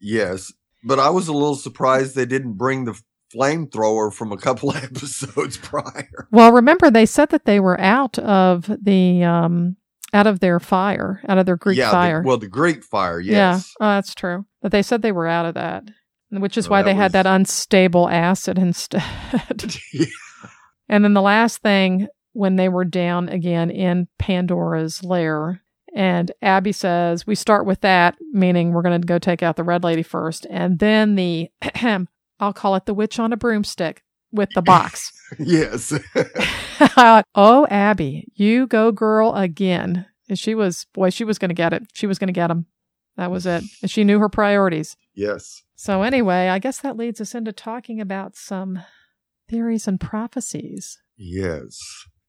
Yes. 0.01 0.53
But 0.83 0.98
I 0.98 1.11
was 1.11 1.29
a 1.29 1.33
little 1.33 1.55
surprised 1.55 2.16
they 2.16 2.27
didn't 2.27 2.55
bring 2.55 2.87
the 2.87 3.01
flamethrower 3.33 4.12
from 4.12 4.33
a 4.33 4.37
couple 4.37 4.72
episodes 4.77 5.57
prior. 5.57 6.29
Well, 6.33 6.53
remember 6.53 6.90
they 6.90 7.07
said 7.07 7.31
that 7.31 7.44
they 7.44 7.61
were 7.61 7.81
out 7.81 8.18
of 8.18 8.70
the 8.83 9.22
um 9.22 9.77
out 10.12 10.27
of 10.27 10.40
their 10.40 10.61
fire, 10.61 11.20
out 11.29 11.38
of 11.38 11.46
their 11.46 11.57
Greek 11.57 11.79
yeah, 11.79 11.87
the- 11.87 11.92
fire. 11.92 12.22
well, 12.22 12.38
the 12.38 12.48
Greek 12.48 12.85
fire, 12.85 13.20
Yeah, 13.20 13.61
oh, 13.81 13.85
that's 13.87 14.14
true. 14.14 14.46
But 14.61 14.72
they 14.72 14.83
said 14.83 15.03
they 15.03 15.12
were 15.12 15.27
out 15.27 15.46
of 15.46 15.55
that, 15.55 15.85
which 16.31 16.57
is 16.59 16.68
Well, 16.68 16.81
why 16.81 16.83
they 16.85 16.94
had 16.94 17.12
that 17.12 17.27
unstable 17.27 18.09
acid 18.09 18.59
instead. 18.59 19.03
Yeah. 19.92 20.07
and 20.88 21.05
then 21.05 21.14
the 21.14 21.22
last 21.22 21.59
thing, 21.62 22.09
when 22.33 22.57
they 22.57 22.68
were 22.68 22.85
down 22.85 23.29
again 23.29 23.70
in 23.70 24.09
Pandora's 24.18 25.03
lair, 25.03 25.62
and 25.94 26.33
Abby 26.40 26.72
says, 26.72 27.27
"We 27.27 27.35
start 27.35 27.66
with 27.66 27.83
that," 27.83 28.16
meaning 28.33 28.72
we're 28.72 28.83
going 28.83 29.01
to 29.01 29.07
go 29.07 29.18
take 29.18 29.42
out 29.42 29.57
the 29.57 29.64
red 29.64 29.85
lady 29.85 30.03
first, 30.03 30.46
and 30.48 30.79
then 30.79 31.16
the, 31.16 31.51
I'll 32.40 32.53
call 32.55 32.75
it 32.77 32.87
the 32.87 32.94
witch 32.94 33.18
on 33.18 33.33
a 33.33 33.37
broomstick 33.37 34.03
with 34.33 34.48
the 34.55 34.62
box. 34.62 35.12
yes. 35.38 35.92
Oh, 37.35 37.66
Abby, 37.71 38.27
you 38.35 38.66
go 38.66 38.92
girl 38.92 39.35
again. 39.35 40.07
And 40.29 40.38
she 40.38 40.55
was, 40.55 40.87
boy, 40.95 41.11
she 41.11 41.25
was 41.25 41.38
going 41.38 41.51
to 41.51 41.55
get 41.55 41.73
it. 41.73 41.85
She 41.95 42.07
was 42.07 42.18
going 42.18 42.29
to 42.29 42.33
get 42.33 42.51
him. 42.51 42.66
That 43.16 43.31
was 43.31 43.45
it. 43.47 43.62
And 43.83 43.90
she 43.90 44.05
knew 44.05 44.18
her 44.21 44.29
priorities. 44.29 44.97
yes. 45.14 45.62
So, 45.75 46.03
anyway, 46.03 46.47
I 46.49 46.61
guess 46.61 46.79
that 46.79 46.97
leads 46.97 47.21
us 47.21 47.35
into 47.35 47.51
talking 47.53 48.01
about 48.01 48.37
some 48.37 48.79
theories 49.49 49.88
and 49.88 50.01
prophecies. 50.01 50.99
Yes. 51.16 51.77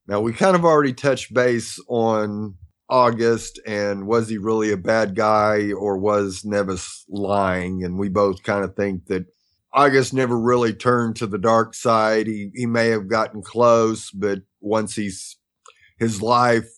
Now 0.07 0.21
we 0.21 0.33
kind 0.33 0.55
of 0.55 0.65
already 0.65 0.91
touched 0.93 1.33
base 1.33 1.79
on 1.87 2.55
August 2.89 3.61
and 3.67 4.07
was 4.07 4.27
he 4.27 4.39
really 4.39 4.71
a 4.71 4.77
bad 4.77 5.15
guy 5.15 5.71
or 5.71 5.97
was 5.99 6.43
Nevins 6.43 7.05
lying? 7.07 7.83
And 7.83 7.99
we 7.99 8.09
both 8.09 8.41
kind 8.41 8.63
of 8.65 8.75
think 8.75 9.05
that 9.05 9.25
August 9.73 10.13
never 10.13 10.39
really 10.39 10.73
turned 10.73 11.15
to 11.17 11.27
the 11.27 11.37
dark 11.37 11.73
side. 11.73 12.27
He 12.27 12.51
he 12.53 12.65
may 12.65 12.89
have 12.89 13.07
gotten 13.07 13.41
close, 13.41 14.11
but 14.11 14.39
once 14.61 14.95
he's 14.95 15.37
his 15.97 16.21
life 16.21 16.69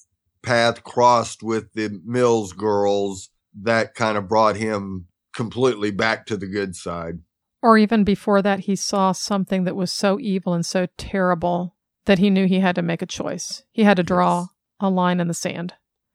path 0.44 0.84
crossed 0.84 1.42
with 1.44 1.74
the 1.74 2.00
Mills 2.06 2.54
girls, 2.54 3.30
that 3.64 3.96
kind 3.96 4.18
of 4.18 4.28
brought 4.30 4.56
him 4.56 5.08
completely 5.34 5.92
back 5.92 6.26
to 6.28 6.38
the 6.38 6.48
good 6.48 6.76
side. 6.76 7.20
Or 7.62 7.78
even 7.78 8.04
before 8.04 8.42
that, 8.44 8.62
he 8.62 8.76
saw 8.76 9.12
something 9.12 9.64
that 9.64 9.76
was 9.76 9.92
so 9.92 10.20
evil 10.20 10.54
and 10.54 10.66
so 10.66 10.88
terrible 10.98 11.76
that 12.06 12.20
he 12.20 12.30
knew 12.30 12.46
he 12.46 12.60
had 12.60 12.76
to 12.76 12.84
make 12.84 13.02
a 13.02 13.08
choice. 13.08 13.64
He 13.72 13.84
had 13.84 13.98
to 13.98 14.04
draw 14.04 14.42
Yes. 14.42 14.48
a 14.80 14.90
line 14.90 15.20
in 15.20 15.28
the 15.28 15.34
sand. 15.34 15.74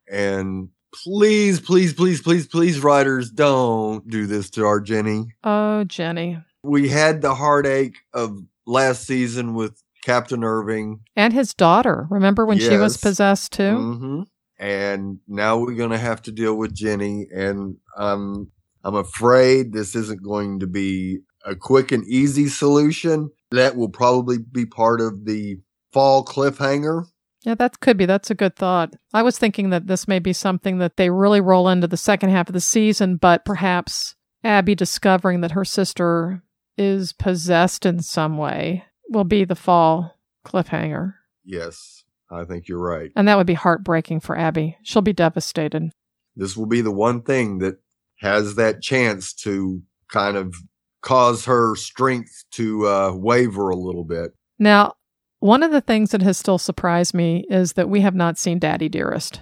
And 0.09 0.69
please, 1.03 1.59
please, 1.59 1.93
please, 1.93 2.21
please, 2.21 2.47
please, 2.47 2.79
writers, 2.81 3.29
don't 3.29 4.07
do 4.09 4.25
this 4.27 4.49
to 4.51 4.65
our 4.65 4.79
Jenny. 4.79 5.33
Oh, 5.43 5.83
Jenny. 5.83 6.39
We 6.63 6.89
had 6.89 7.21
the 7.21 7.35
heartache 7.35 7.97
of 8.13 8.37
last 8.65 9.05
season 9.05 9.53
with 9.53 9.81
Captain 10.03 10.43
Irving. 10.43 11.01
And 11.15 11.33
his 11.33 11.53
daughter. 11.53 12.07
Remember 12.09 12.45
when 12.45 12.59
she 12.59 12.77
was 12.77 12.97
possessed 12.97 13.53
too? 13.53 13.75
hmm 13.77 14.21
And 14.59 15.19
now 15.27 15.57
we're 15.57 15.75
going 15.75 15.91
to 15.91 15.97
have 15.97 16.21
to 16.23 16.31
deal 16.31 16.55
with 16.55 16.73
Jenny. 16.73 17.27
And 17.33 17.77
I'm, 17.97 18.51
I'm 18.83 18.95
afraid 18.95 19.73
this 19.73 19.95
isn't 19.95 20.23
going 20.23 20.59
to 20.59 20.67
be 20.67 21.19
a 21.45 21.55
quick 21.55 21.91
and 21.91 22.05
easy 22.05 22.47
solution. 22.47 23.31
That 23.51 23.75
will 23.75 23.89
probably 23.89 24.37
be 24.37 24.65
part 24.65 25.01
of 25.01 25.25
the 25.25 25.57
fall 25.91 26.23
cliffhanger. 26.23 27.05
Yeah, 27.43 27.55
that 27.55 27.79
could 27.79 27.97
be. 27.97 28.05
That's 28.05 28.29
a 28.29 28.35
good 28.35 28.55
thought. 28.55 28.95
I 29.13 29.23
was 29.23 29.39
thinking 29.39 29.71
that 29.71 29.87
this 29.87 30.07
may 30.07 30.19
be 30.19 30.31
something 30.31 30.77
that 30.77 30.97
they 30.97 31.09
really 31.09 31.41
roll 31.41 31.67
into 31.67 31.87
the 31.87 31.97
second 31.97 32.29
half 32.29 32.47
of 32.47 32.53
the 32.53 32.61
season, 32.61 33.15
but 33.15 33.43
perhaps 33.45 34.15
Abby 34.43 34.75
discovering 34.75 35.41
that 35.41 35.51
her 35.51 35.65
sister 35.65 36.43
is 36.81 37.13
possessed 37.13 37.85
in 37.85 38.01
some 38.01 38.37
way 38.37 38.83
will 39.09 39.23
be 39.23 39.45
the 39.45 39.55
fall 39.55 40.17
cliffhanger. 40.45 41.13
Yes, 41.45 42.03
I 42.29 42.43
think 42.45 42.67
you're 42.67 42.79
right. 42.79 43.11
And 43.15 43.27
that 43.27 43.37
would 43.37 43.47
be 43.47 43.53
heartbreaking 43.53 44.21
for 44.21 44.37
Abby. 44.37 44.77
She'll 44.83 45.01
be 45.01 45.13
devastated. 45.13 45.91
This 46.35 46.57
will 46.57 46.65
be 46.65 46.81
the 46.81 46.91
one 46.91 47.21
thing 47.21 47.59
that 47.59 47.79
has 48.19 48.55
that 48.55 48.81
chance 48.81 49.33
to 49.33 49.81
kind 50.07 50.37
of 50.37 50.55
cause 51.01 51.45
her 51.45 51.75
strength 51.75 52.45
to 52.51 52.87
uh, 52.87 53.13
waver 53.13 53.69
a 53.69 53.75
little 53.75 54.03
bit. 54.03 54.33
Now, 54.59 54.95
one 55.39 55.63
of 55.63 55.71
the 55.71 55.81
things 55.81 56.11
that 56.11 56.21
has 56.21 56.37
still 56.37 56.59
surprised 56.59 57.13
me 57.13 57.45
is 57.49 57.73
that 57.73 57.89
we 57.89 58.01
have 58.01 58.15
not 58.15 58.37
seen 58.37 58.59
Daddy 58.59 58.89
Dearest. 58.89 59.41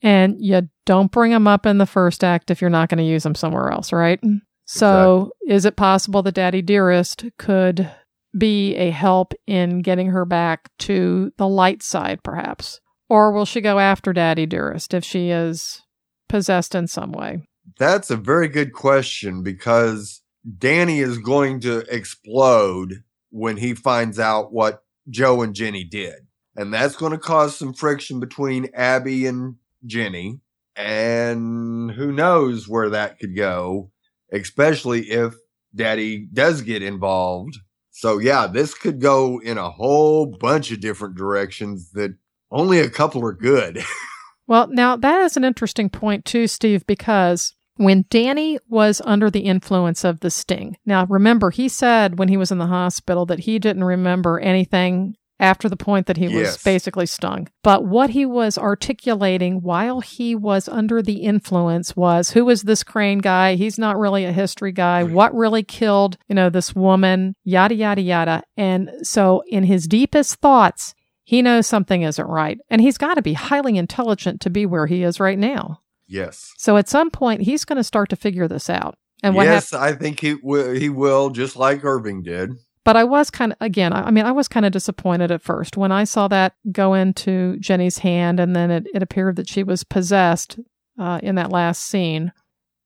And 0.00 0.36
you 0.40 0.68
don't 0.84 1.12
bring 1.12 1.32
him 1.32 1.46
up 1.46 1.66
in 1.66 1.78
the 1.78 1.86
first 1.86 2.24
act 2.24 2.50
if 2.50 2.60
you're 2.60 2.70
not 2.70 2.88
going 2.88 2.98
to 2.98 3.04
use 3.04 3.24
him 3.24 3.34
somewhere 3.34 3.70
else, 3.70 3.92
right? 3.92 4.20
So, 4.78 5.32
is 5.46 5.64
it 5.66 5.76
possible 5.76 6.22
that 6.22 6.34
Daddy 6.34 6.62
Dearest 6.62 7.24
could 7.38 7.90
be 8.36 8.74
a 8.76 8.90
help 8.90 9.34
in 9.46 9.82
getting 9.82 10.08
her 10.08 10.24
back 10.24 10.70
to 10.78 11.30
the 11.36 11.46
light 11.46 11.82
side, 11.82 12.22
perhaps? 12.22 12.80
Or 13.10 13.32
will 13.32 13.44
she 13.44 13.60
go 13.60 13.78
after 13.78 14.14
Daddy 14.14 14.46
Dearest 14.46 14.94
if 14.94 15.04
she 15.04 15.28
is 15.28 15.82
possessed 16.28 16.74
in 16.74 16.86
some 16.86 17.12
way? 17.12 17.42
That's 17.78 18.10
a 18.10 18.16
very 18.16 18.48
good 18.48 18.72
question 18.72 19.42
because 19.42 20.22
Danny 20.58 21.00
is 21.00 21.18
going 21.18 21.60
to 21.60 21.80
explode 21.94 23.04
when 23.30 23.58
he 23.58 23.74
finds 23.74 24.18
out 24.18 24.52
what 24.52 24.82
Joe 25.08 25.42
and 25.42 25.54
Jenny 25.54 25.84
did. 25.84 26.14
And 26.56 26.72
that's 26.72 26.96
going 26.96 27.12
to 27.12 27.18
cause 27.18 27.56
some 27.56 27.74
friction 27.74 28.20
between 28.20 28.70
Abby 28.74 29.26
and 29.26 29.56
Jenny. 29.84 30.40
And 30.74 31.90
who 31.90 32.12
knows 32.12 32.66
where 32.66 32.90
that 32.90 33.18
could 33.18 33.36
go, 33.36 33.91
especially 34.32 35.10
if 35.10 35.34
Daddy 35.74 36.26
does 36.32 36.62
get 36.62 36.82
involved. 36.82 37.58
So, 37.90 38.18
yeah, 38.18 38.46
this 38.46 38.74
could 38.74 39.00
go 39.00 39.40
in 39.40 39.58
a 39.58 39.70
whole 39.70 40.26
bunch 40.26 40.70
of 40.70 40.80
different 40.80 41.16
directions 41.16 41.90
that 41.92 42.14
only 42.50 42.78
a 42.78 42.90
couple 42.90 43.24
are 43.24 43.32
good. 43.32 43.82
well, 44.46 44.66
now 44.68 44.96
that 44.96 45.20
is 45.22 45.36
an 45.36 45.44
interesting 45.44 45.90
point, 45.90 46.24
too, 46.24 46.46
Steve, 46.46 46.86
because 46.86 47.54
when 47.76 48.04
Danny 48.10 48.58
was 48.68 49.00
under 49.04 49.30
the 49.30 49.40
influence 49.40 50.04
of 50.04 50.20
the 50.20 50.30
sting. 50.30 50.76
Now, 50.84 51.06
remember, 51.06 51.50
he 51.50 51.68
said 51.68 52.18
when 52.18 52.28
he 52.28 52.36
was 52.36 52.52
in 52.52 52.58
the 52.58 52.66
hospital 52.66 53.26
that 53.26 53.40
he 53.40 53.58
didn't 53.58 53.84
remember 53.84 54.38
anything 54.38 55.16
after 55.42 55.68
the 55.68 55.76
point 55.76 56.06
that 56.06 56.16
he 56.16 56.26
Yes. 56.28 56.32
was 56.56 56.62
basically 56.62 57.04
stung. 57.06 57.48
But 57.62 57.84
what 57.84 58.10
he 58.10 58.24
was 58.24 58.56
articulating 58.56 59.60
while 59.62 60.00
he 60.00 60.34
was 60.34 60.68
under 60.68 61.02
the 61.02 61.22
influence 61.24 61.94
was 61.96 62.30
who 62.30 62.48
is 62.48 62.62
this 62.62 62.82
Crane 62.82 63.18
guy? 63.18 63.56
He's 63.56 63.78
not 63.78 63.98
really 63.98 64.24
a 64.24 64.32
history 64.32 64.72
guy. 64.72 65.02
What 65.02 65.34
really 65.34 65.62
killed, 65.62 66.16
you 66.28 66.34
know, 66.34 66.48
this 66.48 66.74
woman? 66.74 67.34
Yada, 67.44 67.74
yada, 67.74 68.00
yada. 68.00 68.42
And 68.56 68.90
so 69.02 69.42
in 69.48 69.64
his 69.64 69.86
deepest 69.86 70.36
thoughts, 70.36 70.94
he 71.24 71.42
knows 71.42 71.66
something 71.66 72.02
isn't 72.02 72.26
right. 72.26 72.58
And 72.70 72.80
he's 72.80 72.98
got 72.98 73.14
to 73.14 73.22
be 73.22 73.32
highly 73.34 73.76
intelligent 73.76 74.40
to 74.42 74.50
be 74.50 74.66
where 74.66 74.86
he 74.86 75.02
is 75.02 75.20
right 75.20 75.38
now. 75.38 75.80
yes. 76.06 76.52
So 76.58 76.76
at 76.76 76.88
some 76.88 77.10
point, 77.10 77.42
he's 77.42 77.64
going 77.64 77.76
to 77.78 77.84
start 77.84 78.08
to 78.10 78.16
figure 78.16 78.46
this 78.48 78.68
out. 78.68 78.96
And 79.22 79.34
what 79.34 79.46
hap- 79.46 79.54
yes, 79.54 79.72
I 79.72 79.92
think 79.92 80.20
he 80.20 80.34
will, 80.34 80.72
he 80.74 80.88
will, 80.88 81.30
just 81.30 81.56
like 81.56 81.84
Irving 81.84 82.22
did. 82.22 82.50
But 82.84 82.96
I 82.96 83.04
was 83.04 83.30
kind 83.30 83.52
of, 83.52 83.58
again, 83.60 83.92
I 83.92 84.08
I 84.08 84.10
mean, 84.10 84.24
I 84.24 84.32
was 84.32 84.48
kind 84.48 84.66
of 84.66 84.72
disappointed 84.72 85.30
at 85.30 85.42
first 85.42 85.76
when 85.76 85.92
I 85.92 86.04
saw 86.04 86.28
that 86.28 86.54
go 86.70 86.94
into 86.94 87.56
Jenny's 87.58 87.98
hand 87.98 88.40
and 88.40 88.56
then 88.56 88.70
it, 88.70 88.86
it 88.92 89.02
appeared 89.02 89.36
that 89.36 89.48
she 89.48 89.62
was 89.62 89.84
possessed 89.84 90.58
uh, 90.98 91.20
in 91.22 91.36
that 91.36 91.52
last 91.52 91.84
scene. 91.84 92.32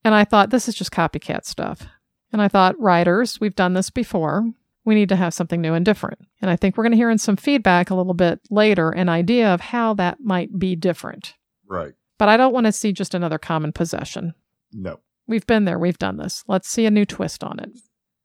And 0.05 0.15
I 0.15 0.25
thought, 0.25 0.51
this 0.51 0.69
is 0.69 0.75
just 0.75 0.93
copycat 0.93 1.45
stuff. 1.45 1.87
And 2.33 2.43
I 2.43 2.49
thought, 2.49 2.79
writers, 2.79 3.41
we've 3.41 3.55
done 3.55 3.75
this 3.75 3.91
before. 3.91 4.45
We 4.85 4.95
need 4.95 5.09
to 5.09 5.17
have 5.17 5.35
something 5.35 5.61
new 5.61 5.75
and 5.75 5.85
different. 5.85 6.19
And 6.41 6.51
I 6.51 6.57
think 6.57 6.77
we're 6.77 6.85
going 6.85 6.93
to 6.93 6.97
hear 6.97 7.11
in 7.11 7.19
some 7.19 7.37
feedback 7.37 7.91
a 7.91 7.95
little 7.95 8.15
bit 8.15 8.41
later 8.51 8.91
an 8.91 9.09
idea 9.09 9.53
of 9.53 9.61
how 9.61 9.95
that 9.95 10.21
might 10.21 10.59
be 10.59 10.77
different. 10.77 11.35
Right. 11.67 11.95
But 12.19 12.29
I 12.29 12.37
don't 12.37 12.53
want 12.53 12.67
to 12.67 12.73
see 12.73 12.93
just 12.93 13.15
another 13.15 13.39
common 13.39 13.73
possession. 13.73 14.35
No. 14.73 15.01
We've 15.27 15.47
been 15.47 15.65
there, 15.65 15.79
we've 15.79 15.99
done 15.99 16.19
this. 16.19 16.45
Let's 16.47 16.69
see 16.69 16.87
a 16.87 16.91
new 16.91 17.05
twist 17.05 17.43
on 17.43 17.59
it. 17.59 17.71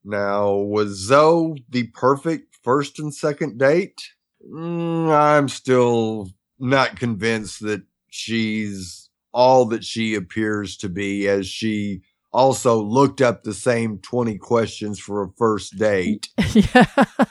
Now, 0.04 0.54
was 0.54 0.98
Zoe 0.98 1.64
the 1.70 1.88
perfect 1.88 2.56
first 2.64 3.00
and 3.00 3.14
second 3.14 3.58
date? 3.58 4.02
Mm, 4.48 5.10
I'm 5.10 5.48
still 5.48 6.30
not 6.60 7.00
convinced 7.00 7.62
that 7.62 7.84
she's 8.10 9.10
all 9.34 9.66
that 9.66 9.84
she 9.84 10.16
appears 10.16 10.78
to 10.78 10.90
be, 10.90 11.28
as 11.28 11.48
she 11.48 12.02
also 12.34 12.82
looked 12.82 13.22
up 13.22 13.44
the 13.44 13.54
same 13.54 13.98
20 14.00 14.38
questions 14.38 15.00
for 15.00 15.24
a 15.24 15.30
first 15.38 15.78
date. 15.78 16.30
yeah. 16.54 16.86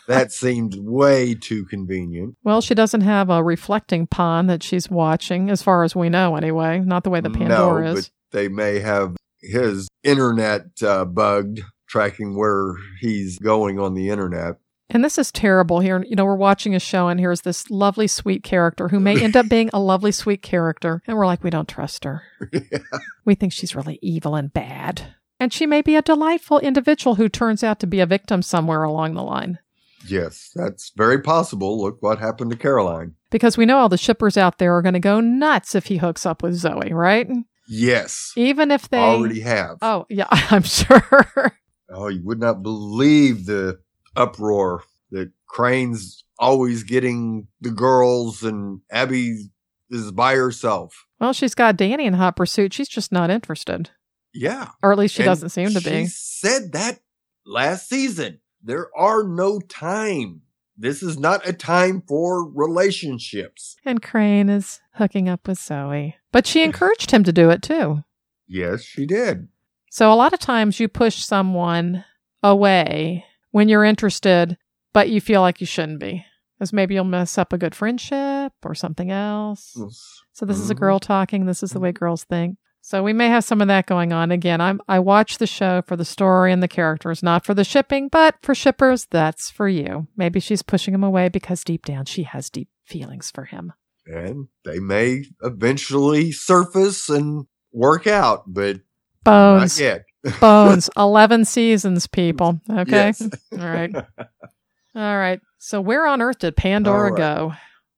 That 0.06 0.32
seemed 0.32 0.74
way 0.76 1.34
too 1.34 1.64
convenient. 1.66 2.36
Well, 2.44 2.60
she 2.60 2.74
doesn't 2.74 3.00
have 3.02 3.30
a 3.30 3.42
reflecting 3.42 4.06
pond 4.06 4.50
that 4.50 4.62
she's 4.62 4.90
watching, 4.90 5.50
as 5.50 5.62
far 5.62 5.84
as 5.84 5.96
we 5.96 6.08
know, 6.08 6.36
anyway. 6.36 6.80
Not 6.80 7.04
the 7.04 7.10
way 7.10 7.20
the 7.20 7.30
Pandora 7.30 7.84
no, 7.84 7.90
is. 7.92 8.06
but 8.06 8.10
they 8.32 8.48
may 8.48 8.80
have 8.80 9.16
his 9.42 9.88
internet 10.02 10.66
uh, 10.82 11.04
bugged, 11.04 11.60
tracking 11.90 12.36
where 12.36 12.74
he's 13.00 13.38
going 13.38 13.78
on 13.78 13.94
the 13.94 14.08
internet. 14.08 14.56
And 14.92 15.04
this 15.04 15.18
is 15.18 15.30
terrible 15.30 15.80
here. 15.80 16.02
You 16.08 16.16
know, 16.16 16.24
we're 16.24 16.34
watching 16.34 16.74
a 16.74 16.80
show, 16.80 17.08
and 17.08 17.20
here's 17.20 17.42
this 17.42 17.70
lovely, 17.70 18.06
sweet 18.08 18.42
character 18.42 18.88
who 18.88 18.98
may 18.98 19.20
end 19.22 19.36
up 19.36 19.48
being 19.48 19.70
a 19.72 19.78
lovely, 19.80 20.10
sweet 20.10 20.42
character. 20.42 21.02
And 21.06 21.16
we're 21.16 21.26
like, 21.26 21.44
we 21.44 21.50
don't 21.50 21.68
trust 21.68 22.04
her. 22.04 22.22
We 23.24 23.34
think 23.36 23.52
she's 23.52 23.76
really 23.76 23.98
evil 24.02 24.34
and 24.34 24.52
bad. 24.52 25.14
And 25.38 25.52
she 25.52 25.64
may 25.66 25.82
be 25.82 25.94
a 25.94 26.02
delightful 26.02 26.58
individual 26.58 27.14
who 27.14 27.28
turns 27.28 27.62
out 27.62 27.78
to 27.80 27.86
be 27.86 28.00
a 28.00 28.06
victim 28.06 28.42
somewhere 28.42 28.82
along 28.82 29.14
the 29.14 29.22
line. 29.22 29.58
Yes, 30.06 30.50
that's 30.54 30.90
very 30.96 31.20
possible. 31.20 31.80
Look 31.80 32.02
what 32.02 32.18
happened 32.18 32.50
to 32.50 32.56
Caroline. 32.56 33.14
Because 33.30 33.56
we 33.56 33.66
know 33.66 33.78
all 33.78 33.88
the 33.88 33.96
shippers 33.98 34.36
out 34.36 34.58
there 34.58 34.74
are 34.74 34.82
going 34.82 34.94
to 34.94 34.98
go 35.00 35.20
nuts 35.20 35.74
if 35.76 35.86
he 35.86 35.98
hooks 35.98 36.26
up 36.26 36.42
with 36.42 36.54
Zoe, 36.54 36.92
right? 36.92 37.28
Yes, 37.68 38.32
Even 38.36 38.72
if 38.72 38.88
they. 38.88 38.98
already 38.98 39.40
have. 39.40 39.76
Oh, 39.82 40.06
yeah, 40.08 40.26
I'm 40.30 40.64
sure. 40.64 41.52
Oh, 41.92 42.08
you 42.08 42.22
would 42.24 42.38
not 42.40 42.62
believe 42.62 43.46
the 43.46 43.80
uproar 44.16 44.84
that 45.10 45.30
Crane's 45.46 46.24
always 46.38 46.82
getting 46.84 47.48
the 47.60 47.70
girls 47.70 48.42
and 48.42 48.80
Abby 48.90 49.50
is 49.90 50.12
by 50.12 50.34
herself. 50.36 51.06
well, 51.20 51.32
she's 51.32 51.54
got 51.54 51.76
Danny 51.76 52.06
in 52.06 52.14
hot 52.14 52.36
pursuit. 52.36 52.72
She's 52.72 52.88
just 52.88 53.10
not 53.12 53.28
interested. 53.30 53.90
Yeah. 54.32 54.68
Or 54.82 54.92
at 54.92 54.98
least 54.98 55.14
she 55.14 55.22
And 55.22 55.26
doesn't 55.30 55.48
seem 55.48 55.70
to 55.70 55.80
She 55.80 55.90
be. 55.90 56.06
said 56.06 56.72
that 56.72 57.00
last 57.44 57.88
season. 57.88 58.40
There 58.62 58.88
are 58.96 59.24
no 59.24 59.58
time. 59.58 60.42
This 60.78 61.02
is 61.02 61.18
not 61.18 61.46
a 61.46 61.52
time 61.52 62.02
for 62.06 62.48
relationships. 62.48 63.76
And 63.84 64.00
Crane 64.02 64.48
is 64.48 64.80
hooking 64.94 65.28
up 65.28 65.48
with 65.48 65.58
Zoe. 65.58 66.16
But 66.32 66.46
she 66.46 66.62
encouraged 66.62 67.10
him 67.10 67.24
to 67.24 67.32
do 67.32 67.50
it 67.50 67.62
too. 67.62 68.04
Yes, 68.46 68.82
she 68.82 69.06
did. 69.06 69.48
So 69.90 70.12
a 70.12 70.14
lot 70.14 70.32
of 70.32 70.38
times 70.38 70.80
you 70.80 70.88
push 70.88 71.16
someone 71.22 72.04
away 72.42 73.24
when 73.50 73.68
you're 73.68 73.84
interested, 73.84 74.56
but 74.92 75.10
you 75.10 75.20
feel 75.20 75.40
like 75.42 75.60
you 75.60 75.66
shouldn't 75.66 76.00
be. 76.00 76.24
Because 76.58 76.72
maybe 76.72 76.94
you'll 76.94 77.04
mess 77.04 77.36
up 77.38 77.52
a 77.52 77.58
good 77.58 77.74
friendship 77.74 78.52
or 78.64 78.74
something 78.74 79.10
else. 79.10 79.76
So 80.32 80.46
this 80.46 80.58
is 80.60 80.70
a 80.70 80.74
Mhm. 80.74 80.78
girl 80.78 80.98
talking. 81.00 81.46
This 81.46 81.62
is 81.62 81.70
the 81.70 81.80
way 81.80 81.90
girls 81.90 82.24
think. 82.24 82.56
So 82.82 83.02
we 83.02 83.12
may 83.12 83.28
have 83.28 83.44
some 83.44 83.60
of 83.60 83.68
that 83.68 83.86
going 83.86 84.12
on. 84.12 84.30
Again, 84.30 84.60
I'm 84.60 84.80
I 84.88 85.00
watch 85.00 85.38
the 85.38 85.46
show 85.46 85.82
for 85.82 85.96
the 85.96 86.04
story 86.04 86.52
and 86.52 86.62
the 86.62 86.68
characters, 86.68 87.22
not 87.22 87.44
for 87.44 87.52
the 87.54 87.64
shipping, 87.64 88.08
but 88.08 88.36
for 88.42 88.54
shippers, 88.54 89.06
that's 89.10 89.50
for 89.50 89.68
you. 89.68 90.06
Maybe 90.16 90.38
she's 90.40 90.62
pushing 90.62 90.94
him 90.94 91.04
away 91.04 91.28
because 91.28 91.64
deep 91.64 91.84
down 91.84 92.04
she 92.06 92.22
has 92.22 92.48
deep 92.48 92.68
feelings 92.84 93.30
for 93.30 93.44
him. 93.46 93.72
And 94.06 94.48
they 94.64 94.78
may 94.80 95.24
eventually 95.42 96.32
surface 96.32 97.08
and 97.08 97.46
work 97.72 98.06
out, 98.06 98.44
but 98.46 98.80
Bones. 99.24 99.80
Bones. 100.40 100.90
Eleven 100.96 101.44
seasons, 101.44 102.06
people. 102.06 102.60
Okay. 102.68 102.90
Yes. 102.90 103.22
All 103.52 103.58
right. 103.58 103.94
All 104.94 105.18
right. 105.18 105.40
So 105.58 105.80
where 105.80 106.06
on 106.06 106.20
earth 106.20 106.40
did 106.40 106.56
Pandora 106.56 107.10
right. 107.10 107.16
go? 107.16 107.52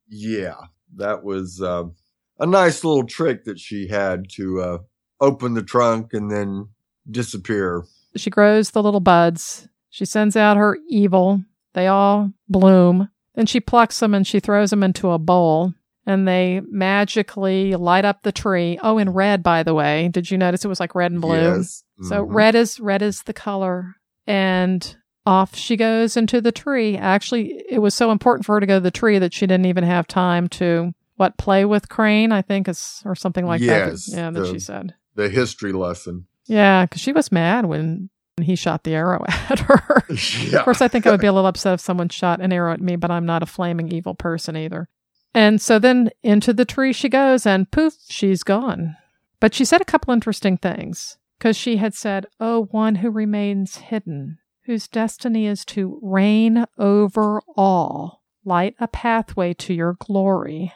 Yeah, 0.08 0.56
that 0.96 1.24
was 1.24 1.60
um, 1.62 1.94
a 2.38 2.46
nice 2.46 2.84
little 2.84 3.06
trick 3.06 3.44
that 3.44 3.58
she 3.58 3.88
had 3.88 4.28
to 4.32 4.60
uh, 4.60 4.78
open 5.20 5.54
the 5.54 5.62
trunk 5.62 6.12
and 6.12 6.30
then 6.30 6.68
disappear. 7.10 7.84
She 8.16 8.30
grows 8.30 8.70
the 8.70 8.82
little 8.82 9.00
buds. 9.00 9.68
She 9.90 10.04
sends 10.04 10.36
out 10.36 10.56
her 10.56 10.78
evil. 10.88 11.42
They 11.74 11.86
all 11.86 12.32
bloom. 12.48 13.08
Then 13.34 13.46
she 13.46 13.60
plucks 13.60 14.00
them 14.00 14.14
and 14.14 14.26
she 14.26 14.40
throws 14.40 14.70
them 14.70 14.82
into 14.82 15.10
a 15.10 15.18
bowl. 15.18 15.72
And 16.04 16.26
they 16.26 16.60
magically 16.68 17.76
light 17.76 18.04
up 18.04 18.22
the 18.22 18.32
tree. 18.32 18.78
Oh, 18.82 18.98
in 18.98 19.10
red, 19.10 19.42
by 19.42 19.62
the 19.62 19.74
way. 19.74 20.08
Did 20.08 20.30
you 20.30 20.38
notice 20.38 20.64
it 20.64 20.68
was 20.68 20.80
like 20.80 20.94
red 20.94 21.12
and 21.12 21.20
blue? 21.20 21.36
Yes. 21.58 21.84
So 22.02 22.24
Mhm. 22.24 22.34
red 22.34 22.54
is 22.56 22.80
red 22.80 23.02
is 23.02 23.22
the 23.22 23.32
color 23.32 23.94
and 24.26 24.96
off 25.24 25.54
she 25.54 25.76
goes 25.76 26.16
into 26.16 26.40
the 26.40 26.50
tree. 26.50 26.96
Actually, 26.96 27.62
it 27.70 27.78
was 27.78 27.94
so 27.94 28.10
important 28.10 28.44
for 28.44 28.56
her 28.56 28.60
to 28.60 28.66
go 28.66 28.76
to 28.76 28.80
the 28.80 28.90
tree 28.90 29.18
that 29.20 29.32
she 29.32 29.46
didn't 29.46 29.66
even 29.66 29.84
have 29.84 30.08
time 30.08 30.48
to 30.48 30.92
what 31.16 31.36
play 31.38 31.64
with 31.64 31.88
Crane, 31.88 32.32
I 32.32 32.42
think, 32.42 32.68
is 32.68 33.02
or 33.04 33.14
something 33.14 33.46
like 33.46 33.60
Yes, 33.60 34.06
that. 34.06 34.16
Yeah, 34.16 34.30
that 34.30 34.40
the- 34.40 34.52
she 34.52 34.58
said. 34.58 34.94
The 35.14 35.28
history 35.28 35.72
lesson. 35.72 36.26
Yeah, 36.46 36.86
because 36.86 37.00
she 37.00 37.12
was 37.12 37.30
mad 37.30 37.66
when 37.66 38.10
he 38.40 38.56
shot 38.56 38.82
the 38.82 38.94
arrow 38.94 39.24
at 39.28 39.60
her. 39.60 40.02
Yeah. 40.48 40.58
Of 40.58 40.64
course, 40.64 40.82
I 40.82 40.88
think 40.88 41.06
I 41.06 41.10
would 41.12 41.20
be 41.20 41.26
a 41.28 41.32
little 41.32 41.46
upset 41.46 41.74
if 41.74 41.80
someone 41.80 42.08
shot 42.08 42.40
an 42.40 42.52
arrow 42.52 42.72
at 42.72 42.80
me, 42.80 42.96
but 42.96 43.10
I'm 43.12 43.24
not 43.26 43.42
a 43.42 43.46
flaming 43.46 43.92
evil 43.92 44.14
person 44.14 44.56
either. 44.56 44.88
And 45.34 45.60
so 45.60 45.78
then 45.78 46.10
into 46.22 46.52
the 46.52 46.64
tree 46.64 46.92
she 46.92 47.08
goes, 47.08 47.46
and 47.46 47.70
poof, 47.70 47.94
she's 48.08 48.42
gone. 48.42 48.96
But 49.40 49.54
she 49.54 49.64
said 49.64 49.80
a 49.80 49.86
couple 49.86 50.12
interesting 50.12 50.56
things 50.56 51.18
because 51.38 51.56
she 51.56 51.78
had 51.78 51.94
said, 51.94 52.26
Oh, 52.38 52.64
one 52.70 52.96
who 52.96 53.10
remains 53.10 53.76
hidden, 53.76 54.38
whose 54.66 54.86
destiny 54.86 55.46
is 55.46 55.64
to 55.66 55.98
reign 56.02 56.64
over 56.78 57.42
all, 57.56 58.22
light 58.44 58.76
a 58.78 58.86
pathway 58.86 59.54
to 59.54 59.74
your 59.74 59.96
glory. 59.98 60.72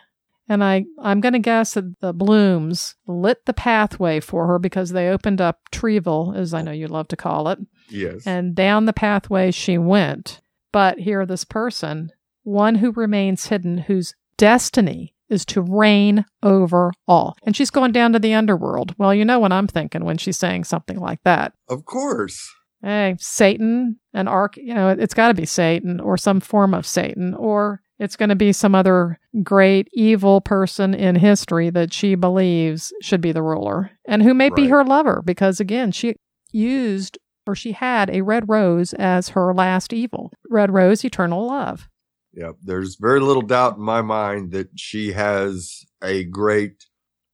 And 0.49 0.63
I, 0.63 0.85
I'm 1.01 1.21
going 1.21 1.33
to 1.33 1.39
guess 1.39 1.75
that 1.75 2.01
the 2.01 2.13
blooms 2.13 2.95
lit 3.07 3.45
the 3.47 3.53
pathway 3.53 4.21
for 4.21 4.47
her 4.47 4.59
because 4.59 4.91
they 4.91 5.09
opened 5.09 5.41
up 5.41 5.61
Treeville, 5.73 6.37
as 6.37 6.55
I 6.55 6.63
know 6.63 6.73
you 6.73 6.87
love 6.87 7.09
to 7.09 7.17
call 7.17 7.49
it. 7.49 7.59
Yes. 7.89 8.27
And 8.27 8.55
down 8.55 8.87
the 8.87 8.93
pathway 8.93 9.51
she 9.51 9.77
went. 9.77 10.41
But 10.73 11.01
here, 11.01 11.25
this 11.27 11.45
person, 11.45 12.11
one 12.43 12.77
who 12.77 12.93
remains 12.93 13.47
hidden, 13.47 13.79
whose 13.79 14.15
destiny 14.37 15.15
is 15.29 15.45
to 15.47 15.61
reign 15.61 16.25
over 16.43 16.93
all. 17.09 17.37
And 17.45 17.57
she's 17.57 17.71
going 17.71 17.93
down 17.93 18.13
to 18.13 18.19
the 18.19 18.35
underworld. 18.35 18.95
Well, 18.99 19.15
you 19.15 19.25
know 19.25 19.39
what 19.39 19.53
I'm 19.53 19.67
thinking 19.67 20.05
when 20.05 20.19
she's 20.19 20.37
saying 20.37 20.65
something 20.65 20.99
like 20.99 21.23
that. 21.25 21.53
of 21.69 21.85
course. 21.85 22.53
Hey, 22.83 23.17
Satan, 23.19 23.99
an 24.13 24.29
arc, 24.29 24.57
you 24.57 24.75
know, 24.75 24.91
it's 24.91 25.15
got 25.15 25.29
to 25.29 25.35
be 25.35 25.47
Satan 25.47 25.99
or 25.99 26.17
some 26.17 26.41
form 26.41 26.75
of 26.75 26.87
Satan, 26.87 27.35
or 27.35 27.81
it's 27.99 28.17
going 28.17 28.29
to 28.29 28.37
be 28.37 28.53
some 28.53 28.75
other 28.75 29.19
great 29.43 29.89
evil 29.93 30.41
person 30.41 30.95
in 30.95 31.17
history 31.17 31.71
that 31.71 31.93
she 31.93 32.15
believes 32.15 32.93
should 33.01 33.21
be 33.21 33.33
the 33.33 33.43
ruler 33.43 33.91
and 34.05 34.23
who 34.23 34.35
may 34.35 34.51
be 34.51 34.69
her 34.69 34.85
lover 34.85 35.23
because, 35.25 35.59
again, 35.59 35.91
she 35.91 36.15
used 36.53 37.19
or 37.47 37.55
she 37.55 37.73
had 37.73 38.11
a 38.11 38.23
red 38.23 38.49
rose 38.49 38.93
as 38.95 39.31
her 39.31 39.55
last 39.55 39.93
evil. 39.93 40.33
Red 40.51 40.73
rose, 40.73 41.05
eternal 41.05 41.47
love. 41.47 41.89
Yep. 42.37 42.57
There's 42.63 42.97
very 42.97 43.21
little 43.21 43.43
doubt 43.43 43.77
in 43.77 43.83
my 43.83 44.03
mind 44.03 44.53
that 44.53 44.69
she 44.77 45.13
has 45.13 45.85
a 46.03 46.25
great 46.25 46.85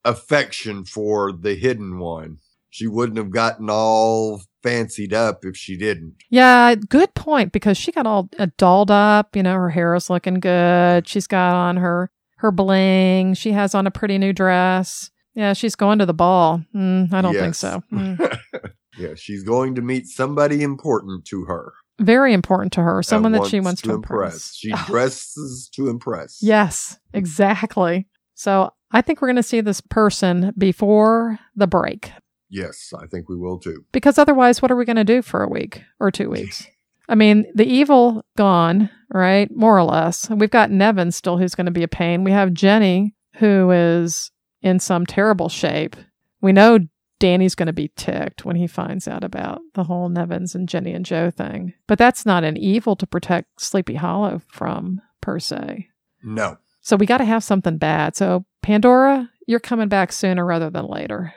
affection 0.05 0.85
for 0.85 1.33
the 1.33 1.55
hidden 1.55 1.99
one. 1.99 2.39
She 2.71 2.87
wouldn't 2.87 3.19
have 3.19 3.31
gotten 3.31 3.69
all 3.69 4.43
fancied 4.63 5.13
up 5.13 5.45
if 5.45 5.57
she 5.57 5.77
didn't. 5.77 6.15
Yeah, 6.31 6.75
good 6.75 7.15
point 7.15 7.53
because 7.53 7.77
she 7.77 7.93
got 7.93 8.07
all 8.07 8.31
uh, 8.39 8.47
dolled 8.57 8.91
up. 8.91 9.37
You 9.37 9.43
know, 9.43 9.55
her 9.55 9.71
hair 9.71 9.95
is 9.95 10.09
looking 10.09 10.41
good. 10.41 11.07
She's 11.07 11.27
got 11.27 11.55
on 11.55 11.77
her 11.77 12.11
her 12.37 12.51
bling. 12.51 13.35
She 13.35 13.53
has 13.53 13.75
on 13.75 13.87
a 13.87 13.91
pretty 13.91 14.19
new 14.19 14.33
dress. 14.33 15.11
Yeah, 15.35 15.53
she's 15.53 15.75
going 15.75 15.99
to 15.99 16.07
the 16.07 16.15
ball. 16.15 16.63
Mm, 16.75 17.13
I 17.13 17.21
don't 17.23 17.35
think 17.35 17.55
so. 17.55 17.83
Mm. 17.93 18.39
yeah, 18.99 19.15
she's 19.17 19.43
going 19.43 19.75
to 19.75 19.83
meet 19.83 20.07
somebody 20.07 20.63
important 20.63 21.25
to 21.27 21.45
her. 21.45 21.73
Very 22.01 22.33
important 22.33 22.73
to 22.75 22.83
her. 22.83 23.03
Someone 23.03 23.33
that 23.33 23.47
she 23.47 23.61
wants 23.61 23.83
to 23.83 23.93
impress. 23.93 24.55
She 24.55 24.73
Oh, 24.73 24.85
dresses 24.87 25.69
to 25.75 25.89
impress. 25.89 26.39
yes, 26.43 26.99
exactly. 27.13 28.07
So 28.35 28.71
I 28.91 29.03
think 29.03 29.21
we're 29.21 29.29
going 29.29 29.37
to 29.37 29.43
see 29.43 29.61
this 29.61 29.81
person 29.81 30.53
before 30.59 31.39
the 31.57 31.67
break 31.67 32.13
Yes, 32.55 32.93
I 32.99 33.07
think 33.07 33.31
we 33.31 33.37
will 33.37 33.59
too. 33.59 33.85
because 33.93 34.19
otherwise, 34.19 34.61
what 34.61 34.71
are 34.71 34.77
we 34.77 34.85
going 34.85 34.97
to 34.97 35.05
do 35.05 35.23
for 35.23 35.43
a 35.43 35.49
week 35.49 35.83
or 36.01 36.11
two 36.11 36.29
weeks? 36.37 36.67
I 37.09 37.15
mean, 37.15 37.47
the 37.55 37.65
evil 37.67 38.25
gone, 38.37 38.91
right? 39.13 39.51
More 39.55 39.77
or 39.79 39.85
less. 39.85 40.29
We've 40.29 40.51
got 40.51 40.71
Nevin 40.71 41.13
still 41.13 41.39
who's 41.39 41.55
going 41.55 41.65
to 41.67 41.71
be 41.73 41.83
a 41.83 41.89
pain. 41.89 42.25
We 42.25 42.31
have 42.33 42.53
Jenny 42.53 43.15
who 43.37 43.71
is 43.71 44.31
in 44.61 44.79
some 44.81 45.07
terrible 45.07 45.49
shape. 45.49 45.97
We 46.43 46.53
know 46.53 46.81
Danny's 47.23 47.55
going 47.55 47.69
to 47.69 47.73
be 47.73 47.93
ticked 47.95 48.45
when 48.45 48.57
he 48.57 48.67
finds 48.67 49.07
out 49.07 49.23
about 49.23 49.61
the 49.75 49.85
whole 49.85 50.09
Nevins 50.09 50.57
and 50.57 50.69
Jenny 50.69 50.93
and 50.93 51.07
Joe 51.07 51.31
thing. 51.31 51.73
But 51.87 51.97
that's 51.97 52.27
not 52.27 52.43
an 52.43 52.57
evil 52.57 52.97
to 52.97 53.07
protect 53.07 53.61
Sleepy 53.61 53.95
Hollow 53.95 54.41
from, 54.49 55.01
per 55.21 55.39
se. 55.39 55.87
No. 56.25 56.57
So 56.81 56.97
we 56.97 57.07
got 57.07 57.19
to 57.19 57.25
have 57.25 57.45
something 57.45 57.79
bad. 57.79 58.17
So, 58.17 58.45
Pandora, 58.61 59.31
you're 59.47 59.61
coming 59.61 59.87
back 59.87 60.11
sooner 60.11 60.45
rather 60.45 60.69
than 60.69 60.89
later. 60.89 61.33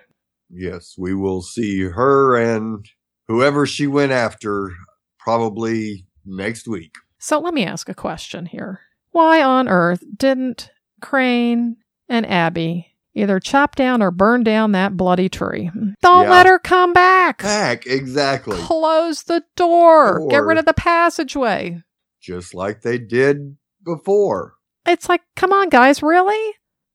Yes, 0.49 0.95
we 0.97 1.13
will 1.13 1.43
see 1.43 1.81
her 1.81 2.36
and 2.36 2.83
whoever 3.27 3.67
she 3.67 3.86
went 3.86 4.11
after 4.11 4.71
probably 5.19 6.07
next 6.25 6.67
week. 6.67 6.95
So 7.19 7.38
let 7.38 7.53
me 7.53 7.63
ask 7.63 7.89
a 7.89 7.93
question 7.93 8.47
here. 8.47 8.79
Why 9.11 9.43
on 9.43 9.67
earth 9.67 10.03
didn't 10.17 10.71
Crane 10.99 11.77
and 12.09 12.25
Abby 12.25 12.94
either 13.16 13.39
chop 13.39 13.76
down 13.76 14.01
or 14.03 14.11
burn 14.11 14.43
down 14.43 14.74
that 14.74 14.95
bloody 14.97 15.30
tree? 15.30 15.72
Don't 16.01 16.24
Yeah. 16.26 16.30
let 16.30 16.45
her 16.45 16.59
come 16.59 16.93
back. 16.93 17.41
Back, 17.41 17.86
exactly. 17.88 18.57
Close 18.59 19.24
the 19.24 19.43
door. 19.55 20.28
Get 20.30 20.43
rid 20.43 20.57
of 20.57 20.66
the 20.66 20.74
passageway. 20.74 21.82
Just 22.22 22.53
like 22.53 22.82
they 22.82 22.97
did 22.97 23.57
before. 23.84 24.53
It's 24.86 25.09
like, 25.09 25.22
come 25.36 25.51
on, 25.53 25.70
guys, 25.70 26.03
really? 26.03 26.53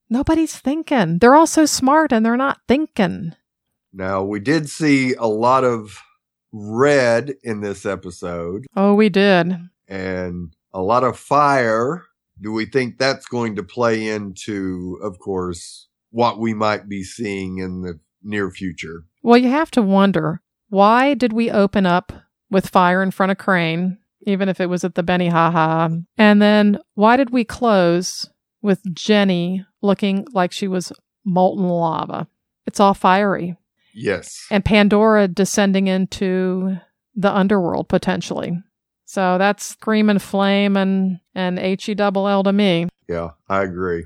Nobody's 0.09 0.57
thinking. 0.57 1.19
They're 1.19 1.35
all 1.35 1.47
so 1.47 1.67
smart 1.67 2.13
and 2.13 2.25
they're 2.27 2.37
not 2.37 2.59
thinking. 2.69 3.35
Now, 3.93 4.23
we 4.23 4.39
did 4.41 4.69
see 4.69 5.15
a 5.15 5.27
lot 5.27 5.65
of 5.65 5.99
red 6.53 7.35
in 7.45 7.61
this 7.61 7.87
episode 7.87 8.67
Oh, 8.77 8.95
we 8.95 9.09
did. 9.09 9.55
and 9.89 10.53
a 10.73 10.83
lot 10.83 11.05
of 11.05 11.19
fire. 11.19 12.05
Do 12.41 12.53
we 12.53 12.65
think 12.65 12.99
that's 12.99 13.27
going 13.27 13.57
to 13.57 13.63
play 13.63 14.09
into, 14.09 14.99
of 15.03 15.19
course, 15.19 15.89
what 16.11 16.39
we 16.39 16.55
might 16.55 16.89
be 16.89 17.03
seeing 17.03 17.59
in 17.59 17.83
the 17.83 17.99
near 18.23 18.51
future? 18.51 19.05
Well, 19.23 19.39
you 19.39 19.49
have 19.49 19.71
to 19.73 19.83
wonder 19.83 20.41
why 20.69 21.15
did 21.15 21.33
we 21.33 21.51
open 21.51 21.87
up 21.87 22.13
with 22.51 22.69
fire 22.69 23.03
in 23.03 23.11
front 23.11 23.33
of 23.33 23.39
Crane, 23.39 23.99
even 24.23 24.49
if 24.49 24.61
it 24.61 24.67
was 24.67 24.85
at 24.85 24.95
the 24.95 25.03
Benihana? 25.03 26.05
And 26.17 26.43
then 26.43 26.79
why 26.95 27.17
did 27.17 27.31
we 27.31 27.45
close 27.45 28.29
with 28.63 28.81
Jenny 28.95 29.65
looking 29.83 30.27
like 30.33 30.53
she 30.53 30.69
was 30.69 30.93
molten 31.25 31.69
lava? 31.69 32.29
It's 32.67 32.81
all 32.81 32.95
fiery. 32.95 33.57
Yes. 33.95 34.47
And 34.51 34.65
Pandora 34.65 35.29
descending 35.29 35.87
into 35.89 36.77
the 37.15 37.35
underworld 37.35 37.89
potentially. 37.89 38.63
So 39.05 39.39
that's 39.39 39.67
screaming 39.67 40.21
flame 40.21 40.77
and, 40.77 41.19
and 41.35 41.59
H 41.59 41.89
E 41.89 41.95
double 41.95 42.29
L 42.29 42.45
to 42.45 42.53
me. 42.53 42.87
Yeah, 43.09 43.31
I 43.49 43.63
agree. 43.63 44.05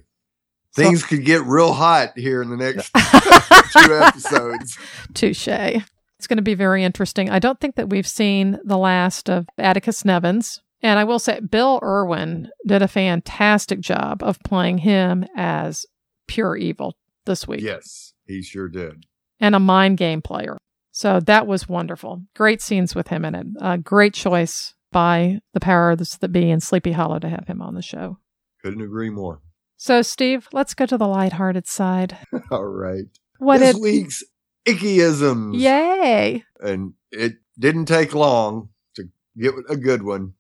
So- 0.75 0.83
Things 0.83 1.03
could 1.05 1.25
get 1.25 1.43
real 1.45 1.73
hot 1.73 2.19
here 2.19 2.43
in 2.43 2.51
the 2.51 2.57
next 2.57 2.91
two 3.73 3.95
episodes. 4.03 4.79
Touche. 5.15 5.47
It's 5.49 6.27
going 6.27 6.37
to 6.39 6.43
be 6.43 6.55
very 6.55 6.83
interesting. 6.85 7.31
I 7.31 7.39
don't 7.39 7.61
think 7.61 7.77
that 7.77 7.91
we've 7.91 8.07
seen 8.09 8.59
the 8.65 8.79
last 8.79 9.29
of 9.31 9.47
Atticus 9.59 10.05
Nevins. 10.05 10.61
And 10.83 10.99
I 10.99 11.05
will 11.05 11.19
say, 11.19 11.41
Bill 11.41 11.79
Irwin 11.83 12.51
did 12.67 12.83
a 12.83 12.89
fantastic 12.89 13.81
job 13.81 14.23
of 14.23 14.39
playing 14.41 14.79
him 14.79 15.25
as 15.37 15.87
pure 16.27 16.57
evil 16.57 16.97
this 17.25 17.47
week 17.49 17.61
Yes, 17.63 18.13
he 18.27 18.43
sure 18.43 18.69
did. 18.69 19.07
and 19.41 19.55
a 19.55 19.61
mind 19.61 19.97
game 19.97 20.21
player. 20.23 20.59
So 20.93 21.21
that 21.21 21.47
was 21.47 21.69
wonderful. 21.69 22.23
Great 22.37 22.61
scenes 22.61 22.95
with 22.95 23.09
him 23.09 23.25
in 23.25 23.35
it. 23.35 23.47
A 23.61 23.79
great 23.79 24.13
choice 24.15 24.75
by 24.93 25.41
the 25.55 25.61
powers 25.61 26.19
that 26.19 26.29
be 26.33 26.51
in 26.51 26.61
Sleepy 26.61 26.93
Hollow 26.93 27.19
to 27.19 27.29
have 27.29 27.47
him 27.47 27.63
on 27.63 27.75
the 27.75 27.83
show. 27.83 28.19
Couldn't 28.63 28.83
agree 28.83 29.11
more. 29.11 29.41
So, 29.85 30.01
Steve, 30.01 30.49
let's 30.51 30.73
go 30.73 30.87
to 30.87 30.97
the 30.97 31.07
lighthearted 31.07 31.67
side. 31.67 32.17
All 32.51 32.65
right. 32.65 33.05
What 33.37 33.59
this 33.59 33.77
it? 33.77 33.83
week's 33.83 34.25
ickeyisms. 34.67 35.61
Yay! 35.61 36.43
And 36.59 36.95
it 37.13 37.35
didn't 37.59 37.85
take 37.85 38.15
long 38.15 38.71
to 38.95 39.11
get 39.37 39.53
a 39.69 39.77
good 39.77 40.03
one. 40.03 40.33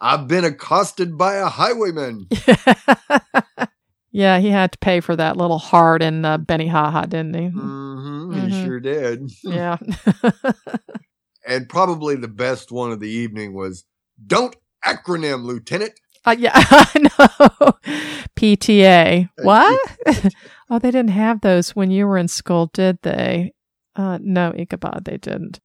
I've 0.00 0.28
been 0.28 0.44
accosted 0.44 1.18
by 1.18 1.34
a 1.34 1.46
highwayman. 1.46 2.28
yeah, 4.12 4.38
he 4.38 4.50
had 4.50 4.70
to 4.70 4.78
pay 4.78 5.00
for 5.00 5.16
that 5.16 5.36
little 5.36 5.58
heart 5.58 6.00
in 6.00 6.24
uh, 6.24 6.38
Benihana, 6.38 7.08
didn't 7.08 7.34
he? 7.34 7.48
hmm 7.48 8.32
He 8.32 8.40
Mhm. 8.42 8.62
sure 8.62 8.78
did. 8.78 9.28
Yeah. 9.42 9.76
And 11.44 11.68
probably 11.68 12.14
the 12.14 12.28
best 12.28 12.70
one 12.70 12.92
of 12.92 13.00
the 13.00 13.10
evening 13.10 13.54
was 13.54 13.86
Don't 14.24 14.54
acronym, 14.84 15.42
Lieutenant. 15.42 15.98
Uh, 16.24 16.34
yeah, 16.38 16.52
I 16.54 16.98
know. 17.18 17.72
PTA. 18.36 19.28
What? 19.42 19.96
oh, 20.70 20.78
they 20.78 20.90
didn't 20.90 21.10
have 21.10 21.40
those 21.40 21.70
when 21.76 21.90
you 21.90 22.06
were 22.06 22.18
in 22.18 22.28
school, 22.28 22.70
did 22.72 22.98
they? 23.02 23.52
Uh, 23.96 24.18
no, 24.20 24.52
Ichabod, 24.56 25.04
they 25.04 25.16
didn't. 25.18 25.60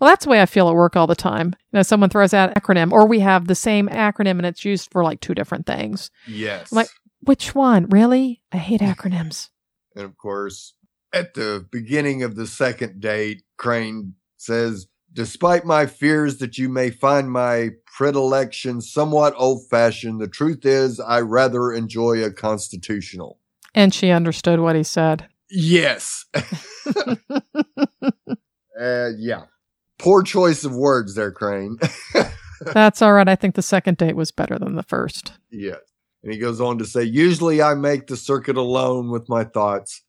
Well, 0.00 0.10
that's 0.10 0.24
the 0.24 0.30
way 0.30 0.42
I 0.42 0.46
feel 0.46 0.68
at 0.68 0.74
work 0.74 0.96
all 0.96 1.06
the 1.06 1.14
time. 1.14 1.48
You 1.72 1.78
know, 1.78 1.82
someone 1.82 2.10
throws 2.10 2.34
out 2.34 2.50
an 2.50 2.54
acronym, 2.60 2.92
or 2.92 3.06
we 3.06 3.20
have 3.20 3.46
the 3.46 3.54
same 3.54 3.88
acronym 3.88 4.38
and 4.38 4.46
it's 4.46 4.64
used 4.64 4.90
for 4.90 5.04
like 5.04 5.20
two 5.20 5.34
different 5.34 5.66
things. 5.66 6.10
Yes. 6.26 6.72
Like- 6.72 6.88
Which 7.20 7.54
one? 7.54 7.86
Really? 7.88 8.42
I 8.52 8.56
hate 8.56 8.80
acronyms. 8.82 9.50
And 9.94 10.04
of 10.04 10.16
course, 10.16 10.74
at 11.12 11.34
the 11.34 11.66
beginning 11.70 12.22
of 12.22 12.34
the 12.34 12.46
second 12.46 13.00
date, 13.00 13.44
Crane 13.56 14.14
says, 14.36 14.88
Despite 15.14 15.64
my 15.64 15.86
fears 15.86 16.38
that 16.38 16.58
you 16.58 16.68
may 16.68 16.90
find 16.90 17.30
my 17.30 17.70
predilection 17.86 18.80
somewhat 18.80 19.32
old 19.36 19.68
fashioned, 19.70 20.20
the 20.20 20.26
truth 20.26 20.66
is 20.66 20.98
I 20.98 21.20
rather 21.20 21.72
enjoy 21.72 22.24
a 22.24 22.32
constitutional. 22.32 23.38
And 23.76 23.94
she 23.94 24.10
understood 24.10 24.58
what 24.58 24.74
he 24.74 24.82
said. 24.82 25.28
Yes. 25.48 26.24
uh, 26.34 27.14
yeah. 29.16 29.44
Poor 30.00 30.24
choice 30.24 30.64
of 30.64 30.74
words 30.74 31.14
there, 31.14 31.30
Crane. 31.30 31.78
That's 32.60 33.00
all 33.00 33.12
right. 33.12 33.28
I 33.28 33.36
think 33.36 33.54
the 33.54 33.62
second 33.62 33.98
date 33.98 34.16
was 34.16 34.32
better 34.32 34.58
than 34.58 34.74
the 34.74 34.82
first. 34.82 35.34
yes. 35.50 35.78
And 36.24 36.32
he 36.32 36.38
goes 36.38 36.60
on 36.60 36.78
to 36.78 36.86
say, 36.86 37.02
usually 37.04 37.60
I 37.60 37.74
make 37.74 38.06
the 38.06 38.16
circuit 38.16 38.56
alone 38.56 39.10
with 39.10 39.28
my 39.28 39.44
thoughts, 39.44 40.02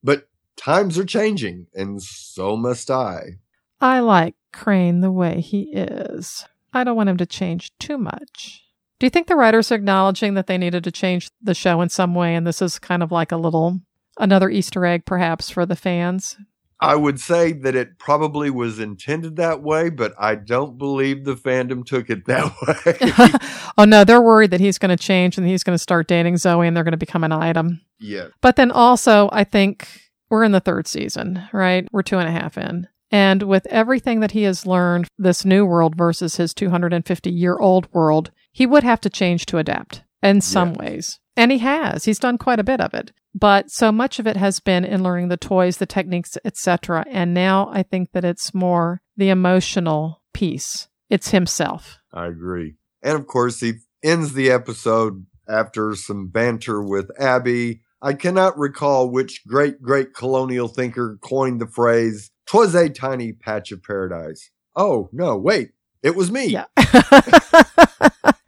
but 0.00 0.28
times 0.56 0.96
are 0.96 1.04
changing, 1.04 1.66
and 1.74 2.00
so 2.00 2.56
must 2.56 2.88
I. 2.88 3.40
I 3.80 4.00
like 4.00 4.34
Crane 4.52 5.00
the 5.00 5.12
way 5.12 5.40
he 5.40 5.72
is. 5.72 6.46
I 6.72 6.84
don't 6.84 6.96
want 6.96 7.08
him 7.08 7.16
to 7.18 7.26
change 7.26 7.72
too 7.78 7.98
much. 7.98 8.62
Do 8.98 9.06
you 9.06 9.10
think 9.10 9.26
the 9.26 9.36
writers 9.36 9.70
are 9.70 9.74
acknowledging 9.74 10.34
that 10.34 10.46
they 10.46 10.56
needed 10.56 10.84
to 10.84 10.90
change 10.90 11.30
the 11.42 11.54
show 11.54 11.82
in 11.82 11.90
some 11.90 12.14
way, 12.14 12.34
and 12.34 12.46
this 12.46 12.62
is 12.62 12.78
kind 12.78 13.02
of 13.02 13.12
like 13.12 13.30
a 13.30 13.36
little 13.36 13.80
another 14.18 14.48
Easter 14.48 14.86
egg, 14.86 15.04
perhaps, 15.04 15.50
for 15.50 15.66
the 15.66 15.76
fans? 15.76 16.36
I 16.80 16.94
would 16.94 17.18
say 17.20 17.52
that 17.52 17.74
it 17.74 17.98
probably 17.98 18.50
was 18.50 18.78
intended 18.78 19.36
that 19.36 19.62
way, 19.62 19.88
but 19.88 20.12
I 20.18 20.34
don't 20.34 20.76
believe 20.76 21.24
the 21.24 21.34
fandom 21.34 21.84
took 21.84 22.10
it 22.10 22.26
that 22.26 22.52
way. 22.66 23.70
oh 23.78 23.84
no, 23.84 24.04
they're 24.04 24.20
worried 24.20 24.50
that 24.50 24.60
he's 24.60 24.78
going 24.78 24.96
to 24.96 25.02
change 25.02 25.38
and 25.38 25.46
he's 25.46 25.62
going 25.62 25.74
to 25.74 25.82
start 25.82 26.08
dating 26.08 26.36
Zoe, 26.38 26.66
and 26.66 26.76
they're 26.76 26.84
going 26.84 26.92
to 26.92 26.98
become 26.98 27.24
an 27.24 27.32
item. 27.32 27.80
yeah. 27.98 28.28
But 28.40 28.56
then 28.56 28.70
also, 28.70 29.28
I 29.32 29.44
think 29.44 29.88
we're 30.30 30.44
in 30.44 30.52
the 30.52 30.60
third 30.60 30.86
season, 30.86 31.46
right? 31.52 31.86
We're 31.92 32.02
two 32.02 32.18
and 32.18 32.28
a 32.28 32.32
half 32.32 32.58
in. 32.58 32.88
And 33.10 33.42
with 33.44 33.66
everything 33.66 34.20
that 34.20 34.32
he 34.32 34.42
has 34.42 34.66
learned, 34.66 35.08
this 35.18 35.44
new 35.44 35.64
world 35.64 35.94
versus 35.96 36.36
his 36.36 36.52
250 36.54 37.30
year 37.30 37.56
old 37.58 37.92
world, 37.92 38.30
he 38.52 38.66
would 38.66 38.82
have 38.82 39.00
to 39.02 39.10
change 39.10 39.46
to 39.46 39.58
adapt 39.58 40.02
in 40.22 40.40
some 40.40 40.74
ways. 40.74 41.20
And 41.36 41.52
he 41.52 41.58
has. 41.58 42.04
He's 42.04 42.18
done 42.18 42.38
quite 42.38 42.58
a 42.58 42.64
bit 42.64 42.80
of 42.80 42.94
it. 42.94 43.12
But 43.34 43.70
so 43.70 43.92
much 43.92 44.18
of 44.18 44.26
it 44.26 44.36
has 44.36 44.60
been 44.60 44.84
in 44.84 45.02
learning 45.02 45.28
the 45.28 45.36
toys, 45.36 45.76
the 45.76 45.86
techniques, 45.86 46.38
etc. 46.44 47.04
And 47.10 47.34
now 47.34 47.68
I 47.70 47.82
think 47.82 48.12
that 48.12 48.24
it's 48.24 48.54
more 48.54 49.02
the 49.16 49.28
emotional 49.28 50.22
piece. 50.32 50.88
It's 51.10 51.30
himself. 51.30 51.98
I 52.12 52.26
agree. 52.26 52.76
And 53.02 53.14
of 53.14 53.26
course, 53.26 53.60
he 53.60 53.74
ends 54.02 54.32
the 54.32 54.50
episode 54.50 55.26
after 55.48 55.94
some 55.94 56.28
banter 56.28 56.82
with 56.82 57.10
Abby. 57.20 57.82
I 58.00 58.14
cannot 58.14 58.58
recall 58.58 59.10
which 59.10 59.42
great, 59.46 59.82
great 59.82 60.14
colonial 60.14 60.68
thinker 60.68 61.18
coined 61.22 61.60
the 61.60 61.66
phrase, 61.66 62.30
"'Twas 62.46 62.74
a 62.74 62.88
tiny 62.88 63.32
patch 63.32 63.72
of 63.72 63.82
paradise." 63.82 64.50
Oh, 64.74 65.08
no, 65.12 65.36
wait. 65.36 65.70
It 66.02 66.14
was 66.14 66.30
me. 66.30 66.46
Yeah. 66.46 66.66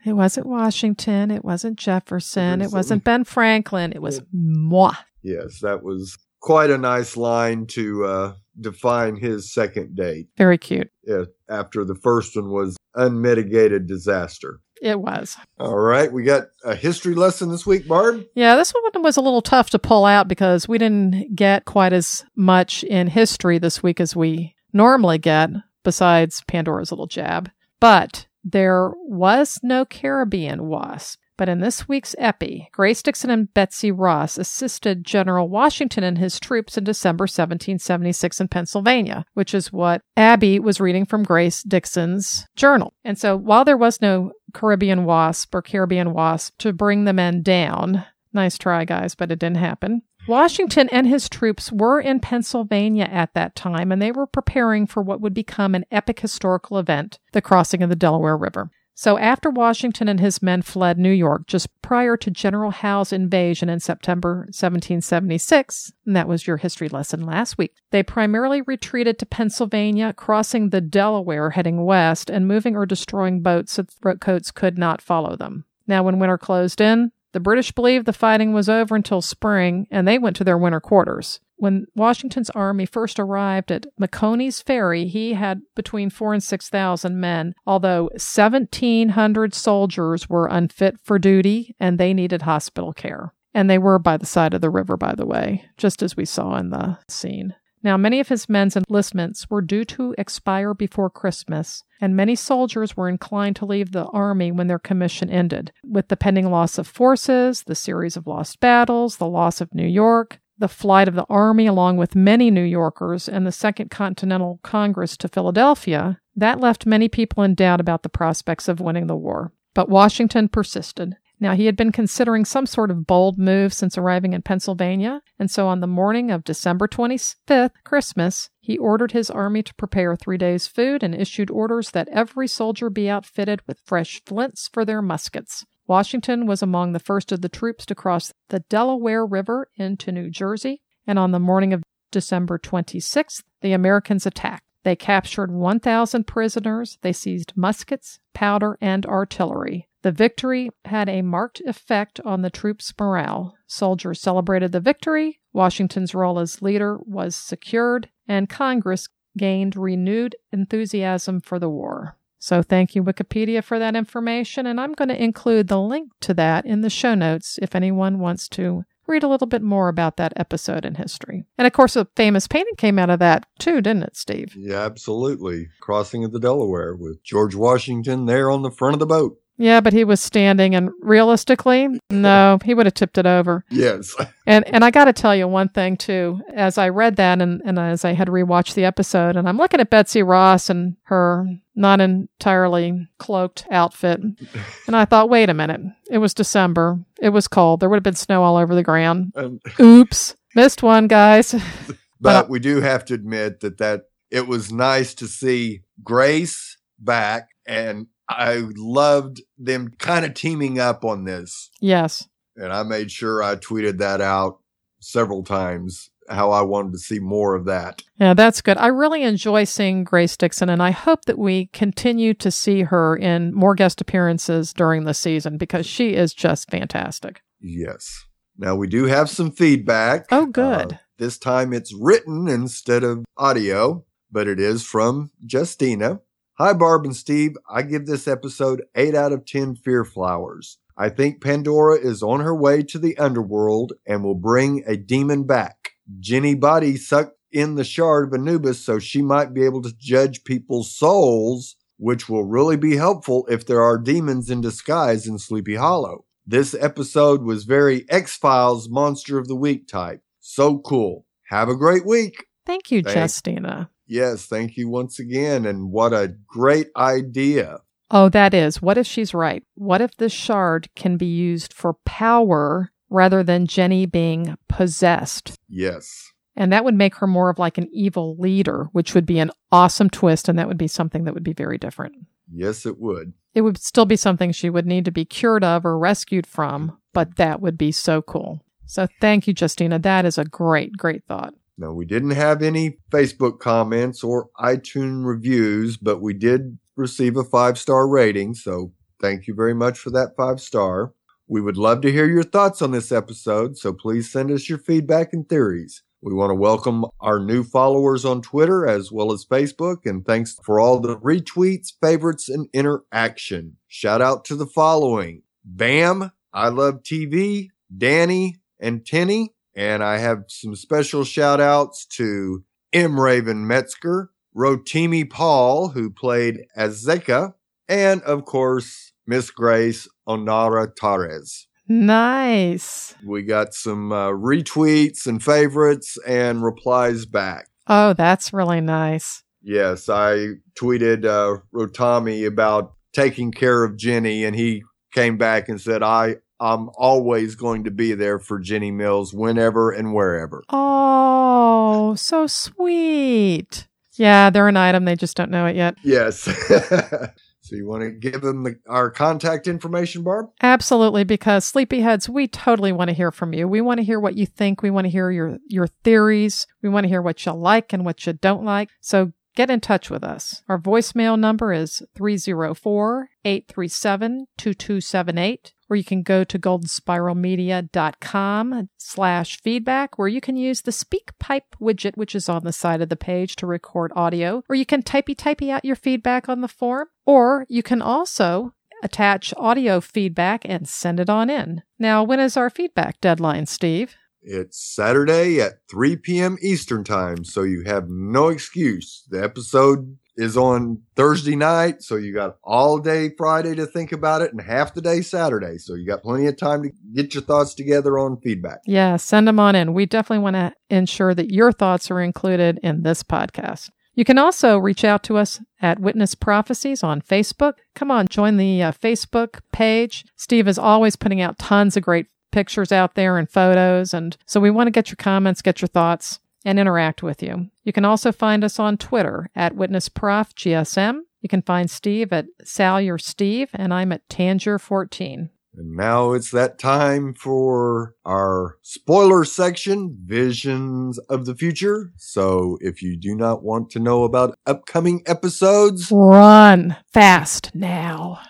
it 0.05 0.13
wasn't 0.13 0.47
Washington. 0.47 1.31
It 1.31 1.45
wasn't 1.45 1.79
Jefferson. 1.79 2.61
It 2.61 2.71
wasn't 2.71 3.03
Ben 3.03 3.25
Franklin. 3.25 3.93
It 3.93 4.03
was 4.03 4.21
moi. 4.33 4.93
Yes, 5.23 5.61
that 5.61 5.83
was 5.83 6.17
quite 6.41 6.71
a 6.71 6.79
nice 6.79 7.17
line 7.17 7.67
to 7.67 8.05
uh, 8.05 8.35
define 8.61 9.17
his 9.17 9.53
second 9.53 9.97
date. 9.97 10.29
Very 10.37 10.59
cute. 10.59 10.91
Yeah, 11.05 11.25
after 11.49 11.85
the 11.85 11.97
first 11.97 12.37
one 12.37 12.51
was 12.51 12.77
unmitigated 12.95 13.87
disaster. 13.87 14.61
It 14.81 15.01
was. 15.01 15.37
All 15.59 15.79
right, 15.79 16.13
we 16.13 16.23
got 16.23 16.45
a 16.65 16.75
history 16.75 17.15
lesson 17.15 17.51
this 17.51 17.67
week, 17.67 17.89
Barb. 17.89 18.25
Yeah, 18.35 18.57
this 18.57 18.73
one 18.73 19.03
was 19.03 19.17
a 19.17 19.21
little 19.21 19.43
tough 19.43 19.71
to 19.71 19.79
pull 19.79 20.05
out 20.05 20.29
because 20.29 20.69
we 20.69 20.79
didn't 20.79 21.35
get 21.35 21.65
quite 21.65 21.93
as 21.93 22.25
much 22.37 22.85
in 22.85 23.07
history 23.09 23.59
this 23.59 23.83
week 23.83 24.01
as 24.01 24.15
we 24.15 24.55
normally 24.73 25.19
get, 25.19 25.51
besides 25.83 26.43
Pandora's 26.47 26.93
little 26.93 27.07
jab. 27.07 27.51
But 27.81 28.27
there 28.45 28.93
was 29.05 29.59
no 29.63 29.85
Caribbean 29.85 30.67
wasp. 30.67 31.21
But 31.39 31.49
in 31.49 31.61
this 31.61 31.89
week's 31.89 32.17
epi, 32.19 32.69
Grace 32.73 33.01
Dixon 33.01 33.31
and 33.31 33.55
Betsy 33.55 33.93
Ross 33.93 34.37
assisted 34.37 35.05
General 35.05 35.49
Washington 35.49 36.03
and 36.03 36.19
his 36.19 36.41
troops 36.41 36.77
in 36.77 36.83
December 36.83 37.23
1776 37.23 38.41
in 38.41 38.49
Pennsylvania, 38.49 39.25
which 39.35 39.55
is 39.55 39.73
what 39.73 40.03
Abby 40.17 40.59
was 40.59 40.81
reading 40.81 41.07
from 41.07 41.23
Grace 41.23 41.63
Dixon's 41.63 42.47
journal. 42.57 42.93
And 43.05 43.17
so 43.17 43.37
while 43.37 43.65
there 43.65 43.77
was 43.77 44.03
no 44.03 44.33
Caribbean 44.53 45.05
wasp 45.05 45.55
or 45.55 45.63
Caribbean 45.63 46.13
wasp 46.13 46.59
to 46.59 46.73
bring 46.73 47.05
the 47.05 47.13
men 47.13 47.43
down, 47.43 48.05
nice 48.33 48.59
try, 48.59 48.85
guys, 48.85 49.15
but 49.15 49.31
it 49.31 49.39
didn't 49.39 49.59
happen. 49.59 50.03
Washington 50.27 50.89
and 50.91 51.07
his 51.07 51.29
troops 51.29 51.73
were 51.73 52.01
in 52.01 52.21
Pennsylvania 52.21 53.09
at 53.11 53.33
that 53.35 53.55
time, 53.55 53.93
and 53.93 54.03
they 54.03 54.13
were 54.13 54.27
preparing 54.27 54.87
for 54.87 55.03
what 55.03 55.21
would 55.21 55.33
become 55.33 55.75
an 55.75 55.87
epic 55.91 56.21
historical 56.21 56.79
event 56.79 57.19
the 57.33 57.41
crossing 57.41 57.83
of 57.83 57.89
the 57.89 57.97
Delaware 57.97 58.37
River. 58.37 58.71
So, 59.01 59.17
after 59.17 59.49
Washington 59.49 60.09
and 60.09 60.19
his 60.19 60.43
men 60.43 60.61
fled 60.61 60.99
New 60.99 61.13
York 61.13 61.47
just 61.47 61.69
prior 61.83 62.17
to 62.17 62.33
General 62.33 62.73
Howe's 62.73 63.13
invasion 63.13 63.69
in 63.69 63.79
September 63.79 64.39
1776, 64.47 65.93
and 66.05 66.17
that 66.17 66.27
was 66.27 66.49
your 66.49 66.57
history 66.57 66.89
lesson 66.89 67.25
last 67.25 67.57
week, 67.57 67.77
they 67.93 68.03
primarily 68.03 68.61
retreated 68.61 69.17
to 69.21 69.25
Pennsylvania, 69.25 70.13
crossing 70.13 70.71
the 70.71 70.81
Delaware 70.81 71.51
heading 71.51 71.85
west 71.85 72.29
and 72.29 72.49
moving 72.49 72.75
or 72.75 72.87
destroying 72.87 73.41
boats 73.41 73.75
so 73.75 73.87
redcoats 74.03 74.51
could 74.51 74.77
not 74.77 75.01
follow 75.01 75.37
them. 75.37 75.65
Now, 75.87 76.03
when 76.03 76.19
winter 76.19 76.37
closed 76.37 76.81
in, 76.81 77.13
the 77.31 77.39
British 77.39 77.71
believed 77.71 78.05
the 78.05 78.13
fighting 78.13 78.53
was 78.53 78.69
over 78.69 78.97
until 78.97 79.23
spring, 79.23 79.87
and 79.93 80.09
they 80.09 80.19
went 80.19 80.35
to 80.39 80.45
their 80.45 80.59
winter 80.59 80.81
quarters. 80.81 81.39
When 81.59 81.87
Washington's 81.97 82.51
army 82.51 82.87
first 82.87 83.19
arrived 83.19 83.73
at 83.73 83.87
McConkey's 84.01 84.63
Ferry, 84.63 85.07
he 85.07 85.35
had 85.35 85.61
between 85.75 86.09
four 86.09 86.33
and 86.33 86.43
six 86.43 86.69
thousand 86.69 87.21
men, 87.21 87.55
although 87.67 88.05
1,700 88.13 89.55
soldiers 89.55 90.29
were 90.29 90.47
unfit 90.47 90.99
for 91.03 91.19
duty 91.19 91.75
and 91.81 91.99
they 91.99 92.15
needed 92.15 92.43
hospital 92.43 92.93
care. 92.93 93.35
And 93.53 93.69
they 93.69 93.79
were 93.79 93.99
by 93.99 94.17
the 94.17 94.27
side 94.27 94.55
of 94.55 94.61
the 94.61 94.71
river, 94.71 94.97
by 94.97 95.15
the 95.17 95.27
way, 95.27 95.65
just 95.77 96.01
as 96.01 96.17
we 96.17 96.25
saw 96.25 96.57
in 96.57 96.71
the 96.71 96.99
scene. 97.09 97.55
Now, 97.83 97.97
many 97.97 98.21
of 98.21 98.29
his 98.29 98.49
men's 98.49 98.77
enlistments 98.77 99.49
were 99.49 99.63
due 99.63 99.85
to 99.87 100.15
expire 100.19 100.75
before 100.75 101.11
Christmas, 101.11 101.85
and 102.01 102.17
many 102.17 102.35
soldiers 102.35 102.97
were 102.97 103.09
inclined 103.09 103.57
to 103.57 103.67
leave 103.67 103.93
the 103.93 104.07
army 104.07 104.51
when 104.51 104.67
their 104.67 104.81
commission 104.81 105.31
ended. 105.31 105.73
With 105.85 106.09
the 106.09 106.17
pending 106.17 106.51
loss 106.51 106.79
of 106.79 106.87
forces, 106.87 107.65
the 107.65 107.77
series 107.77 108.17
of 108.17 108.27
lost 108.27 108.61
battles, 108.61 109.17
the 109.17 109.29
loss 109.29 109.61
of 109.61 109.75
New 109.75 109.87
York, 109.87 110.41
the 110.59 110.69
flight 110.69 111.09
of 111.09 111.15
the 111.15 111.27
army 111.29 111.67
along 111.67 111.97
with 111.97 112.17
many 112.17 112.51
New 112.51 112.63
Yorkers, 112.63 113.29
and 113.29 113.47
the 113.47 113.53
Second 113.53 113.91
Continental 113.91 114.61
Congress 114.63 115.17
to 115.19 115.29
Philadelphia, 115.29 116.21
that 116.37 116.61
left 116.61 116.87
many 116.87 117.09
people 117.09 117.43
in 117.43 117.55
doubt 117.55 117.81
about 117.81 118.03
the 118.03 118.09
prospects 118.09 118.69
of 118.69 118.81
winning 118.81 119.07
the 119.07 119.17
war. 119.17 119.53
But 119.75 119.89
Washington 119.89 120.49
persisted. 120.49 121.17
Now, 121.41 121.55
he 121.55 121.67
had 121.67 121.77
been 121.77 121.93
considering 121.93 122.45
some 122.45 122.67
sort 122.67 122.91
of 122.91 123.07
bold 123.07 123.39
move 123.39 123.73
since 123.73 123.97
arriving 123.97 124.33
in 124.33 124.43
Pennsylvania, 124.43 125.23
and 125.39 125.51
so 125.51 125.69
on 125.69 125.81
the 125.81 125.87
morning 125.87 126.31
of 126.31 126.43
December 126.43 126.89
25th, 126.89 127.71
Christmas, 127.85 128.51
he 128.61 128.77
ordered 128.77 129.13
his 129.13 129.31
army 129.31 129.63
to 129.63 129.75
prepare 129.75 130.17
three 130.17 130.37
days' 130.37 130.67
food 130.67 131.03
and 131.03 131.15
issued 131.15 131.51
orders 131.51 131.93
that 131.93 132.09
every 132.09 132.49
soldier 132.49 132.91
be 132.91 133.09
outfitted 133.09 133.63
with 133.69 133.83
fresh 133.85 134.21
flints 134.25 134.69
for 134.73 134.85
their 134.85 135.01
muskets. 135.01 135.65
Washington 135.89 136.47
was 136.47 136.63
among 136.63 136.93
the 136.93 137.01
first 137.01 137.33
of 137.33 137.41
the 137.41 137.49
troops 137.49 137.87
to 137.87 137.95
cross 137.95 138.33
the 138.51 138.61
Delaware 138.61 139.25
River 139.25 139.71
into 139.77 140.13
New 140.13 140.31
Jersey, 140.31 140.83
and 141.07 141.19
on 141.19 141.33
the 141.33 141.41
morning 141.41 141.73
of 141.73 141.83
December 142.11 142.59
26th, 142.59 143.43
the 143.63 143.73
Americans 143.73 144.27
attacked. 144.27 144.65
They 144.85 144.95
captured 144.95 145.51
1,000 145.51 146.27
prisoners. 146.27 146.99
They 147.03 147.13
seized 147.13 147.55
muskets, 147.57 148.21
powder, 148.35 148.79
and 148.81 149.05
artillery. 149.07 149.89
The 150.03 150.13
victory 150.13 150.71
had 150.85 151.09
a 151.09 151.23
marked 151.23 151.61
effect 151.67 152.21
on 152.25 152.43
the 152.43 152.51
troops' 152.51 152.95
morale. 152.99 153.57
Soldiers 153.67 154.21
celebrated 154.21 154.73
the 154.73 154.81
victory, 154.81 155.41
Washington's 155.53 156.15
role 156.15 156.39
as 156.39 156.63
leader 156.63 156.99
was 157.05 157.35
secured, 157.35 158.11
and 158.29 158.49
Congress 158.49 159.09
gained 159.37 159.75
renewed 159.75 160.37
enthusiasm 160.53 161.41
for 161.41 161.59
the 161.59 161.71
war. 161.71 162.18
So 162.39 162.63
thank 162.63 162.95
you, 162.95 163.03
Wikipedia, 163.03 163.63
for 163.65 163.79
that 163.79 163.97
information, 163.97 164.67
and 164.67 164.81
I'm 164.81 164.93
going 164.93 165.09
to 165.09 165.23
include 165.23 165.69
the 165.69 165.81
link 165.81 166.13
to 166.21 166.35
that 166.35 166.65
in 166.65 166.83
the 166.83 166.91
show 166.91 167.15
notes 167.15 167.59
if 167.61 167.75
anyone 167.75 168.21
wants 168.21 168.49
to 168.51 168.85
read 169.09 169.23
a 169.23 169.29
little 169.29 169.47
bit 169.47 169.63
more 169.63 169.89
about 169.89 170.17
that 170.19 170.35
episode 170.37 170.85
in 170.85 170.95
history. 170.97 171.45
And 171.57 171.67
of 171.67 171.73
course, 171.73 171.97
a 171.97 172.07
famous 172.15 172.47
painting 172.47 172.77
came 172.77 172.99
out 172.99 173.11
of 173.11 173.19
that 173.21 173.47
too, 173.59 173.81
didn't 173.81 174.03
it, 174.05 174.17
Steve? 174.17 174.55
Yeah, 174.57 174.85
absolutely. 174.85 175.69
Crossing 175.81 176.25
of 176.25 176.33
the 176.33 176.39
Delaware 176.39 176.95
with 176.95 177.23
George 177.25 177.55
Washington 177.55 178.27
there 178.27 178.51
on 178.51 178.63
the 178.63 178.71
front 178.71 178.95
of 178.95 179.01
the 179.01 179.07
boat. 179.07 179.39
Yeah, 179.61 179.81
but 179.81 179.93
he 179.93 180.05
was 180.05 180.21
standing, 180.21 180.77
and 180.77 180.91
realistically, 181.03 181.89
no, 182.11 182.59
he 182.65 182.75
would 182.75 182.87
have 182.87 182.95
tipped 182.95 183.19
it 183.19 183.27
over. 183.27 183.65
Yes. 183.71 184.15
And 184.49 184.67
and 184.73 184.83
I 184.83 184.91
got 184.91 185.05
to 185.05 185.13
tell 185.13 185.37
you 185.37 185.47
one 185.47 185.69
thing 185.69 185.99
too. 185.99 186.41
As 186.55 186.79
I 186.79 186.89
read 186.89 187.17
that, 187.17 187.43
and 187.43 187.61
and 187.67 187.79
as 187.79 188.03
I 188.07 188.15
had 188.15 188.29
rewatched 188.29 188.73
the 188.73 188.87
episode, 188.87 189.37
and 189.37 189.47
I'm 189.47 189.59
looking 189.59 189.79
at 189.79 189.91
Betsy 189.91 190.23
Ross 190.23 190.71
and 190.71 190.97
her 191.03 191.47
not 191.75 192.01
entirely 192.01 193.07
cloaked 193.19 193.67
outfit, 193.71 194.21
and 194.23 194.97
I 194.97 195.05
thought, 195.05 195.29
wait 195.29 195.51
a 195.51 195.55
minute, 195.55 195.83
it 196.11 196.17
was 196.17 196.33
December, 196.33 196.99
it 197.21 197.29
was 197.29 197.47
cold, 197.47 197.81
there 197.81 197.91
would 197.91 197.97
have 197.97 198.03
been 198.03 198.15
snow 198.15 198.43
all 198.43 198.57
over 198.57 198.75
the 198.75 198.83
ground. 198.83 199.35
Um, 199.37 199.61
Oops, 199.79 200.35
missed 200.55 200.83
one, 200.83 201.09
guys. 201.09 201.55
but 202.21 202.49
we 202.49 202.59
do 202.59 202.81
have 202.81 203.05
to 203.05 203.15
admit 203.15 203.61
that 203.61 203.77
that 203.77 204.05
it 204.31 204.49
was 204.49 204.73
nice 204.73 205.13
to 205.17 205.27
see 205.27 205.83
Grace 206.03 206.79
back 206.99 207.51
and 207.67 208.07
I 208.29 208.65
loved 208.77 209.43
them 209.57 209.91
kind 209.99 210.25
of 210.25 210.35
teaming 210.35 210.79
up 210.79 211.05
on 211.05 211.25
this. 211.25 211.71
Yes. 211.81 212.29
And 212.57 212.73
I 212.73 212.83
made 212.83 213.11
sure 213.11 213.43
I 213.43 213.57
tweeted 213.57 213.99
that 213.99 214.21
out 214.21 214.59
several 215.01 215.43
times 215.45 216.11
how 216.29 216.51
I 216.51 216.63
wanted 216.63 216.93
to 216.93 216.99
see 216.99 217.19
more 217.19 217.55
of 217.55 217.65
that. 217.67 218.03
Yeah, 218.19 218.35
that's 218.35 218.61
good. 218.61 218.77
I 218.77 218.89
really 218.89 219.23
enjoy 219.23 219.65
seeing 219.65 220.05
Grace 220.05 220.37
Dixon, 220.37 220.69
and 220.69 220.83
I 220.83 220.91
hope 220.91 221.25
that 221.25 221.39
we 221.39 221.67
continue 221.73 222.35
to 222.35 222.51
see 222.51 222.83
her 222.83 223.17
in 223.17 223.55
more 223.55 223.75
guest 223.75 224.01
appearances 224.01 224.73
during 224.73 225.05
the 225.05 225.15
season 225.15 225.57
because 225.57 225.87
she 225.87 226.15
is 226.15 226.35
just 226.35 226.71
fantastic. 226.71 227.43
Yes. 227.61 228.27
Now 228.59 228.75
we 228.75 228.89
do 228.89 229.05
have 229.05 229.31
some 229.31 229.51
feedback. 229.51 230.27
Oh, 230.31 230.47
good. 230.47 230.93
Uh, 230.93 230.97
this 231.19 231.39
time 231.39 231.73
it's 231.73 231.95
written 231.95 232.49
instead 232.49 233.05
of 233.05 233.25
audio, 233.37 234.05
but 234.31 234.49
it 234.49 234.61
is 234.61 234.85
from 234.85 235.31
Justina. 235.41 236.21
Hi, 236.59 236.73
Barb 236.73 237.05
and 237.05 237.15
Steve. 237.15 237.53
I 237.71 237.83
give 237.83 238.07
this 238.07 238.27
episode 238.27 238.83
8 238.97 239.15
out 239.15 239.31
of 239.31 239.47
10 239.47 239.77
fear 239.77 240.05
flowers. 240.05 240.79
I 240.97 241.09
think 241.09 241.41
Pandora 241.41 241.95
is 241.95 242.21
on 242.21 242.41
her 242.41 242.53
way 242.53 242.83
to 242.83 242.99
the 242.99 243.17
underworld 243.17 243.93
and 244.05 244.25
will 244.25 244.35
bring 244.35 244.83
a 244.85 244.97
demon 244.97 245.45
back. 245.45 245.93
Jenny 246.19 246.57
Body 246.57 246.97
sucked 246.97 247.37
in 247.53 247.77
the 247.77 247.85
shard 247.85 248.27
of 248.27 248.35
Anubis 248.35 248.85
so 248.85 248.99
she 248.99 249.23
might 249.23 249.55
be 249.55 249.65
able 249.65 249.83
to 249.83 249.95
judge 250.01 250.43
people's 250.43 250.93
souls, 250.93 251.77
which 251.97 252.29
will 252.29 252.45
really 252.45 252.77
be 252.77 252.97
helpful 252.97 253.47
if 253.49 253.65
there 253.65 253.81
are 253.81 253.97
demons 253.97 254.51
in 254.51 254.61
disguise 254.61 255.29
in 255.29 255.39
Sleepy 255.39 255.77
Hollow. 255.77 256.25
This 256.45 256.75
episode 256.75 257.45
was 257.45 257.67
very 257.67 258.05
X 258.11 258.37
Files 258.37 258.89
Monster 258.91 259.39
of 259.39 259.47
the 259.47 259.55
Week 259.55 259.87
type. 259.87 260.23
So 260.41 260.81
cool. 260.81 261.25
Have 261.51 261.69
a 261.69 261.77
great 261.77 262.05
week. 262.05 262.47
Thank 262.67 262.91
you, 262.91 263.05
thank- 263.05 263.15
Justina. 263.15 263.91
Yes, 264.09 264.47
thank 264.47 264.77
you 264.77 264.89
once 264.89 265.19
again. 265.19 265.67
And 265.67 265.93
what 265.93 266.13
a 266.13 266.35
great 266.47 266.89
idea. 266.97 267.79
Oh, 268.11 268.29
that 268.31 268.55
is. 268.55 268.83
What 268.83 268.99
if 268.99 269.07
she's 269.07 269.35
right? 269.35 269.63
What 269.75 270.01
if 270.01 270.17
this 270.17 270.33
shard 270.33 270.89
can 270.97 271.17
be 271.17 271.27
used 271.27 271.73
for 271.73 271.93
power 272.05 272.91
rather 273.11 273.43
than 273.43 273.67
Jenny 273.67 274.07
being 274.07 274.57
possessed. 274.69 275.59
Yes. 275.69 276.33
And 276.57 276.73
that 276.73 276.85
would 276.85 276.95
make 276.95 277.17
her 277.17 277.27
more 277.27 277.51
of 277.51 277.59
like 277.59 277.79
an 277.79 277.89
evil 277.93 278.37
leader, 278.39 278.89
which 278.93 279.15
would 279.15 279.27
be 279.27 279.39
an 279.39 279.51
awesome 279.71 280.11
twist. 280.11 280.49
And 280.49 280.59
that 280.59 280.69
would 280.69 280.79
be 280.79 280.89
something 280.89 281.25
that 281.25 281.35
would 281.35 281.45
be 281.45 281.53
very 281.53 281.79
different. 281.79 282.15
Yes, 282.53 282.87
it 282.87 282.99
would. 282.99 283.35
It 283.55 283.61
would 283.61 283.79
still 283.79 284.07
be 284.07 284.17
something 284.17 284.53
she 284.53 284.71
would 284.71 284.87
need 284.87 285.05
to 285.05 285.11
be 285.11 285.25
cured 285.25 285.65
of 285.65 285.85
or 285.85 285.99
rescued 285.99 286.47
from, 286.47 286.99
but 287.13 287.37
that 287.37 287.61
would 287.61 287.79
be 287.79 287.93
so 287.93 288.23
cool. 288.23 288.65
So 288.87 289.07
thank 289.21 289.47
you, 289.47 289.55
Justina. 289.59 289.99
That 289.99 290.25
is 290.25 290.39
a 290.39 290.45
great, 290.45 290.97
great 290.97 291.25
thought. 291.25 291.55
Now, 291.79 291.93
we 291.93 292.05
didn't 292.05 292.33
have 292.33 292.61
any 292.61 292.99
Facebook 293.11 293.61
comments 293.61 294.25
or 294.25 294.51
iTunes 294.59 295.25
reviews, 295.25 295.97
but 295.97 296.21
we 296.21 296.35
did 296.35 296.79
receive 296.97 297.37
a 297.37 297.45
five 297.45 297.79
star 297.79 298.09
rating. 298.09 298.55
So 298.55 298.93
thank 299.21 299.47
you 299.47 299.55
very 299.55 299.75
much 299.75 299.99
for 299.99 300.11
that 300.11 300.35
five 300.37 300.61
star. 300.61 301.13
We 301.47 301.61
would 301.61 301.79
love 301.79 302.03
to 302.03 302.13
hear 302.13 302.27
your 302.27 302.43
thoughts 302.43 302.83
on 302.83 302.91
this 302.91 303.11
episode, 303.11 303.79
so 303.79 303.93
please 303.95 304.31
send 304.31 304.51
us 304.51 304.69
your 304.69 304.79
feedback 304.79 305.33
and 305.33 305.49
theories. 305.49 306.03
We 306.21 306.35
want 306.35 306.51
to 306.51 306.57
welcome 306.57 307.07
our 307.21 307.39
new 307.39 307.63
followers 307.63 308.25
on 308.25 308.43
Twitter 308.43 308.87
as 308.87 309.13
well 309.13 309.33
as 309.33 309.47
Facebook, 309.47 309.99
and 310.05 310.27
thanks 310.27 310.57
for 310.65 310.81
all 310.81 310.99
the 310.99 311.17
retweets, 311.17 311.93
favorites, 312.03 312.49
and 312.49 312.69
interaction. 312.75 313.77
Shout 313.87 314.21
out 314.21 314.45
to 314.47 314.57
the 314.57 314.67
following 314.67 315.43
Bam, 315.65 316.33
I 316.53 316.69
Love 316.69 317.03
TV, 317.05 317.69
Danny, 317.97 318.57
and 318.81 319.07
Tenny. 319.07 319.55
And 319.79 320.03
I 320.03 320.19
have 320.19 320.47
some 320.49 320.75
special 320.75 321.23
shout 321.23 321.61
outs 321.61 322.05
to 322.17 322.65
M. 322.93 323.21
Raven 323.21 323.65
Metzger, 323.65 324.31
Rotimi 324.57 325.31
Paul, 325.31 325.91
who 325.91 326.11
played 326.11 326.65
as 326.75 327.05
Zeka, 327.07 327.55
and 327.89 328.21
of 328.23 328.45
course, 328.45 329.13
Miss 329.25 329.53
Grace 329.53 330.09
Onara 330.29 330.89
Torres. 330.97 331.69
Nice. 331.87 333.15
We 333.25 333.45
got 333.45 333.73
some 333.73 334.11
uh, 334.11 334.31
retweets 334.31 335.29
and 335.29 335.41
favorites 335.41 336.19
and 336.27 336.65
replies 336.65 337.25
back. 337.25 337.69
Oh, 337.87 338.15
that's 338.15 338.53
really 338.53 338.81
nice. 338.81 339.45
Yes, 339.63 340.09
I 340.09 340.55
tweeted 340.77 341.25
uh, 341.25 341.61
Rotimi 341.73 342.45
about 342.45 342.95
taking 343.13 343.53
care 343.53 343.85
of 343.85 343.97
Jenny, 343.97 344.45
and 344.45 344.57
he 344.57 344.83
came 345.15 345.39
back 345.39 345.69
and 345.69 345.81
said, 345.81 346.03
"I 346.03 346.39
I'm 346.61 346.91
always 346.97 347.55
going 347.55 347.85
to 347.85 347.91
be 347.91 348.15
there 348.15 348.39
for 348.39 348.59
Jenny 348.59 348.91
Mills 348.91 349.33
whenever 349.33 349.91
and 349.91 350.15
wherever." 350.15 350.63
Oh, 350.69 352.15
so 352.17 352.47
sweet. 352.47 353.87
Yeah, 354.15 354.51
they're 354.51 354.69
an 354.69 354.77
item. 354.77 355.05
They 355.05 355.17
just 355.17 355.37
don't 355.37 355.51
know 355.51 355.67
it 355.67 355.77
yet. 355.77 355.95
Yes. 356.03 356.49
So 357.69 357.77
you 357.77 357.87
want 357.87 358.03
to 358.03 358.11
give 358.11 358.41
them 358.41 358.63
the, 358.63 358.79
our 358.89 359.11
contact 359.11 359.67
information, 359.67 360.23
Barb? 360.23 360.47
Absolutely, 360.63 361.25
because 361.25 361.71
sleepyheads, 361.71 362.27
we 362.27 362.49
totally 362.49 362.93
want 362.93 363.11
to 363.11 363.15
hear 363.15 363.31
from 363.31 363.53
you. 363.53 363.69
We 363.69 363.83
want 363.83 363.99
to 363.99 364.05
hear 364.05 364.19
what 364.19 364.37
you 364.37 364.47
think. 364.47 364.81
We 364.81 364.91
want 364.91 365.05
to 365.05 365.11
hear 365.11 365.31
your 365.31 365.59
your 365.67 365.87
theories. 366.03 366.67
We 366.83 366.89
want 366.89 367.05
to 367.05 367.09
hear 367.09 367.21
what 367.21 367.45
you 367.45 367.53
like 367.53 367.93
and 367.93 368.07
what 368.07 368.27
you 368.27 368.33
don't 368.33 368.65
like. 368.65 368.89
So 369.03 369.33
get 369.59 369.71
in 369.71 369.81
touch 369.81 370.09
with 370.09 370.23
us. 370.23 370.63
Our 370.69 370.79
voicemail 370.79 371.37
number 371.37 371.73
is 371.73 372.01
304 372.15 373.31
837 373.45 374.47
2278 374.57 375.75
or 375.91 375.97
you 375.97 376.05
can 376.05 376.23
go 376.23 376.45
to 376.45 376.59
goldenspiralmedia.com 376.61 378.89
slash 378.99 379.61
feedback 379.61 380.17
where 380.17 380.29
you 380.29 380.41
can 380.41 380.57
use 380.57 380.83
the 380.83 380.93
SpeakPipe 380.93 381.73
widget, 381.81 382.17
which 382.17 382.37
is 382.37 382.49
on 382.49 382.63
the 382.63 382.73
side 382.73 383.01
of 383.01 383.09
the 383.09 383.17
page 383.17 383.57
to 383.57 383.67
record 383.67 384.13
audio, 384.15 384.63
or 384.69 384.77
you 384.77 384.87
can 384.87 385.03
typey 385.03 385.35
typey 385.35 385.71
out 385.71 385.85
your 385.85 385.97
feedback 385.97 386.49
on 386.49 386.61
the 386.61 386.69
form, 386.69 387.09
or 387.27 387.67
you 387.69 387.83
can 387.83 388.01
also 388.01 388.75
attach 389.03 389.53
audio 389.57 390.01
feedback 390.01 390.63
and 390.67 390.89
send 390.89 391.19
it 391.19 391.31
on 391.31 391.51
in. 391.51 391.83
Now, 391.99 392.23
when 392.23 392.39
is 392.39 392.57
our 392.57 392.71
feedback 392.71 393.21
deadline, 393.21 393.67
Steve? 393.67 394.15
It's 394.43 394.79
Saturday 394.79 395.61
at 395.61 395.81
3 395.91 396.17
p.m. 396.17 396.57
Eastern 396.63 397.05
Time, 397.05 397.45
so 397.45 397.63
you 397.63 397.83
have 397.87 398.09
no 398.09 398.49
excuse. 398.49 399.25
The 399.29 399.43
episode 399.43 400.17
is 400.37 400.57
on 400.57 401.03
Thursday 401.17 401.57
night, 401.57 402.03
so 402.03 402.15
you 402.15 402.33
got 402.33 402.57
all 402.63 402.99
day 402.99 403.31
Friday 403.37 403.75
to 403.75 403.87
think 403.87 404.13
about 404.13 404.41
it 404.41 404.53
and 404.53 404.61
half 404.61 404.95
the 404.95 405.03
day 405.03 405.21
Saturday. 405.21 405.79
So 405.79 405.95
you 405.95 406.07
got 406.07 406.23
plenty 406.23 406.47
of 406.47 406.57
time 406.57 406.85
to 406.85 406.91
get 407.13 407.35
your 407.35 407.43
thoughts 407.43 407.75
together 407.75 408.19
on 408.19 408.41
feedback. 408.41 408.79
Yeah, 408.87 409.17
send 409.17 409.49
them 409.49 409.59
on 409.59 409.75
in. 409.75 409.95
We 409.95 410.07
definitely 410.07 410.45
want 410.45 410.55
to 410.55 410.73
ensure 410.89 411.35
that 411.35 411.53
your 411.53 411.73
thoughts 411.73 412.11
are 412.11 412.21
included 412.21 412.79
in 412.83 413.03
this 413.03 413.25
podcast. 413.25 413.91
You 414.15 414.25
can 414.25 414.39
also 414.39 414.79
reach 414.79 415.05
out 415.05 415.23
to 415.25 415.37
us 415.37 415.61
at 415.81 416.01
Witness 416.01 416.35
Prophecies 416.35 417.03
on 417.03 417.21
Facebook. 417.21 417.75
Come 417.95 418.11
on, 418.11 418.27
join 418.29 418.57
the 418.57 418.83
uh, 418.83 418.93
Facebook 418.93 419.61
page. 419.73 420.25
Steve 420.37 420.67
is 420.67 420.79
always 420.79 421.17
putting 421.17 421.41
out 421.41 421.59
tons 421.59 421.97
of 421.97 422.05
great 422.05 422.27
pictures 422.51 422.93
out 422.93 423.15
there 423.15 423.39
and 423.39 423.51
photos. 423.51 424.15
And 424.15 424.37
so 424.47 424.61
we 424.61 424.71
want 424.71 424.87
to 424.87 424.93
get 424.93 425.09
your 425.09 425.17
comments, 425.17 425.63
get 425.63 425.81
your 425.81 425.89
thoughts 425.89 426.41
and 426.65 426.79
interact 426.79 427.23
with 427.23 427.43
you. 427.43 427.71
You 427.85 427.93
can 427.93 428.05
also 428.05 428.33
find 428.33 428.65
us 428.65 428.79
on 428.79 428.99
Twitter 428.99 429.51
at 429.55 429.75
WitnessProfGSM. 429.75 431.21
You 431.41 431.49
can 431.49 431.63
find 431.63 431.91
Steve 431.91 432.33
at 432.33 432.47
Salyer 432.65 433.19
Steve, 433.19 433.71
and 433.73 433.95
I'm 433.95 434.13
at 434.13 434.29
Tanger14. 434.29 435.51
And 435.75 435.97
now 435.97 436.33
it's 436.33 436.51
that 436.51 436.81
time 436.81 437.35
for 437.35 438.17
our 438.27 438.79
spoiler 438.83 439.45
section, 439.45 440.19
Visions 440.25 441.19
of 441.31 441.47
the 441.47 441.55
Future. 441.55 442.11
So 442.17 442.79
if 442.81 443.01
you 443.01 443.17
do 443.17 443.37
not 443.37 443.63
want 443.63 443.91
to 443.91 444.01
know 444.01 444.25
about 444.25 444.59
upcoming 444.67 445.23
episodes, 445.27 446.11
run 446.11 446.97
fast 447.13 447.73
now. 447.77 448.41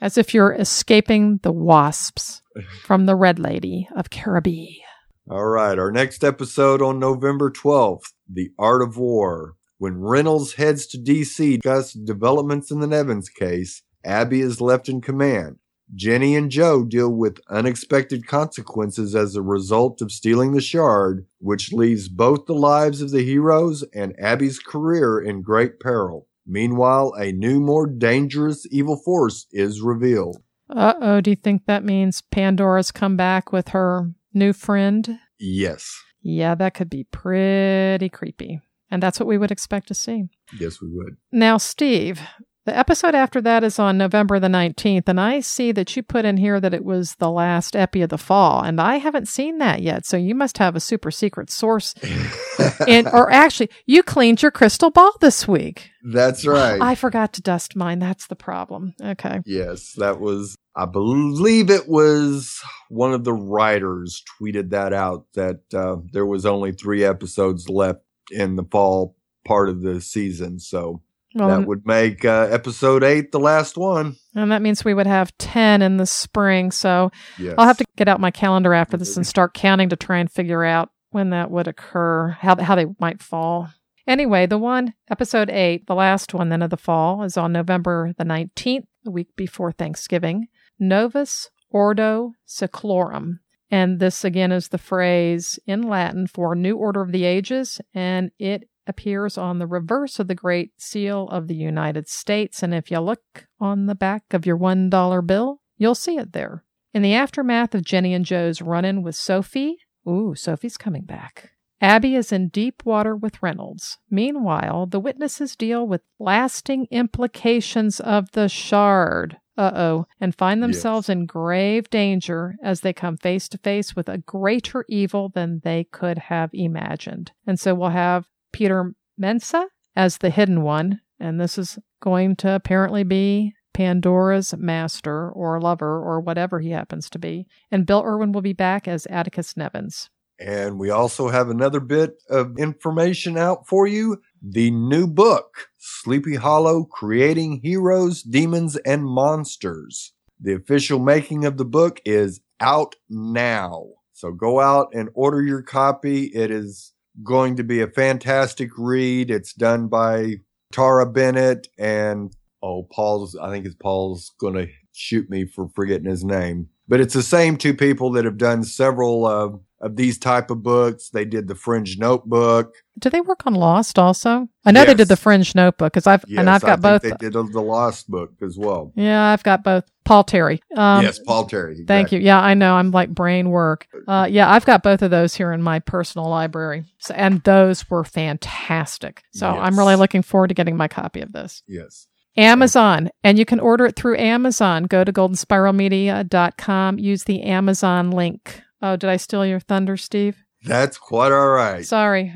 As 0.00 0.18
if 0.18 0.34
you're 0.34 0.52
escaping 0.52 1.38
the 1.44 1.52
wasps 1.52 2.42
from 2.82 3.06
the 3.06 3.16
Red 3.16 3.38
Lady 3.38 3.88
of 3.96 4.10
Caribbean. 4.10 4.82
All 5.30 5.46
right, 5.46 5.78
our 5.78 5.90
next 5.90 6.22
episode 6.22 6.82
on 6.82 6.98
November 6.98 7.50
12th, 7.50 8.12
The 8.30 8.50
Art 8.58 8.82
of 8.82 8.96
War. 8.96 9.54
When 9.78 10.00
Reynolds 10.00 10.54
heads 10.54 10.86
to 10.88 10.98
DC 10.98 11.36
to 11.36 11.58
discuss 11.58 11.92
developments 11.92 12.70
in 12.70 12.80
the 12.80 12.86
Nevins 12.86 13.28
case, 13.28 13.82
Abby 14.04 14.40
is 14.40 14.60
left 14.60 14.88
in 14.88 15.00
command. 15.00 15.58
Jenny 15.94 16.34
and 16.34 16.50
Joe 16.50 16.84
deal 16.84 17.10
with 17.10 17.40
unexpected 17.48 18.26
consequences 18.26 19.14
as 19.14 19.36
a 19.36 19.42
result 19.42 20.00
of 20.00 20.12
stealing 20.12 20.52
the 20.52 20.60
shard, 20.60 21.26
which 21.38 21.72
leaves 21.72 22.08
both 22.08 22.46
the 22.46 22.54
lives 22.54 23.00
of 23.00 23.10
the 23.10 23.24
heroes 23.24 23.84
and 23.94 24.18
Abby's 24.18 24.58
career 24.58 25.20
in 25.20 25.42
great 25.42 25.80
peril. 25.80 26.26
Meanwhile, 26.46 27.14
a 27.18 27.32
new, 27.32 27.60
more 27.60 27.86
dangerous 27.86 28.66
evil 28.70 28.96
force 28.96 29.46
is 29.52 29.80
revealed. 29.80 30.42
Uh 30.74 30.94
oh, 31.00 31.20
do 31.20 31.30
you 31.30 31.36
think 31.36 31.66
that 31.66 31.84
means 31.84 32.20
Pandora's 32.20 32.90
come 32.90 33.16
back 33.16 33.52
with 33.52 33.68
her 33.68 34.10
new 34.32 34.52
friend? 34.52 35.20
Yes. 35.38 35.94
Yeah, 36.20 36.54
that 36.56 36.74
could 36.74 36.90
be 36.90 37.04
pretty 37.04 38.08
creepy. 38.08 38.60
And 38.90 39.02
that's 39.02 39.20
what 39.20 39.26
we 39.26 39.38
would 39.38 39.50
expect 39.50 39.88
to 39.88 39.94
see. 39.94 40.24
Yes, 40.58 40.80
we 40.80 40.88
would. 40.88 41.16
Now, 41.32 41.58
Steve, 41.58 42.20
The 42.66 42.76
episode 42.76 43.14
after 43.14 43.42
that 43.42 43.62
is 43.62 43.78
on 43.78 43.98
November 43.98 44.40
the 44.40 44.48
19th, 44.48 45.06
and 45.06 45.20
I 45.20 45.40
see 45.40 45.70
that 45.72 45.94
you 45.96 46.02
put 46.02 46.24
in 46.24 46.38
here 46.38 46.60
that 46.60 46.72
it 46.72 46.82
was 46.82 47.16
the 47.16 47.30
last 47.30 47.76
epi 47.76 48.00
of 48.00 48.08
the 48.08 48.16
fall, 48.16 48.62
and 48.62 48.80
I 48.80 48.96
haven't 48.96 49.28
seen 49.28 49.58
that 49.58 49.82
yet. 49.82 50.06
So 50.06 50.16
you 50.16 50.34
must 50.34 50.56
have 50.56 50.74
a 50.74 50.80
super 50.80 51.10
secret 51.10 51.50
source. 51.50 51.94
and 52.88 53.06
or 53.08 53.30
actually, 53.30 53.68
you 53.84 54.02
cleaned 54.02 54.40
your 54.40 54.50
crystal 54.50 54.90
ball 54.90 55.12
this 55.20 55.46
week. 55.46 55.90
That's 56.02 56.46
right. 56.46 56.80
I 56.80 56.94
forgot 56.94 57.34
to 57.34 57.42
dust 57.42 57.76
mine. 57.76 57.98
That's 57.98 58.28
the 58.28 58.36
problem. 58.36 58.94
Okay. 58.98 59.40
Yes, 59.44 59.92
that 59.98 60.18
was 60.18 60.56
I 60.74 60.86
believe 60.86 61.68
it 61.70 61.86
was 61.86 62.60
one 62.88 63.12
of 63.12 63.24
the 63.24 63.34
writers 63.34 64.24
tweeted 64.40 64.70
that 64.70 64.94
out 64.94 65.26
that 65.34 65.60
uh, 65.74 65.96
there 66.12 66.26
was 66.26 66.46
only 66.46 66.72
3 66.72 67.04
episodes 67.04 67.68
left 67.68 68.00
in 68.30 68.56
the 68.56 68.64
fall 68.64 69.16
part 69.44 69.68
of 69.68 69.82
the 69.82 70.00
season. 70.00 70.58
So 70.58 71.02
well, 71.34 71.48
that 71.48 71.66
would 71.66 71.86
make 71.86 72.24
uh, 72.24 72.48
episode 72.50 73.02
eight 73.02 73.32
the 73.32 73.40
last 73.40 73.76
one. 73.76 74.16
And 74.34 74.52
that 74.52 74.62
means 74.62 74.84
we 74.84 74.94
would 74.94 75.06
have 75.06 75.36
10 75.38 75.82
in 75.82 75.96
the 75.96 76.06
spring. 76.06 76.70
So 76.70 77.10
yes. 77.38 77.54
I'll 77.58 77.66
have 77.66 77.78
to 77.78 77.84
get 77.96 78.08
out 78.08 78.20
my 78.20 78.30
calendar 78.30 78.72
after 78.72 78.96
this 78.96 79.16
and 79.16 79.26
start 79.26 79.54
counting 79.54 79.88
to 79.88 79.96
try 79.96 80.18
and 80.18 80.30
figure 80.30 80.64
out 80.64 80.90
when 81.10 81.30
that 81.30 81.50
would 81.50 81.68
occur, 81.68 82.30
how, 82.30 82.60
how 82.60 82.74
they 82.74 82.86
might 82.98 83.22
fall. 83.22 83.68
Anyway, 84.06 84.46
the 84.46 84.58
one, 84.58 84.94
episode 85.10 85.50
eight, 85.50 85.86
the 85.86 85.94
last 85.94 86.34
one 86.34 86.50
then 86.50 86.62
of 86.62 86.70
the 86.70 86.76
fall, 86.76 87.22
is 87.22 87.36
on 87.36 87.52
November 87.52 88.12
the 88.18 88.24
19th, 88.24 88.84
the 89.02 89.10
week 89.10 89.34
before 89.34 89.72
Thanksgiving. 89.72 90.48
Novus 90.78 91.50
Ordo 91.70 92.32
Seclorum. 92.46 93.38
And 93.70 93.98
this 93.98 94.24
again 94.24 94.52
is 94.52 94.68
the 94.68 94.78
phrase 94.78 95.58
in 95.66 95.82
Latin 95.82 96.26
for 96.26 96.54
New 96.54 96.76
Order 96.76 97.00
of 97.00 97.12
the 97.12 97.24
Ages, 97.24 97.80
and 97.92 98.30
it 98.38 98.68
appears 98.86 99.38
on 99.38 99.58
the 99.58 99.66
reverse 99.66 100.18
of 100.18 100.28
the 100.28 100.34
Great 100.34 100.72
Seal 100.76 101.28
of 101.28 101.48
the 101.48 101.54
United 101.54 102.08
States. 102.08 102.62
And 102.62 102.74
if 102.74 102.90
you 102.90 103.00
look 103.00 103.46
on 103.60 103.86
the 103.86 103.94
back 103.94 104.32
of 104.32 104.46
your 104.46 104.58
$1 104.58 105.26
bill, 105.26 105.60
you'll 105.76 105.94
see 105.94 106.16
it 106.16 106.32
there. 106.32 106.64
In 106.92 107.02
the 107.02 107.14
aftermath 107.14 107.74
of 107.74 107.84
Jenny 107.84 108.14
and 108.14 108.24
Joe's 108.24 108.62
run 108.62 108.84
in 108.84 109.02
with 109.02 109.16
Sophie, 109.16 109.78
ooh, 110.08 110.34
Sophie's 110.34 110.76
coming 110.76 111.02
back. 111.02 111.50
Abby 111.80 112.14
is 112.14 112.32
in 112.32 112.48
deep 112.48 112.84
water 112.86 113.14
with 113.14 113.42
Reynolds. 113.42 113.98
Meanwhile, 114.08 114.86
the 114.86 115.00
witnesses 115.00 115.56
deal 115.56 115.86
with 115.86 116.02
lasting 116.18 116.86
implications 116.90 118.00
of 118.00 118.30
the 118.32 118.48
shard. 118.48 119.38
Uh 119.56 119.70
oh, 119.74 120.06
and 120.20 120.34
find 120.34 120.62
themselves 120.62 121.08
yes. 121.08 121.12
in 121.12 121.26
grave 121.26 121.88
danger 121.88 122.56
as 122.62 122.80
they 122.80 122.92
come 122.92 123.16
face 123.16 123.48
to 123.50 123.58
face 123.58 123.94
with 123.94 124.08
a 124.08 124.18
greater 124.18 124.84
evil 124.88 125.28
than 125.28 125.60
they 125.62 125.84
could 125.84 126.18
have 126.18 126.50
imagined. 126.52 127.32
And 127.46 127.60
so 127.60 127.74
we'll 127.74 127.90
have 127.90 128.26
Peter 128.54 128.94
Mensah 129.20 129.66
as 129.96 130.18
the 130.18 130.30
hidden 130.30 130.62
one, 130.62 131.00
and 131.18 131.40
this 131.40 131.58
is 131.58 131.76
going 132.00 132.36
to 132.36 132.54
apparently 132.54 133.02
be 133.02 133.52
Pandora's 133.74 134.54
master 134.56 135.28
or 135.30 135.60
lover 135.60 136.00
or 136.00 136.20
whatever 136.20 136.60
he 136.60 136.70
happens 136.70 137.10
to 137.10 137.18
be. 137.18 137.48
And 137.72 137.84
Bill 137.84 138.04
Irwin 138.04 138.30
will 138.30 138.42
be 138.42 138.52
back 138.52 138.86
as 138.86 139.06
Atticus 139.06 139.56
Nevins. 139.56 140.08
And 140.38 140.78
we 140.78 140.90
also 140.90 141.28
have 141.28 141.48
another 141.48 141.80
bit 141.80 142.22
of 142.30 142.56
information 142.56 143.36
out 143.36 143.66
for 143.66 143.88
you. 143.88 144.18
The 144.40 144.70
new 144.70 145.08
book, 145.08 145.68
Sleepy 145.76 146.36
Hollow 146.36 146.84
Creating 146.84 147.60
Heroes, 147.60 148.22
Demons, 148.22 148.76
and 148.76 149.04
Monsters. 149.04 150.12
The 150.40 150.54
official 150.54 151.00
making 151.00 151.44
of 151.44 151.56
the 151.56 151.64
book 151.64 152.00
is 152.04 152.40
out 152.60 152.94
now. 153.08 153.86
So 154.12 154.30
go 154.30 154.60
out 154.60 154.90
and 154.94 155.08
order 155.14 155.42
your 155.42 155.62
copy. 155.62 156.26
It 156.26 156.52
is 156.52 156.93
going 157.22 157.56
to 157.56 157.64
be 157.64 157.80
a 157.80 157.86
fantastic 157.86 158.70
read. 158.76 159.30
It's 159.30 159.52
done 159.52 159.88
by 159.88 160.36
Tara 160.72 161.06
Bennett 161.06 161.68
and 161.78 162.34
oh, 162.62 162.84
Paul's. 162.90 163.36
I 163.36 163.50
think 163.50 163.66
it's 163.66 163.76
Paul's 163.76 164.32
going 164.38 164.54
to 164.54 164.68
shoot 164.92 165.28
me 165.30 165.46
for 165.46 165.68
forgetting 165.74 166.08
his 166.08 166.24
name, 166.24 166.68
but 166.88 167.00
it's 167.00 167.14
the 167.14 167.22
same 167.22 167.56
two 167.56 167.74
people 167.74 168.10
that 168.12 168.24
have 168.24 168.38
done 168.38 168.64
several 168.64 169.26
uh, 169.26 169.50
of 169.84 169.96
these 169.96 170.18
type 170.18 170.50
of 170.50 170.62
books. 170.62 171.10
They 171.10 171.26
did 171.26 171.46
the 171.46 171.54
Fringe 171.54 171.98
Notebook. 171.98 172.74
Do 172.98 173.10
they 173.10 173.20
work 173.20 173.46
on 173.46 173.54
Lost 173.54 173.98
also? 173.98 174.48
I 174.64 174.72
know 174.72 174.80
yes. 174.80 174.88
they 174.88 174.94
did 174.94 175.08
the 175.08 175.16
Fringe 175.16 175.54
Notebook 175.54 175.92
because 175.92 176.06
I've 176.06 176.24
yes, 176.26 176.40
and 176.40 176.48
I've 176.48 176.62
got 176.62 176.80
both. 176.80 177.02
They 177.02 177.10
did 177.10 177.34
the 177.34 177.42
Lost 177.42 178.10
book 178.10 178.32
as 178.42 178.56
well. 178.56 178.92
Yeah, 178.96 179.22
I've 179.22 179.42
got 179.42 179.62
both. 179.62 179.84
Paul 180.04 180.24
Terry. 180.24 180.62
Um, 180.76 181.02
yes, 181.02 181.18
Paul 181.18 181.46
Terry. 181.46 181.72
Exactly. 181.72 181.86
Thank 181.86 182.12
you. 182.12 182.20
Yeah, 182.20 182.40
I 182.40 182.54
know. 182.54 182.74
I'm 182.74 182.90
like 182.90 183.10
brain 183.10 183.50
work. 183.50 183.86
Uh, 184.08 184.26
yeah, 184.30 184.50
I've 184.50 184.64
got 184.64 184.82
both 184.82 185.02
of 185.02 185.10
those 185.10 185.34
here 185.34 185.52
in 185.52 185.62
my 185.62 185.80
personal 185.80 186.28
library, 186.28 186.84
so, 186.98 187.14
and 187.14 187.42
those 187.44 187.88
were 187.90 188.04
fantastic. 188.04 189.22
So 189.32 189.50
yes. 189.50 189.58
I'm 189.60 189.78
really 189.78 189.96
looking 189.96 190.22
forward 190.22 190.48
to 190.48 190.54
getting 190.54 190.76
my 190.76 190.88
copy 190.88 191.20
of 191.20 191.32
this. 191.32 191.62
Yes. 191.66 192.06
Amazon, 192.36 193.10
and 193.22 193.38
you 193.38 193.44
can 193.44 193.60
order 193.60 193.86
it 193.86 193.96
through 193.96 194.16
Amazon. 194.18 194.84
Go 194.84 195.04
to 195.04 195.12
goldenspiralmedia.com. 195.12 196.98
Use 196.98 197.24
the 197.24 197.42
Amazon 197.42 198.10
link. 198.10 198.62
Oh, 198.84 198.96
did 198.96 199.08
I 199.08 199.16
steal 199.16 199.46
your 199.46 199.60
thunder, 199.60 199.96
Steve? 199.96 200.44
That's 200.62 200.98
quite 200.98 201.32
all 201.32 201.48
right. 201.48 201.86
Sorry. 201.86 202.34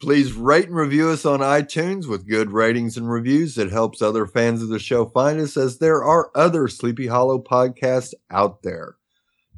Please 0.00 0.32
rate 0.32 0.66
and 0.66 0.74
review 0.74 1.10
us 1.10 1.24
on 1.24 1.38
iTunes 1.38 2.08
with 2.08 2.28
good 2.28 2.50
ratings 2.50 2.96
and 2.96 3.08
reviews. 3.08 3.56
It 3.56 3.70
helps 3.70 4.02
other 4.02 4.26
fans 4.26 4.62
of 4.62 4.68
the 4.68 4.80
show 4.80 5.06
find 5.06 5.38
us 5.38 5.56
as 5.56 5.78
there 5.78 6.02
are 6.02 6.32
other 6.34 6.66
Sleepy 6.66 7.06
Hollow 7.06 7.40
podcasts 7.40 8.14
out 8.32 8.64
there. 8.64 8.96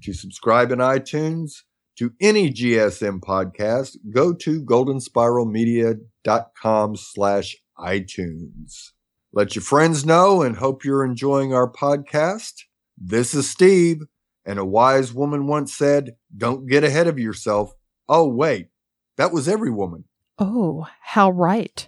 To 0.02 0.12
subscribe 0.12 0.70
in 0.70 0.80
iTunes 0.80 1.62
to 1.96 2.12
any 2.20 2.52
GSM 2.52 3.20
podcast, 3.20 3.96
go 4.10 4.34
to 4.34 4.62
goldenspiralmedia.com 4.62 6.96
slash 6.96 7.56
iTunes. 7.78 8.90
Let 9.32 9.56
your 9.56 9.62
friends 9.62 10.04
know 10.04 10.42
and 10.42 10.56
hope 10.56 10.84
you're 10.84 11.06
enjoying 11.06 11.54
our 11.54 11.72
podcast. 11.72 12.64
This 12.98 13.32
is 13.32 13.48
Steve. 13.48 14.02
And 14.48 14.58
a 14.58 14.64
wise 14.64 15.12
woman 15.12 15.46
once 15.46 15.74
said, 15.74 16.16
Don't 16.34 16.66
get 16.66 16.82
ahead 16.82 17.06
of 17.06 17.18
yourself. 17.18 17.74
Oh, 18.08 18.26
wait, 18.26 18.70
that 19.18 19.30
was 19.30 19.46
every 19.46 19.70
woman. 19.70 20.04
Oh, 20.38 20.88
how 21.02 21.28
right. 21.28 21.86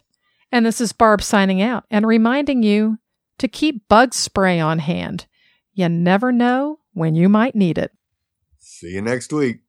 And 0.52 0.66
this 0.66 0.78
is 0.78 0.92
Barb 0.92 1.22
signing 1.22 1.62
out 1.62 1.84
and 1.90 2.06
reminding 2.06 2.62
you 2.62 2.98
to 3.38 3.48
keep 3.48 3.88
bug 3.88 4.12
spray 4.12 4.60
on 4.60 4.80
hand. 4.80 5.24
You 5.72 5.88
never 5.88 6.32
know 6.32 6.80
when 6.92 7.14
you 7.14 7.30
might 7.30 7.54
need 7.54 7.78
it. 7.78 7.92
See 8.58 8.90
you 8.90 9.00
next 9.00 9.32
week. 9.32 9.60